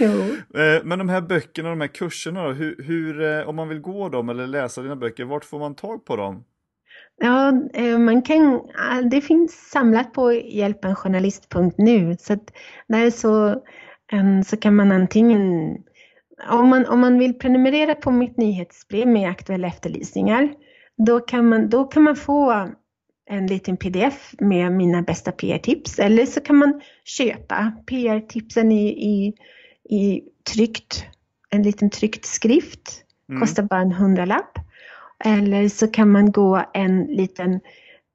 jo. 0.00 0.10
Eh, 0.60 0.84
men 0.84 0.98
de 0.98 1.08
här 1.08 1.20
böckerna, 1.20 1.68
de 1.68 1.80
här 1.80 1.88
kurserna 1.88 2.44
då, 2.44 2.52
hur, 2.52 2.82
hur, 2.82 3.22
eh, 3.22 3.48
om 3.48 3.56
man 3.56 3.68
vill 3.68 3.80
gå 3.80 4.08
dem 4.08 4.28
eller 4.28 4.46
läsa 4.46 4.82
dina 4.82 4.96
böcker, 4.96 5.24
vart 5.24 5.44
får 5.44 5.58
man 5.58 5.74
tag 5.74 6.04
på 6.04 6.16
dem? 6.16 6.44
Ja, 7.18 7.52
eh, 7.74 7.98
man 7.98 8.22
kan, 8.22 8.60
det 9.10 9.20
finns 9.20 9.70
samlat 9.70 10.12
på 10.12 10.32
hjälpenjournalist.nu 10.32 12.16
så 12.20 12.32
att 12.32 12.52
där 12.88 13.10
så, 13.10 13.62
så 14.46 14.56
kan 14.56 14.74
man 14.74 14.92
antingen, 14.92 15.72
om 16.48 16.68
man, 16.68 16.86
om 16.86 17.00
man 17.00 17.18
vill 17.18 17.38
prenumerera 17.38 17.94
på 17.94 18.10
mitt 18.10 18.36
nyhetsbrev 18.36 19.08
med 19.08 19.30
aktuella 19.30 19.68
efterlysningar, 19.68 20.54
då 20.96 21.20
kan 21.20 21.48
man, 21.48 21.68
då 21.68 21.84
kan 21.84 22.02
man 22.02 22.16
få 22.16 22.68
en 23.30 23.46
liten 23.46 23.76
pdf 23.76 24.34
med 24.38 24.72
mina 24.72 25.02
bästa 25.02 25.32
PR-tips 25.32 25.98
eller 25.98 26.26
så 26.26 26.40
kan 26.40 26.56
man 26.56 26.80
köpa 27.04 27.72
PR-tipsen 27.86 28.72
i, 28.72 28.88
i, 28.88 29.34
i 29.96 30.22
tryckt, 30.54 31.04
en 31.50 31.62
liten 31.62 31.90
tryckt 31.90 32.24
skrift, 32.24 33.02
mm. 33.28 33.40
kostar 33.40 33.62
bara 33.62 33.80
en 33.80 33.92
hundralapp. 33.92 34.58
Eller 35.24 35.68
så 35.68 35.88
kan 35.88 36.10
man 36.10 36.32
gå 36.32 36.64
en 36.74 37.04
liten, 37.04 37.60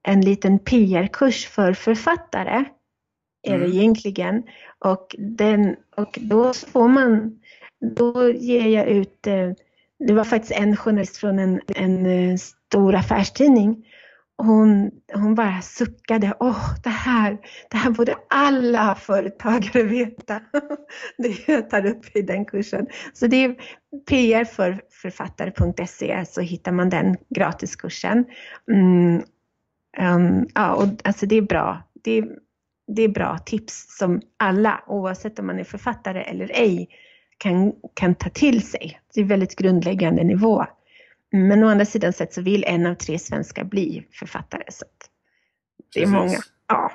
en 0.04 0.22
liten 0.22 0.60
PR-kurs 0.60 1.48
för 1.48 1.74
författare, 1.74 2.66
är 3.44 3.58
det 3.58 3.66
mm. 3.66 3.78
egentligen. 3.78 4.44
Och, 4.80 5.16
den, 5.20 5.76
och 5.96 6.20
då 6.22 6.54
får 6.54 6.88
man, 6.88 7.40
då 7.96 8.32
ger 8.32 8.68
jag 8.68 8.88
ut, 8.88 9.28
eh, 9.28 9.52
det 10.08 10.14
var 10.14 10.24
faktiskt 10.24 10.60
en 10.60 10.76
journalist 10.76 11.18
från 11.18 11.40
en, 11.40 11.62
en 11.76 12.06
eh, 12.06 12.38
stor 12.38 12.96
affärstidning 12.96 13.86
hon, 14.42 14.92
hon 15.14 15.36
bara 15.36 15.62
suckade. 15.62 16.34
Åh, 16.40 16.50
oh, 16.50 16.82
det 16.84 16.90
här, 16.90 17.38
det 17.70 17.78
här 17.78 17.92
borde 17.92 18.16
alla 18.30 18.96
företagare 18.96 19.84
veta. 19.84 20.42
Det 21.18 21.48
jag 21.48 21.70
tar 21.70 21.86
upp 21.86 22.16
i 22.16 22.22
den 22.22 22.46
kursen. 22.46 22.88
Så 23.14 23.28
det 23.28 23.44
är 23.44 23.56
PR 24.10 24.46
för 24.46 24.82
författare.se 25.02 26.26
så 26.26 26.42
hittar 26.42 26.72
man 26.72 26.90
den 26.90 27.18
gratiskursen. 27.30 28.26
Mm, 28.72 29.24
um, 30.00 30.48
ja, 30.54 30.74
och 30.74 30.88
alltså 31.04 31.26
det 31.26 31.36
är 31.36 31.42
bra. 31.42 31.84
Det 32.04 32.18
är, 32.18 32.28
det 32.96 33.02
är 33.02 33.10
bra 33.10 33.38
tips 33.38 33.98
som 33.98 34.22
alla, 34.38 34.84
oavsett 34.88 35.40
om 35.40 35.48
man 35.48 35.60
är 35.60 35.64
författare 35.64 36.22
eller 36.22 36.52
ej, 36.54 36.90
kan, 37.38 37.74
kan 37.94 38.16
ta 38.16 38.30
till 38.30 38.68
sig. 38.68 39.00
Det 39.14 39.22
är 39.22 39.26
väldigt 39.26 39.56
grundläggande 39.56 40.24
nivå. 40.24 40.66
Men 41.32 41.64
å 41.64 41.68
andra 41.68 41.86
sidan 41.86 42.14
sett 42.14 42.34
så 42.34 42.42
vill 42.42 42.64
en 42.64 42.86
av 42.86 42.96
tre 42.96 43.20
svenskar 43.20 43.64
bli 43.64 44.08
författare. 44.12 44.64
Så 44.70 44.86
det 45.94 46.00
är 46.00 46.06
Precis. 46.06 46.16
många. 46.16 46.38
Ja. 46.68 46.92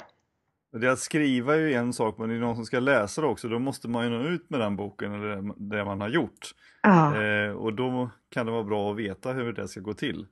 Det 0.80 0.92
att 0.92 0.98
skriva 0.98 1.54
är 1.54 1.58
ju 1.58 1.72
en 1.72 1.92
sak, 1.92 2.18
men 2.18 2.28
det 2.28 2.34
är 2.34 2.38
någon 2.38 2.56
som 2.56 2.64
ska 2.64 2.80
läsa 2.80 3.20
det 3.20 3.26
också. 3.26 3.48
Då 3.48 3.58
måste 3.58 3.88
man 3.88 4.04
ju 4.04 4.10
nå 4.10 4.28
ut 4.28 4.50
med 4.50 4.60
den 4.60 4.76
boken 4.76 5.12
eller 5.14 5.52
det 5.56 5.84
man 5.84 6.00
har 6.00 6.08
gjort. 6.08 6.54
Ja. 6.82 7.22
Eh, 7.22 7.50
och 7.50 7.74
då 7.74 8.10
kan 8.30 8.46
det 8.46 8.52
vara 8.52 8.64
bra 8.64 8.90
att 8.90 8.96
veta 8.96 9.32
hur 9.32 9.52
det 9.52 9.68
ska 9.68 9.80
gå 9.80 9.94
till. 9.94 10.26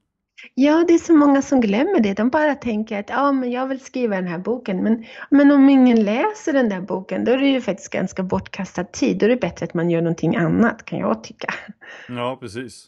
Ja, 0.55 0.85
det 0.89 0.95
är 0.95 0.99
så 0.99 1.13
många 1.13 1.43
som 1.43 1.61
glömmer 1.61 2.01
det. 2.01 2.15
De 2.15 2.31
bara 2.31 2.55
tänker 2.55 3.01
att 3.01 3.11
ja, 3.11 3.33
men 3.33 3.51
jag 3.51 3.67
vill 3.67 3.81
skriva 3.81 4.17
den 4.17 4.27
här 4.27 4.39
boken. 4.39 4.83
Men, 4.83 5.05
men 5.31 5.51
om 5.51 5.69
ingen 5.69 6.05
läser 6.05 6.53
den 6.53 6.69
där 6.69 6.81
boken, 6.81 7.25
då 7.25 7.33
är 7.33 7.39
det 7.39 7.49
ju 7.49 7.61
faktiskt 7.61 7.93
ganska 7.93 8.23
bortkastad 8.23 8.85
tid. 8.85 9.19
Då 9.19 9.27
är 9.27 9.31
det 9.31 9.37
bättre 9.37 9.65
att 9.65 9.75
man 9.75 9.91
gör 9.91 10.03
någonting 10.03 10.37
annat, 10.37 10.85
kan 10.85 10.99
jag 10.99 11.25
tycka. 11.25 11.55
Ja, 12.09 12.39
precis. 12.41 12.87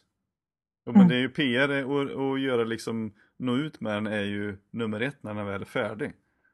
Jo, 0.87 0.93
men 0.93 1.03
mm. 1.03 1.09
det 1.09 1.15
är 1.15 1.21
ju 1.21 1.29
PR 1.29 1.85
och, 1.85 2.29
och 2.29 2.39
göra 2.39 2.65
liksom, 2.65 3.13
nå 3.39 3.57
ut 3.57 3.81
med 3.81 3.95
den 3.95 4.07
är 4.07 4.25
ju 4.25 4.57
nummer 4.71 5.01
ett 5.01 5.23
när 5.23 5.35
den 5.35 5.47
väl 5.47 5.61
är 5.61 5.67
färdig. 5.67 6.13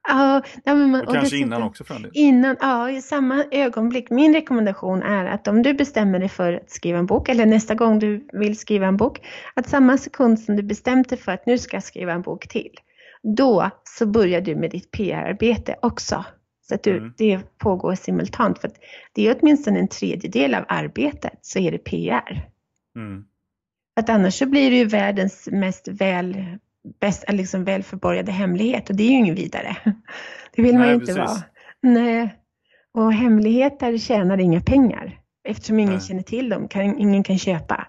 Ja, 0.09 0.43
men 0.65 0.95
och, 0.95 1.09
och 1.09 1.15
kanske 1.15 1.37
innan 1.37 1.63
också 1.63 1.85
för 1.85 2.11
Innan, 2.13 2.57
ja, 2.61 2.91
i 2.91 3.03
samma 3.03 3.45
ögonblick. 3.51 4.11
Min 4.11 4.35
rekommendation 4.35 5.03
är 5.03 5.25
att 5.25 5.49
om 5.49 5.63
du 5.63 5.75
bestämmer 5.75 6.19
dig 6.19 6.29
för 6.29 6.53
att 6.53 6.71
skriva 6.71 6.99
en 6.99 7.07
bok 7.07 7.29
eller 7.29 7.47
nästa 7.47 7.75
gång 7.75 7.99
du 7.99 8.29
vill 8.33 8.59
skriva 8.59 8.87
en 8.87 8.97
bok, 8.97 9.21
att 9.55 9.69
samma 9.69 9.99
sekund 9.99 10.41
som 10.41 10.57
du 10.57 10.63
bestämt 10.63 11.09
dig 11.09 11.19
för 11.19 11.33
att 11.33 11.47
nu 11.47 11.59
ska 11.59 11.77
jag 11.77 11.85
skriva 11.85 12.13
en 12.13 12.23
bok 12.23 12.49
till, 12.49 12.71
då 13.23 13.71
så 13.85 14.07
börjar 14.07 14.41
du 14.41 14.57
med 14.57 14.71
ditt 14.71 14.91
PR-arbete 14.91 15.77
också. 15.83 16.25
Så 16.69 16.75
att 16.75 16.83
du, 16.83 16.97
mm. 16.97 17.15
det 17.19 17.59
pågår 17.59 17.95
simultant. 17.95 18.59
För 18.59 18.71
det 19.13 19.29
är 19.29 19.37
åtminstone 19.41 19.79
en 19.79 19.89
tredjedel 19.89 20.55
av 20.55 20.65
arbetet 20.69 21.39
så 21.43 21.59
är 21.59 21.73
det 21.73 21.79
PR. 21.79 22.49
Mm. 22.97 23.25
Att 23.97 24.09
annars 24.09 24.35
så 24.35 24.47
blir 24.47 24.71
det 24.71 24.77
ju 24.77 24.85
världens 24.85 25.49
mest 25.53 25.89
väl, 25.89 26.59
bäst, 27.01 27.25
liksom 27.29 27.65
välförborgade 27.65 28.33
hemlighet 28.33 28.91
och 28.91 28.97
det 28.97 29.03
är 29.03 29.11
ju 29.11 29.19
ingen 29.19 29.35
vidare. 29.35 29.77
Det 30.55 30.63
vill 30.63 30.79
man 30.79 30.89
ju 30.89 30.95
inte 30.95 31.07
precis. 31.07 31.19
vara. 31.19 31.43
Nej. 31.81 32.39
Och 32.95 33.13
hemligheter 33.13 33.99
tjänar 33.99 34.41
inga 34.41 34.61
pengar 34.61 35.21
eftersom 35.45 35.79
ingen 35.79 35.93
Nej. 35.93 36.03
känner 36.03 36.23
till 36.23 36.49
dem, 36.49 36.69
kan, 36.69 36.99
ingen 36.99 37.23
kan 37.23 37.39
köpa. 37.39 37.87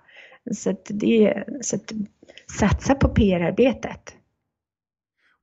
Så 0.51 0.75
det, 0.89 1.43
så 1.61 1.75
att 1.75 1.91
satsa 2.59 2.95
på 2.95 3.09
PR-arbetet. 3.09 4.15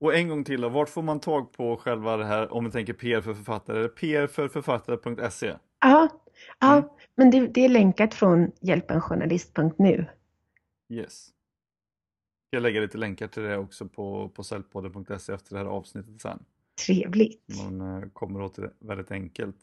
Och 0.01 0.15
en 0.15 0.29
gång 0.29 0.45
till 0.45 0.61
då, 0.61 0.69
vart 0.69 0.89
får 0.89 1.03
man 1.03 1.21
tag 1.21 1.53
på 1.53 1.77
själva 1.77 2.17
det 2.17 2.25
här 2.25 2.53
om 2.53 2.65
vi 2.65 2.71
tänker 2.71 2.93
PR 2.93 3.21
för 3.21 3.35
författare? 3.35 3.89
prförfattare.se? 3.89 5.53
Ja, 5.81 6.09
ja 6.61 6.73
mm. 6.73 6.89
men 7.17 7.31
det, 7.31 7.47
det, 7.47 7.65
är 7.65 7.69
länkat 7.69 8.15
från 8.15 8.51
hjälpenjournalist.nu. 8.61 10.07
Yes. 10.89 11.29
Jag 12.51 12.63
lägger 12.63 12.81
lite 12.81 12.99
länkar 12.99 13.27
till 13.27 13.43
det 13.43 13.59
också 13.59 13.89
på, 13.89 14.29
på 14.29 14.45
säljpodden.se 14.45 15.33
efter 15.33 15.55
det 15.55 15.59
här 15.59 15.67
avsnittet 15.67 16.21
sen. 16.21 16.45
Trevligt. 16.87 17.43
Man 17.65 17.81
eh, 17.81 18.09
kommer 18.13 18.43
åt 18.43 18.55
det 18.55 18.71
väldigt 18.79 19.11
enkelt. 19.11 19.57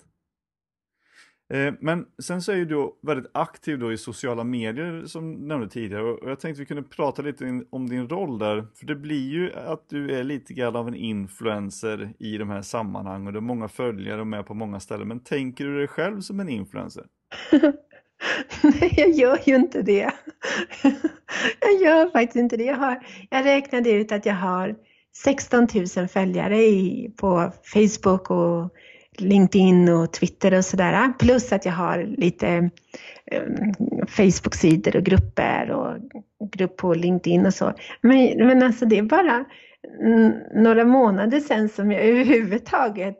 Eh, 1.53 1.73
men 1.79 2.05
sen 2.19 2.41
så 2.41 2.51
är 2.51 2.65
du 2.65 2.91
väldigt 3.01 3.31
aktiv 3.33 3.79
då 3.79 3.93
i 3.93 3.97
sociala 3.97 4.43
medier 4.43 5.05
som 5.05 5.31
nämnde 5.31 5.69
tidigare 5.69 6.03
och 6.03 6.29
jag 6.29 6.39
tänkte 6.39 6.59
vi 6.59 6.65
kunde 6.65 6.83
prata 6.83 7.21
lite 7.21 7.63
om 7.69 7.89
din 7.89 8.09
roll 8.09 8.39
där. 8.39 8.67
För 8.75 8.85
det 8.85 8.95
blir 8.95 9.29
ju 9.29 9.53
att 9.53 9.89
du 9.89 10.15
är 10.15 10.23
lite 10.23 10.53
grann 10.53 10.75
av 10.75 10.87
en 10.87 10.95
influencer 10.95 12.13
i 12.19 12.37
de 12.37 12.49
här 12.49 12.61
sammanhangen 12.61 13.27
och 13.27 13.33
du 13.33 13.37
har 13.37 13.43
många 13.43 13.67
följare 13.67 14.21
och 14.21 14.27
med 14.27 14.45
på 14.45 14.53
många 14.53 14.79
ställen. 14.79 15.07
Men 15.07 15.19
tänker 15.19 15.65
du 15.65 15.77
dig 15.77 15.87
själv 15.87 16.21
som 16.21 16.39
en 16.39 16.49
influencer? 16.49 17.05
Nej, 18.63 18.93
jag 18.97 19.11
gör 19.11 19.39
ju 19.45 19.55
inte 19.55 19.81
det. 19.81 20.11
Jag 21.59 21.81
gör 21.81 22.09
faktiskt 22.09 22.35
inte 22.35 22.57
det. 22.57 22.63
Jag, 22.63 22.75
har, 22.75 22.99
jag 23.29 23.45
räknade 23.45 23.89
ut 23.89 24.11
att 24.11 24.25
jag 24.25 24.33
har 24.33 24.75
16 25.23 25.67
000 25.97 26.07
följare 26.07 26.57
i, 26.57 27.11
på 27.17 27.51
Facebook 27.73 28.31
och 28.31 28.69
LinkedIn 29.17 29.89
och 29.89 30.13
Twitter 30.13 30.53
och 30.53 30.65
sådär. 30.65 31.13
Plus 31.19 31.51
att 31.51 31.65
jag 31.65 31.73
har 31.73 32.03
lite 32.03 32.69
um, 33.31 34.05
Facebook-sidor 34.07 34.95
och 34.95 35.03
grupper 35.03 35.71
och 35.71 35.97
grupp 36.51 36.77
på 36.77 36.93
LinkedIn 36.93 37.45
och 37.45 37.53
så. 37.53 37.73
Men, 38.01 38.47
men 38.47 38.63
alltså 38.63 38.85
det 38.85 38.97
är 38.97 39.03
bara 39.03 39.45
några 40.53 40.85
månader 40.85 41.39
sedan 41.39 41.69
som 41.69 41.91
jag 41.91 42.01
överhuvudtaget 42.09 43.17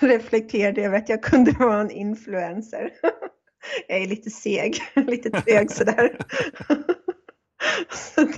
reflekterade 0.00 0.82
över 0.82 0.98
att 0.98 1.08
jag 1.08 1.22
kunde 1.22 1.52
vara 1.52 1.80
en 1.80 1.90
influencer 1.90 2.90
jag 3.88 3.98
är 3.98 4.06
lite 4.06 4.30
seg, 4.30 4.76
lite 5.06 5.30
trög 5.30 5.70
sådär. 5.70 6.16
Så, 7.90 8.20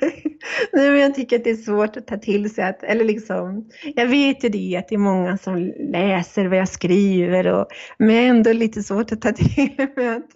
nej. 0.00 0.38
nej, 0.72 0.90
men 0.90 1.00
jag 1.00 1.14
tycker 1.14 1.36
att 1.36 1.44
det 1.44 1.50
är 1.50 1.56
svårt 1.56 1.96
att 1.96 2.06
ta 2.06 2.16
till 2.16 2.54
sig 2.54 2.64
att, 2.64 2.82
eller 2.82 3.04
liksom, 3.04 3.70
jag 3.96 4.06
vet 4.06 4.44
ju 4.44 4.48
det 4.48 4.76
att 4.76 4.88
det 4.88 4.94
är 4.94 4.98
många 4.98 5.38
som 5.38 5.72
läser 5.78 6.46
vad 6.46 6.58
jag 6.58 6.68
skriver 6.68 7.46
och, 7.46 7.66
men 7.98 8.16
ändå 8.16 8.52
lite 8.52 8.82
svårt 8.82 9.12
att 9.12 9.22
ta 9.22 9.32
till 9.32 9.88
mig 9.96 10.08
att, 10.08 10.30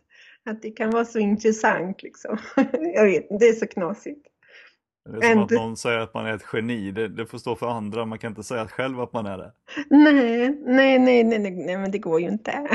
att 0.51 0.63
det 0.63 0.71
kan 0.71 0.91
vara 0.91 1.05
så 1.05 1.19
intressant 1.19 2.03
liksom. 2.03 2.39
Jag 2.95 3.05
vet, 3.05 3.27
det 3.41 3.49
är 3.49 3.53
så 3.53 3.67
knasigt. 3.67 4.27
Det 5.21 5.27
är 5.27 5.33
som 5.33 5.43
att 5.43 5.51
någon 5.51 5.77
säger 5.77 5.99
att 5.99 6.15
man 6.15 6.27
är 6.27 6.35
ett 6.35 6.45
geni, 6.53 6.91
det, 6.91 7.09
det, 7.09 7.27
får 7.27 7.39
stå 7.39 7.57
för 7.57 7.67
andra, 7.67 8.05
man 8.05 8.19
kan 8.19 8.33
inte 8.33 8.43
säga 8.43 8.69
själv 8.69 9.01
att 9.01 9.13
man 9.13 9.27
är 9.27 9.39
det. 9.39 9.53
Nej, 9.91 10.49
nej, 10.67 10.99
nej, 10.99 11.25
nej, 11.25 11.51
nej 11.51 11.77
men 11.77 11.91
det 11.91 11.99
går 11.99 12.21
ju 12.21 12.29
inte. 12.29 12.69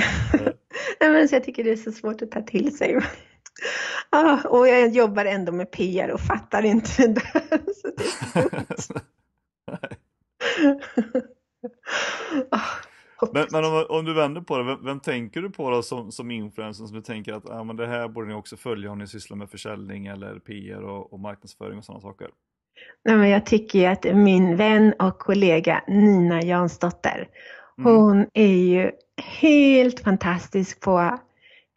Men 0.99 1.29
så 1.29 1.35
jag 1.35 1.43
tycker 1.43 1.63
det 1.63 1.71
är 1.71 1.75
så 1.75 1.91
svårt 1.91 2.21
att 2.21 2.31
ta 2.31 2.41
till 2.41 2.77
sig. 2.77 2.99
Ah, 4.09 4.47
och 4.47 4.67
jag 4.67 4.89
jobbar 4.89 5.25
ändå 5.25 5.51
med 5.51 5.71
PR 5.71 6.09
och 6.09 6.19
fattar 6.19 6.65
inte 6.65 7.07
det 7.07 7.13
där. 7.13 7.61
Så 7.73 8.93
det 8.93 9.01
ah, 12.51 13.29
men, 13.33 13.47
men 13.51 13.65
om, 13.65 13.85
om, 13.89 14.05
du 14.05 14.13
vänder 14.13 14.41
på 14.41 14.57
det, 14.57 14.63
vem, 14.63 14.85
vem, 14.85 14.99
tänker 14.99 15.41
du 15.41 15.49
på 15.49 15.69
då 15.69 15.81
som, 15.81 16.11
som 16.11 16.31
influencer 16.31 16.85
som 16.85 16.95
du 16.95 17.01
tänker 17.01 17.33
att 17.33 17.49
ah, 17.49 17.63
men 17.63 17.75
det 17.75 17.87
här 17.87 18.07
borde 18.07 18.27
ni 18.27 18.33
också 18.33 18.57
följa 18.57 18.91
om 18.91 18.99
ni 18.99 19.07
sysslar 19.07 19.37
med 19.37 19.49
försäljning 19.49 20.07
eller 20.07 20.39
PR 20.39 20.81
och, 20.81 21.13
och 21.13 21.19
marknadsföring 21.19 21.77
och 21.77 21.85
sådana 21.85 22.01
saker? 22.01 22.27
Nej, 23.05 23.17
men 23.17 23.29
jag 23.29 23.45
tycker 23.45 23.89
att 23.89 24.03
min 24.03 24.57
vän 24.57 24.93
och 24.99 25.19
kollega 25.19 25.83
Nina 25.87 26.41
Jansdotter, 26.41 27.27
mm. 27.77 27.95
hon 27.95 28.27
är 28.33 28.55
ju 28.55 28.91
helt 29.17 29.99
fantastisk 29.99 30.79
på 30.79 31.19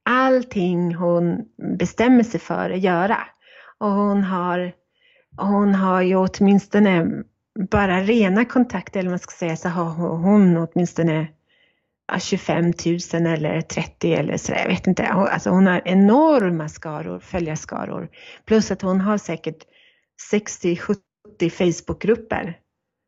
allting 0.07 0.95
hon 0.95 1.45
bestämmer 1.79 2.23
sig 2.23 2.41
för 2.41 2.71
att 2.71 2.81
göra. 2.81 3.19
Och 3.79 3.91
hon 3.91 4.25
har, 4.25 4.73
hon 5.37 5.75
har 5.75 6.03
ju 6.03 6.17
åtminstone 6.17 7.07
bara 7.71 8.01
rena 8.01 8.45
kontakter, 8.45 9.01
eller 9.01 9.11
man 9.11 9.19
ska 9.19 9.31
säga, 9.31 9.57
så 9.57 9.69
har 9.69 10.17
hon 10.17 10.57
åtminstone 10.57 11.29
25 12.19 12.65
000 12.65 12.73
eller 13.27 13.61
30 13.61 14.15
eller 14.15 14.37
så 14.37 14.53
jag 14.53 14.69
vet 14.69 14.87
inte. 14.87 15.07
Alltså 15.07 15.51
hon 15.51 15.67
har 15.67 15.83
enorma 15.85 16.69
skaror, 16.69 17.19
följarskaror. 17.19 18.09
Plus 18.45 18.71
att 18.71 18.83
hon 18.83 19.01
har 19.01 19.19
säkert 19.19 19.65
60-70 20.33 20.97
Facebookgrupper. 21.51 22.59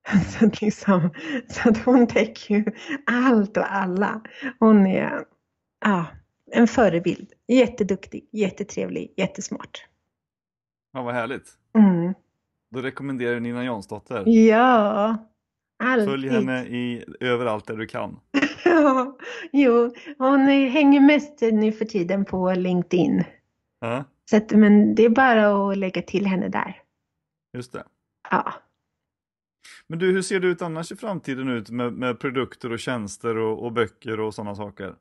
Så 0.39 0.47
att, 0.47 0.61
liksom, 0.61 1.11
så 1.49 1.69
att 1.69 1.79
hon 1.85 2.07
täcker 2.07 2.55
ju 2.55 2.65
allt 3.07 3.57
och 3.57 3.73
alla. 3.73 4.21
Hon 4.59 4.87
är 4.87 5.25
ja, 5.85 6.07
en 6.53 6.69
förebild. 6.69 7.33
Jätteduktig, 7.47 8.29
jättetrevlig, 8.33 9.15
jättesmart. 9.17 9.87
Ja, 10.93 11.03
vad 11.03 11.15
härligt. 11.15 11.49
Mm. 11.79 12.15
Då 12.71 12.83
rekommenderar 12.83 13.35
du 13.35 13.41
Nina 13.41 13.65
Jansdotter. 13.65 14.23
Ja, 14.27 15.17
alltid. 15.85 16.09
Följ 16.09 16.29
henne 16.29 16.65
i, 16.65 17.05
överallt 17.21 17.67
där 17.67 17.77
du 17.77 17.87
kan. 17.87 18.21
ja, 18.65 19.17
jo, 19.53 19.95
hon 20.19 20.41
hänger 20.49 21.01
mest 21.01 21.41
nu 21.41 21.73
för 21.73 21.85
tiden 21.85 22.25
på 22.25 22.53
LinkedIn. 22.53 23.25
Ja. 23.81 24.05
Så 24.31 24.37
att, 24.37 24.51
men 24.51 24.95
det 24.95 25.05
är 25.05 25.09
bara 25.09 25.71
att 25.71 25.79
lägga 25.79 26.03
till 26.03 26.27
henne 26.27 26.49
där. 26.49 26.83
Just 27.53 27.73
det. 27.73 27.85
Ja. 28.31 28.53
Men 29.87 29.99
du, 29.99 30.13
hur 30.13 30.23
ser 30.23 30.41
det 30.41 30.47
ut 30.47 30.63
annars 30.63 30.93
i 30.93 30.97
framtiden 30.97 31.49
ut 31.49 31.71
med, 31.71 31.93
med 31.93 32.21
produkter 32.21 32.73
och 32.73 32.79
tjänster 32.79 33.37
och, 33.37 33.65
och 33.65 33.73
böcker 33.73 34.21
och 34.21 34.35
sådana 34.35 34.55
saker? 34.55 34.95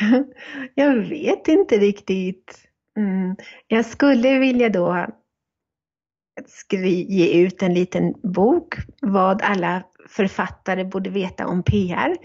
Jag 0.74 0.96
vet 0.96 1.48
inte 1.48 1.78
riktigt. 1.78 2.68
Mm. 2.96 3.36
Jag 3.66 3.86
skulle 3.86 4.38
vilja 4.38 4.68
då 4.68 5.06
ge 6.70 7.42
ut 7.42 7.62
en 7.62 7.74
liten 7.74 8.14
bok, 8.22 8.74
vad 9.00 9.42
alla 9.42 9.82
författare 10.08 10.84
borde 10.84 11.10
veta 11.10 11.46
om 11.46 11.62
PR. 11.62 12.16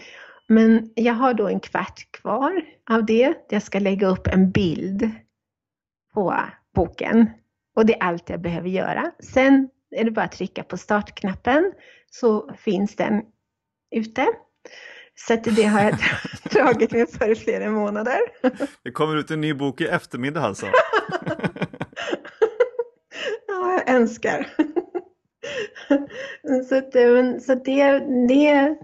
Men 0.48 0.90
jag 0.96 1.14
har 1.14 1.34
då 1.34 1.48
en 1.48 1.60
kvart 1.60 2.12
kvar 2.12 2.62
av 2.90 3.06
det. 3.06 3.34
Jag 3.50 3.64
ska 3.64 3.80
lägga 3.80 4.08
upp 4.08 4.28
en 4.28 4.52
bild 4.52 5.12
på 6.14 6.36
boken. 6.76 7.30
Och 7.76 7.86
det 7.86 7.94
är 7.94 8.04
allt 8.04 8.30
jag 8.30 8.42
behöver 8.42 8.70
göra. 8.70 9.12
Sen 9.20 9.70
är 9.92 10.04
det 10.04 10.12
bara 10.12 10.26
att 10.26 10.32
trycka 10.32 10.64
på 10.64 10.78
startknappen 10.78 11.74
så 12.12 12.54
finns 12.54 12.96
den 12.96 13.22
ute. 13.96 14.28
Så 15.16 15.36
det 15.36 15.64
har 15.64 15.82
jag 15.82 15.98
dragit 16.52 16.92
med 16.92 17.10
för 17.10 17.30
i 17.30 17.36
flera 17.36 17.70
månader. 17.70 18.20
Det 18.84 18.92
kommer 18.92 19.16
ut 19.16 19.32
en 19.32 19.42
ny 19.42 19.54
bok 19.54 19.82
i 19.82 19.86
eftermiddag 19.86 20.42
alltså? 20.42 20.66
ja, 23.48 23.74
jag 23.74 23.90
önskar. 23.90 24.48
så, 26.70 26.76
att, 26.76 26.94
så 27.44 27.56
det, 27.56 28.00
det, 28.28 28.76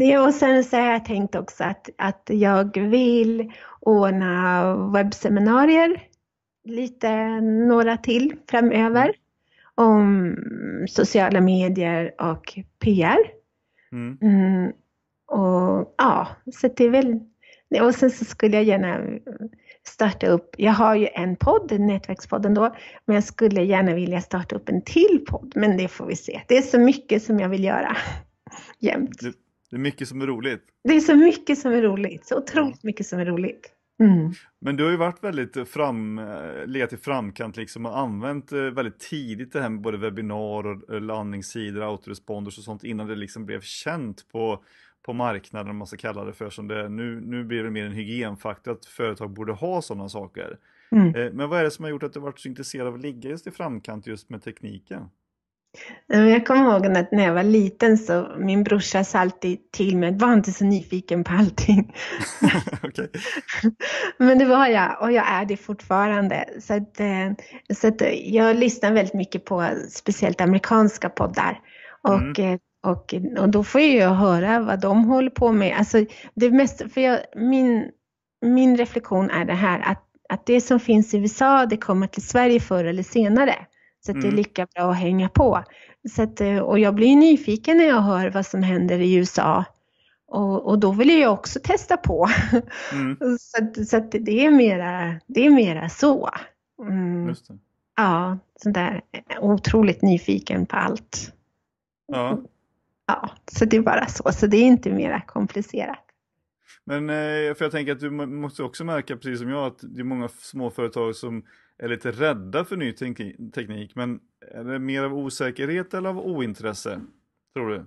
det, 0.00 0.18
och 0.18 0.34
sen 0.34 0.64
så 0.64 0.76
har 0.76 0.92
jag 0.92 1.04
tänkt 1.04 1.34
också 1.34 1.64
att, 1.64 1.88
att 1.98 2.30
jag 2.32 2.78
vill 2.78 3.52
ordna 3.80 4.76
webbseminarier, 4.92 6.02
lite 6.64 7.40
några 7.40 7.96
till 7.96 8.36
framöver, 8.50 9.14
om 9.74 10.36
sociala 10.88 11.40
medier 11.40 12.14
och 12.18 12.58
PR. 12.78 13.18
Mm. 13.92 14.18
Mm, 14.22 14.72
och 15.26 15.94
ja, 15.98 16.28
så 16.52 16.68
det 16.76 16.84
är 16.84 16.90
väl, 16.90 17.20
och 17.80 17.94
sen 17.94 18.10
så 18.10 18.24
skulle 18.24 18.56
jag 18.56 18.64
gärna 18.64 19.00
starta 19.86 20.26
upp, 20.26 20.54
jag 20.58 20.72
har 20.72 20.94
ju 20.94 21.06
en 21.06 21.36
podd, 21.36 21.80
Nätverkspodden 21.80 22.54
då, 22.54 22.76
men 23.06 23.14
jag 23.14 23.24
skulle 23.24 23.62
gärna 23.62 23.94
vilja 23.94 24.20
starta 24.20 24.56
upp 24.56 24.68
en 24.68 24.82
till 24.82 25.24
podd, 25.28 25.52
men 25.54 25.76
det 25.76 25.88
får 25.88 26.06
vi 26.06 26.16
se. 26.16 26.40
Det 26.48 26.56
är 26.56 26.62
så 26.62 26.78
mycket 26.78 27.22
som 27.22 27.40
jag 27.40 27.48
vill 27.48 27.64
göra 27.64 27.96
jämt. 28.78 29.20
Det, 29.20 29.32
det 29.70 29.76
är 29.76 29.80
mycket 29.80 30.08
som 30.08 30.22
är 30.22 30.26
roligt. 30.26 30.62
Det 30.84 30.94
är 30.94 31.00
så 31.00 31.14
mycket 31.14 31.58
som 31.58 31.72
är 31.72 31.82
roligt, 31.82 32.26
så 32.26 32.38
otroligt 32.38 32.82
mycket 32.82 33.06
som 33.06 33.18
är 33.18 33.24
roligt. 33.24 33.73
Mm. 34.00 34.32
Men 34.60 34.76
du 34.76 34.84
har 34.84 34.90
ju 34.90 34.96
varit 34.96 35.24
väldigt 35.24 35.68
fram, 35.68 36.20
legat 36.66 36.92
i 36.92 36.96
framkant 36.96 37.56
liksom 37.56 37.86
och 37.86 37.98
använt 37.98 38.52
eh, 38.52 38.60
väldigt 38.60 38.98
tidigt 38.98 39.52
det 39.52 39.60
här 39.60 39.68
med 39.68 39.80
både 39.80 39.98
webbinar 39.98 40.66
och 40.66 41.02
landningssidor, 41.02 41.82
autoresponders 41.82 42.58
och 42.58 42.64
sånt 42.64 42.84
innan 42.84 43.06
det 43.06 43.14
liksom 43.14 43.46
blev 43.46 43.60
känt 43.60 44.28
på 44.32 44.64
på 45.04 45.12
marknaden, 45.12 45.70
om 45.70 45.76
man 45.76 45.86
ska 45.86 45.96
kalla 45.96 46.24
det 46.24 46.32
för 46.32 46.50
som 46.50 46.68
det 46.68 46.80
är. 46.80 46.88
Nu, 46.88 47.20
nu 47.20 47.44
blir 47.44 47.62
det 47.62 47.70
mer 47.70 47.86
en 47.86 47.92
hygienfaktor 47.92 48.72
att 48.72 48.86
företag 48.86 49.30
borde 49.30 49.52
ha 49.52 49.82
sådana 49.82 50.08
saker. 50.08 50.58
Mm. 50.90 51.14
Eh, 51.14 51.32
men 51.32 51.48
vad 51.48 51.60
är 51.60 51.64
det 51.64 51.70
som 51.70 51.82
har 51.82 51.90
gjort 51.90 52.02
att 52.02 52.12
du 52.12 52.20
varit 52.20 52.40
så 52.40 52.48
intresserad 52.48 52.86
av 52.86 52.94
att 52.94 53.00
ligga 53.00 53.30
just 53.30 53.46
i 53.46 53.50
framkant 53.50 54.06
just 54.06 54.30
med 54.30 54.42
tekniken? 54.42 55.08
Jag 56.06 56.46
kommer 56.46 56.62
ihåg 56.62 56.86
att 56.86 57.12
när 57.12 57.24
jag 57.24 57.34
var 57.34 57.42
liten 57.42 57.98
så 57.98 58.28
min 58.38 58.64
brorsa 58.64 59.04
sa 59.04 59.18
alltid 59.18 59.70
till 59.70 59.96
mig, 59.96 60.18
var 60.18 60.32
inte 60.32 60.52
så 60.52 60.64
nyfiken 60.64 61.24
på 61.24 61.32
allting. 61.32 61.94
okay. 62.82 63.08
Men 64.18 64.38
det 64.38 64.44
var 64.44 64.66
jag 64.66 65.02
och 65.02 65.12
jag 65.12 65.28
är 65.28 65.44
det 65.44 65.56
fortfarande. 65.56 66.44
Så, 66.60 66.74
att, 66.74 67.00
eh, 67.00 67.32
så 67.74 67.88
att 67.88 68.02
jag 68.24 68.56
lyssnar 68.56 68.92
väldigt 68.92 69.14
mycket 69.14 69.44
på 69.44 69.68
speciellt 69.90 70.40
amerikanska 70.40 71.08
poddar. 71.08 71.60
Och 72.02 72.38
mm. 72.38 72.52
Eh, 72.52 72.58
och, 72.84 73.14
och 73.38 73.48
då 73.48 73.64
får 73.64 73.80
jag 73.80 74.14
höra 74.14 74.60
vad 74.60 74.80
de 74.80 75.04
håller 75.04 75.30
på 75.30 75.52
med. 75.52 75.76
Alltså, 75.78 76.04
det 76.34 76.50
mest, 76.50 76.92
för 76.92 77.00
jag, 77.00 77.20
min, 77.36 77.90
min 78.42 78.76
reflektion 78.76 79.30
är 79.30 79.44
det 79.44 79.54
här 79.54 79.80
att, 79.84 80.02
att 80.28 80.46
det 80.46 80.60
som 80.60 80.80
finns 80.80 81.14
i 81.14 81.18
USA, 81.18 81.66
det 81.66 81.76
kommer 81.76 82.06
till 82.06 82.26
Sverige 82.26 82.60
förr 82.60 82.84
eller 82.84 83.02
senare. 83.02 83.54
Så 84.06 84.12
att 84.12 84.14
mm. 84.14 84.22
det 84.22 84.28
är 84.28 84.32
mm. 84.32 84.36
lika 84.36 84.66
bra 84.74 84.90
att 84.90 84.98
hänga 84.98 85.28
på. 85.28 85.64
Så 86.10 86.22
att, 86.22 86.40
och 86.62 86.78
jag 86.78 86.94
blir 86.94 87.16
nyfiken 87.16 87.76
när 87.76 87.84
jag 87.84 88.00
hör 88.00 88.30
vad 88.30 88.46
som 88.46 88.62
händer 88.62 88.98
i 88.98 89.14
USA. 89.14 89.64
Och, 90.26 90.66
och 90.66 90.78
då 90.78 90.92
vill 90.92 91.20
jag 91.20 91.32
också 91.32 91.60
testa 91.64 91.96
på. 91.96 92.28
Mm. 92.92 93.16
så, 93.38 93.64
att, 93.64 93.88
så 93.88 93.96
att 93.96 94.10
det, 94.10 94.46
är 94.46 94.50
mera, 94.50 95.20
det 95.26 95.46
är 95.46 95.50
mera 95.50 95.88
så. 95.88 96.30
Mm. 96.82 97.34
Ja, 97.96 98.38
sådär 98.62 99.00
otroligt 99.40 100.02
nyfiken 100.02 100.66
på 100.66 100.76
allt. 100.76 101.32
Ja. 102.06 102.38
Ja, 103.06 103.30
så 103.52 103.64
det 103.64 103.76
är 103.76 103.80
bara 103.80 104.06
så. 104.06 104.32
Så 104.32 104.46
det 104.46 104.56
är 104.56 104.66
inte 104.66 104.90
mera 104.90 105.20
komplicerat. 105.20 106.04
Men 106.84 107.10
eh, 107.10 107.54
för 107.54 107.64
jag 107.64 107.72
tänker 107.72 107.92
att 107.92 108.00
du 108.00 108.10
måste 108.10 108.62
också 108.62 108.84
märka, 108.84 109.16
precis 109.16 109.38
som 109.38 109.48
jag, 109.48 109.66
att 109.66 109.78
det 109.82 110.00
är 110.00 110.04
många 110.04 110.28
småföretag 110.28 111.16
som 111.16 111.44
är 111.82 111.88
lite 111.88 112.10
rädda 112.10 112.64
för 112.64 112.76
ny 112.76 112.92
teknik. 113.52 113.94
Men 113.94 114.20
är 114.52 114.64
det 114.64 114.78
mer 114.78 115.02
av 115.02 115.14
osäkerhet 115.14 115.94
eller 115.94 116.08
av 116.08 116.18
ointresse, 116.18 117.00
tror 117.54 117.68
du? 117.68 117.86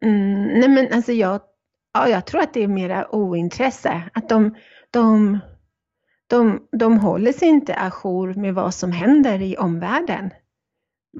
Mm, 0.00 0.44
nej 0.44 0.68
men 0.68 0.92
alltså 0.92 1.12
jag, 1.12 1.40
ja, 1.94 2.08
jag 2.08 2.26
tror 2.26 2.40
att 2.40 2.54
det 2.54 2.62
är 2.62 2.68
mera 2.68 3.14
ointresse. 3.14 4.02
Att 4.14 4.28
de, 4.28 4.54
de, 4.90 5.38
de, 6.26 6.68
de 6.72 6.98
håller 6.98 7.32
sig 7.32 7.48
inte 7.48 7.74
ajour 7.74 8.34
med 8.34 8.54
vad 8.54 8.74
som 8.74 8.92
händer 8.92 9.42
i 9.42 9.56
omvärlden. 9.56 10.30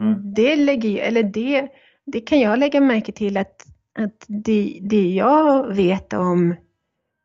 Mm. 0.00 0.34
Det 0.34 0.56
lägger 0.56 1.02
eller 1.02 1.22
det 1.22 1.68
det 2.12 2.20
kan 2.20 2.40
jag 2.40 2.58
lägga 2.58 2.80
märke 2.80 3.12
till 3.12 3.36
att, 3.36 3.66
att 3.98 4.24
det, 4.28 4.78
det 4.82 5.10
jag 5.14 5.74
vet 5.74 6.12
om, 6.12 6.54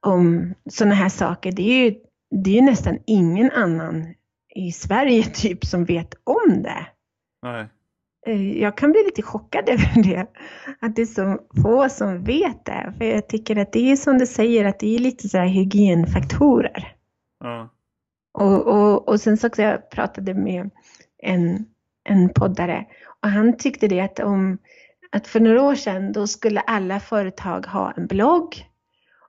om 0.06 0.54
sådana 0.70 0.96
här 0.96 1.10
saker, 1.10 1.52
det 1.52 1.62
är 1.62 1.86
ju 1.86 1.96
det 2.44 2.58
är 2.58 2.62
nästan 2.62 3.00
ingen 3.06 3.52
annan 3.52 4.14
i 4.56 4.72
Sverige 4.72 5.24
typ 5.34 5.66
som 5.66 5.86
vet 5.86 6.14
om 6.24 6.64
det. 6.64 6.86
Nej. 7.42 7.70
Eh, 8.28 8.60
jag 8.62 8.78
kan 8.78 8.92
bli 8.92 9.04
lite 9.06 9.22
chockad 9.22 9.70
över 9.70 10.04
det, 10.04 10.28
att 10.82 10.96
det 10.96 11.02
är 11.02 11.06
så 11.06 11.40
få 11.62 11.90
som 11.90 12.24
vet 12.24 12.66
det. 12.66 12.94
För 12.98 13.06
jag 13.06 13.28
tycker 13.28 13.56
att 13.56 13.74
det 13.74 13.92
är 13.92 13.96
som 13.96 14.18
du 14.18 14.26
säger, 14.26 14.66
att 14.66 14.80
det 14.80 14.96
är 14.96 15.00
lite 15.00 15.30
så 15.30 15.38
här 15.38 15.48
hygienfaktorer. 15.48 16.96
Ja. 17.40 17.70
Och, 18.34 18.68
och, 18.68 19.10
och 19.10 19.22
sen 19.22 19.38
så 19.38 19.48
också 19.48 19.62
jag 19.62 19.90
pratade 19.90 20.34
med 20.34 20.70
en, 21.24 21.66
en 22.10 22.30
poddare 22.30 22.86
och 23.22 23.30
han 23.30 23.58
tyckte 23.58 23.88
det 23.88 24.00
att 24.00 24.20
om 24.20 24.58
att 25.12 25.28
för 25.28 25.40
några 25.40 25.62
år 25.62 25.76
sedan 25.76 26.12
då 26.12 26.28
skulle 26.28 26.60
alla 26.60 27.00
företag 27.00 27.66
ha 27.66 27.92
en 27.92 28.08
blogg 28.08 28.66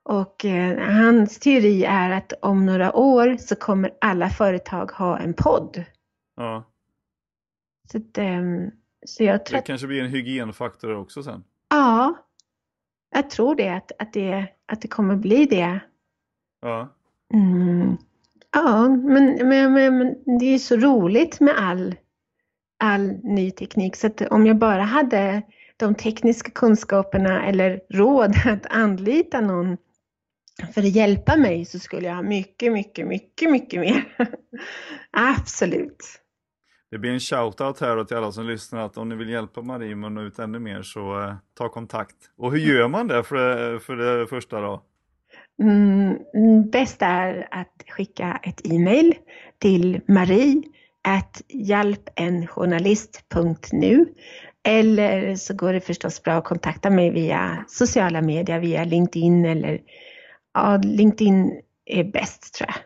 Och 0.05 0.45
eh, 0.45 0.79
hans 0.93 1.39
teori 1.39 1.85
är 1.85 2.11
att 2.11 2.33
om 2.43 2.67
några 2.67 2.97
år 2.97 3.37
så 3.37 3.57
kommer 3.57 3.91
alla 4.01 4.31
företag 4.31 4.91
ha 4.91 5.19
en 5.19 5.35
podd. 5.35 5.85
Ja. 6.37 6.71
Så, 7.93 7.99
att, 7.99 8.19
eh, 8.19 8.43
så 9.07 9.25
jag 9.25 9.47
tror 9.47 9.57
Det 9.57 9.67
kanske 9.67 9.87
blir 9.87 10.03
en 10.03 10.11
hygienfaktor 10.11 10.97
också 10.97 11.23
sen. 11.23 11.45
Ja, 11.69 12.15
jag 13.15 13.31
tror 13.31 13.55
det, 13.55 13.69
att, 13.69 13.93
att 13.99 14.13
det, 14.13 14.47
att 14.67 14.81
det 14.81 14.89
kommer 14.89 15.17
bli 15.17 15.47
det. 15.47 15.81
Ja. 16.61 16.89
Mm. 17.35 17.97
Ja, 18.53 18.89
men, 18.89 19.49
men, 19.49 19.73
men, 19.73 20.15
det 20.39 20.45
är 20.45 20.59
så 20.59 20.77
roligt 20.77 21.41
med 21.41 21.55
all, 21.59 21.95
all 22.79 23.09
ny 23.23 23.51
teknik. 23.51 23.97
Så 23.97 24.07
att 24.07 24.21
om 24.21 24.47
jag 24.47 24.57
bara 24.57 24.83
hade 24.83 25.43
de 25.77 25.95
tekniska 25.95 26.51
kunskaperna 26.51 27.47
eller 27.47 27.81
råd 27.91 28.35
att 28.47 28.67
anlita 28.67 29.41
någon 29.41 29.77
för 30.75 30.81
att 30.81 30.95
hjälpa 30.95 31.37
mig 31.37 31.65
så 31.65 31.79
skulle 31.79 32.07
jag 32.07 32.15
ha 32.15 32.23
mycket, 32.23 32.73
mycket, 32.73 33.07
mycket, 33.07 33.51
mycket 33.51 33.81
mer. 33.81 34.05
Absolut. 35.11 36.21
Det 36.91 36.99
blir 36.99 37.11
en 37.11 37.19
shout-out 37.19 37.81
här 37.81 38.05
till 38.05 38.17
alla 38.17 38.33
som 38.33 38.47
lyssnar 38.47 38.81
att 38.81 38.97
om 38.97 39.09
ni 39.09 39.17
vill 39.17 39.29
hjälpa 39.29 39.63
Marie 39.63 39.97
med 39.97 40.07
att 40.07 40.13
nå 40.13 40.23
ut 40.23 40.39
ännu 40.39 40.59
mer 40.59 40.83
så 40.83 41.21
eh, 41.21 41.35
ta 41.55 41.69
kontakt. 41.69 42.17
Och 42.37 42.53
hur 42.53 42.59
gör 42.59 42.89
man 42.89 43.09
det 43.09 43.23
för 43.23 43.79
för 43.79 43.97
det 43.97 44.27
första 44.27 44.61
då? 44.61 44.83
Mm, 45.63 46.19
bäst 46.71 47.03
är 47.03 47.49
att 47.51 47.85
skicka 47.89 48.41
ett 48.43 48.73
e-mail 48.73 49.15
till 49.59 50.01
marie 50.09 50.63
hjälpenjournalist.nu 51.49 54.07
eller 54.63 55.37
så 55.37 55.55
går 55.55 55.73
det 55.73 55.81
förstås 55.81 56.23
bra 56.23 56.35
att 56.35 56.45
kontakta 56.45 56.91
mig 56.91 57.11
via 57.11 57.65
sociala 57.69 58.23
medier, 58.23 58.61
via 58.61 58.85
LinkedIn 58.85 59.45
eller 59.45 59.81
ja, 60.55 60.77
LinkedIn 60.85 61.61
är 61.85 62.05
bäst 62.05 62.55
tror 62.55 62.69
jag. 62.69 62.77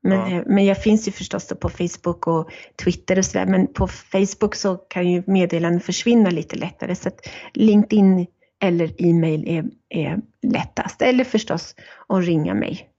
Men, 0.00 0.30
Ja. 0.30 0.36
eh, 0.38 0.42
men 0.46 0.64
jag 0.64 0.82
finns 0.82 1.08
ju 1.08 1.12
förstås 1.12 1.48
på 1.60 1.68
Facebook 1.68 2.26
och 2.26 2.50
Twitter 2.84 3.18
och 3.18 3.24
sådär. 3.24 3.46
Men 3.46 3.66
på 3.72 3.86
Facebook 3.88 4.54
så 4.54 4.76
kan 4.76 5.10
ju 5.10 5.22
meddelanden 5.26 5.80
försvinna 5.80 6.30
lite 6.30 6.56
lättare. 6.56 6.94
Så 6.94 7.08
att 7.08 7.20
LinkedIn 7.54 8.26
eller 8.60 9.02
e-mail 9.02 9.48
är, 9.48 9.64
är 9.88 10.20
lättast. 10.42 11.02
Eller 11.02 11.24
förstås 11.24 11.74
att 12.08 12.24
ringa 12.24 12.54
mig. 12.54 12.90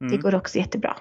Det 0.00 0.06
Mm. 0.06 0.20
går 0.20 0.34
också 0.34 0.58
jättebra. 0.58 0.96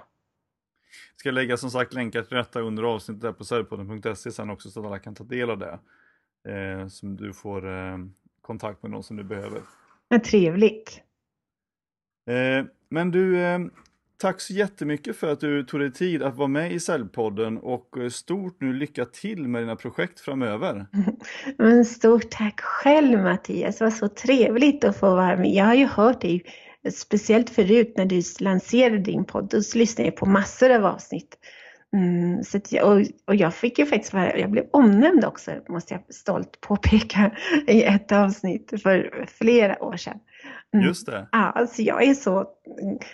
Ska 1.16 1.32
lägga 1.32 1.58
som 1.58 1.72
sagt 1.72 1.94
länkar 1.94 2.22
till 2.22 2.38
detta 2.38 2.60
under 2.60 2.84
avsnittet 2.84 3.22
där 3.22 3.32
på 3.32 3.46
säljpodden.se 3.46 4.32
sen 4.32 4.50
också 4.50 4.70
så 4.70 4.80
att 4.80 4.86
alla 4.86 5.00
kan 5.00 5.16
ta 5.16 5.24
del 5.24 5.50
av 5.50 5.58
det. 5.60 5.80
Eh, 6.50 6.88
som 6.88 7.16
du 7.16 7.34
får 7.34 7.68
eh, 7.78 7.98
kontakt 8.42 8.82
med 8.84 8.92
någon 8.92 9.04
som 9.04 9.18
du 9.18 9.24
behöver. 9.24 9.62
Vad 10.08 10.24
trevligt. 10.24 11.02
Eh, 12.28 12.66
men 12.90 13.12
du, 13.12 13.42
eh, 13.42 13.60
tack 14.18 14.42
så 14.42 14.54
jättemycket 14.54 15.16
för 15.16 15.32
att 15.32 15.40
du 15.40 15.64
tog 15.64 15.80
dig 15.80 15.92
tid 15.92 16.24
att 16.24 16.36
vara 16.36 16.48
med 16.48 16.72
i 16.72 16.80
Säljpodden 16.80 17.58
och 17.58 17.98
eh, 17.98 18.10
stort 18.10 18.62
nu 18.62 18.74
lycka 18.74 19.06
till 19.06 19.48
med 19.48 19.62
dina 19.62 19.76
projekt 19.76 20.20
framöver. 20.20 20.86
Men 21.58 21.86
stort 21.86 22.30
tack 22.30 22.62
själv 22.62 23.20
Mattias. 23.24 23.78
Det 23.78 23.84
var 23.84 23.92
så 23.92 24.08
trevligt 24.08 24.84
att 24.84 25.00
få 25.00 25.16
vara 25.16 25.38
med. 25.38 25.54
Jag 25.54 25.66
har 25.66 25.76
ju 25.76 25.86
hört 25.86 26.22
dig 26.22 26.44
eh, 26.84 26.92
speciellt 26.92 27.50
förut 27.50 27.94
när 27.98 28.06
du 28.06 28.22
lanserade 28.40 28.98
din 28.98 29.26
podd. 29.26 29.50
Då 29.50 29.62
lyssnade 29.76 30.08
jag 30.08 30.16
på 30.16 30.26
massor 30.26 30.70
av 30.70 30.86
avsnitt. 30.86 31.38
Mm, 31.94 32.44
så 32.44 32.60
jag, 32.70 32.88
och, 32.92 33.02
och 33.28 33.36
jag 33.36 33.54
fick 33.54 33.80
ju 33.80 33.86
faktiskt 33.86 34.14
vara, 34.14 34.38
jag 34.38 34.52
blev 34.52 34.66
omnämnd 34.72 35.26
också, 35.26 35.52
måste 35.70 35.94
jag 35.94 36.16
stolt 36.16 36.62
påpeka, 36.62 37.32
i 37.68 37.84
ett 37.84 38.12
avsnitt 38.12 38.74
för 38.84 39.26
flera 39.28 39.84
år 39.84 39.98
sedan. 39.98 40.18
Mm. 40.74 40.86
Just 40.88 41.06
det. 41.06 41.28
Ja, 41.32 41.38
alltså 41.56 41.82
jag 41.82 42.04
är 42.04 42.14
så 42.14 42.46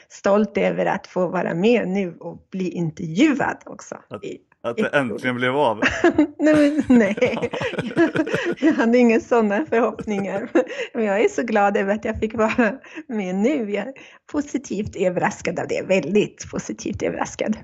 stolt 0.09 0.57
över 0.57 0.85
att 0.85 1.07
få 1.07 1.27
vara 1.27 1.53
med 1.53 1.87
nu 1.87 2.15
och 2.19 2.47
bli 2.51 2.69
intervjuad 2.69 3.57
också. 3.65 3.95
Att- 4.09 4.23
I- 4.23 4.37
Att 4.63 4.77
det 4.77 4.87
äntligen 4.87 5.35
blev 5.35 5.55
av. 5.57 5.81
nej, 6.39 6.83
nej. 6.89 7.49
jag 8.59 8.73
hade 8.73 8.97
inga 8.97 9.19
sådana 9.19 9.65
förhoppningar. 9.65 10.49
Men 10.93 11.03
jag 11.05 11.21
är 11.21 11.29
så 11.29 11.43
glad 11.43 11.77
över 11.77 11.93
att 11.95 12.05
jag 12.05 12.19
fick 12.19 12.33
vara 12.33 12.73
med 13.07 13.35
nu. 13.35 13.71
Jag 13.71 13.87
är 13.87 13.93
positivt 14.31 14.95
överraskad 14.95 15.59
av 15.59 15.67
det. 15.67 15.81
Väldigt 15.87 16.51
positivt 16.51 17.01
överraskad. 17.03 17.57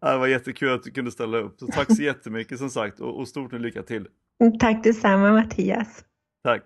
Det 0.00 0.18
var 0.18 0.26
jättekul 0.26 0.74
att 0.74 0.82
du 0.82 0.90
kunde 0.90 1.10
ställa 1.10 1.38
upp. 1.38 1.58
Så 1.58 1.66
tack 1.66 1.96
så 1.96 2.02
jättemycket 2.02 2.58
som 2.58 2.70
sagt 2.70 3.00
och, 3.00 3.18
och 3.18 3.28
stort 3.28 3.52
lycka 3.52 3.82
till. 3.82 4.06
Tack 4.60 4.84
detsamma 4.84 5.32
Mattias. 5.32 6.04
Tack. 6.44 6.62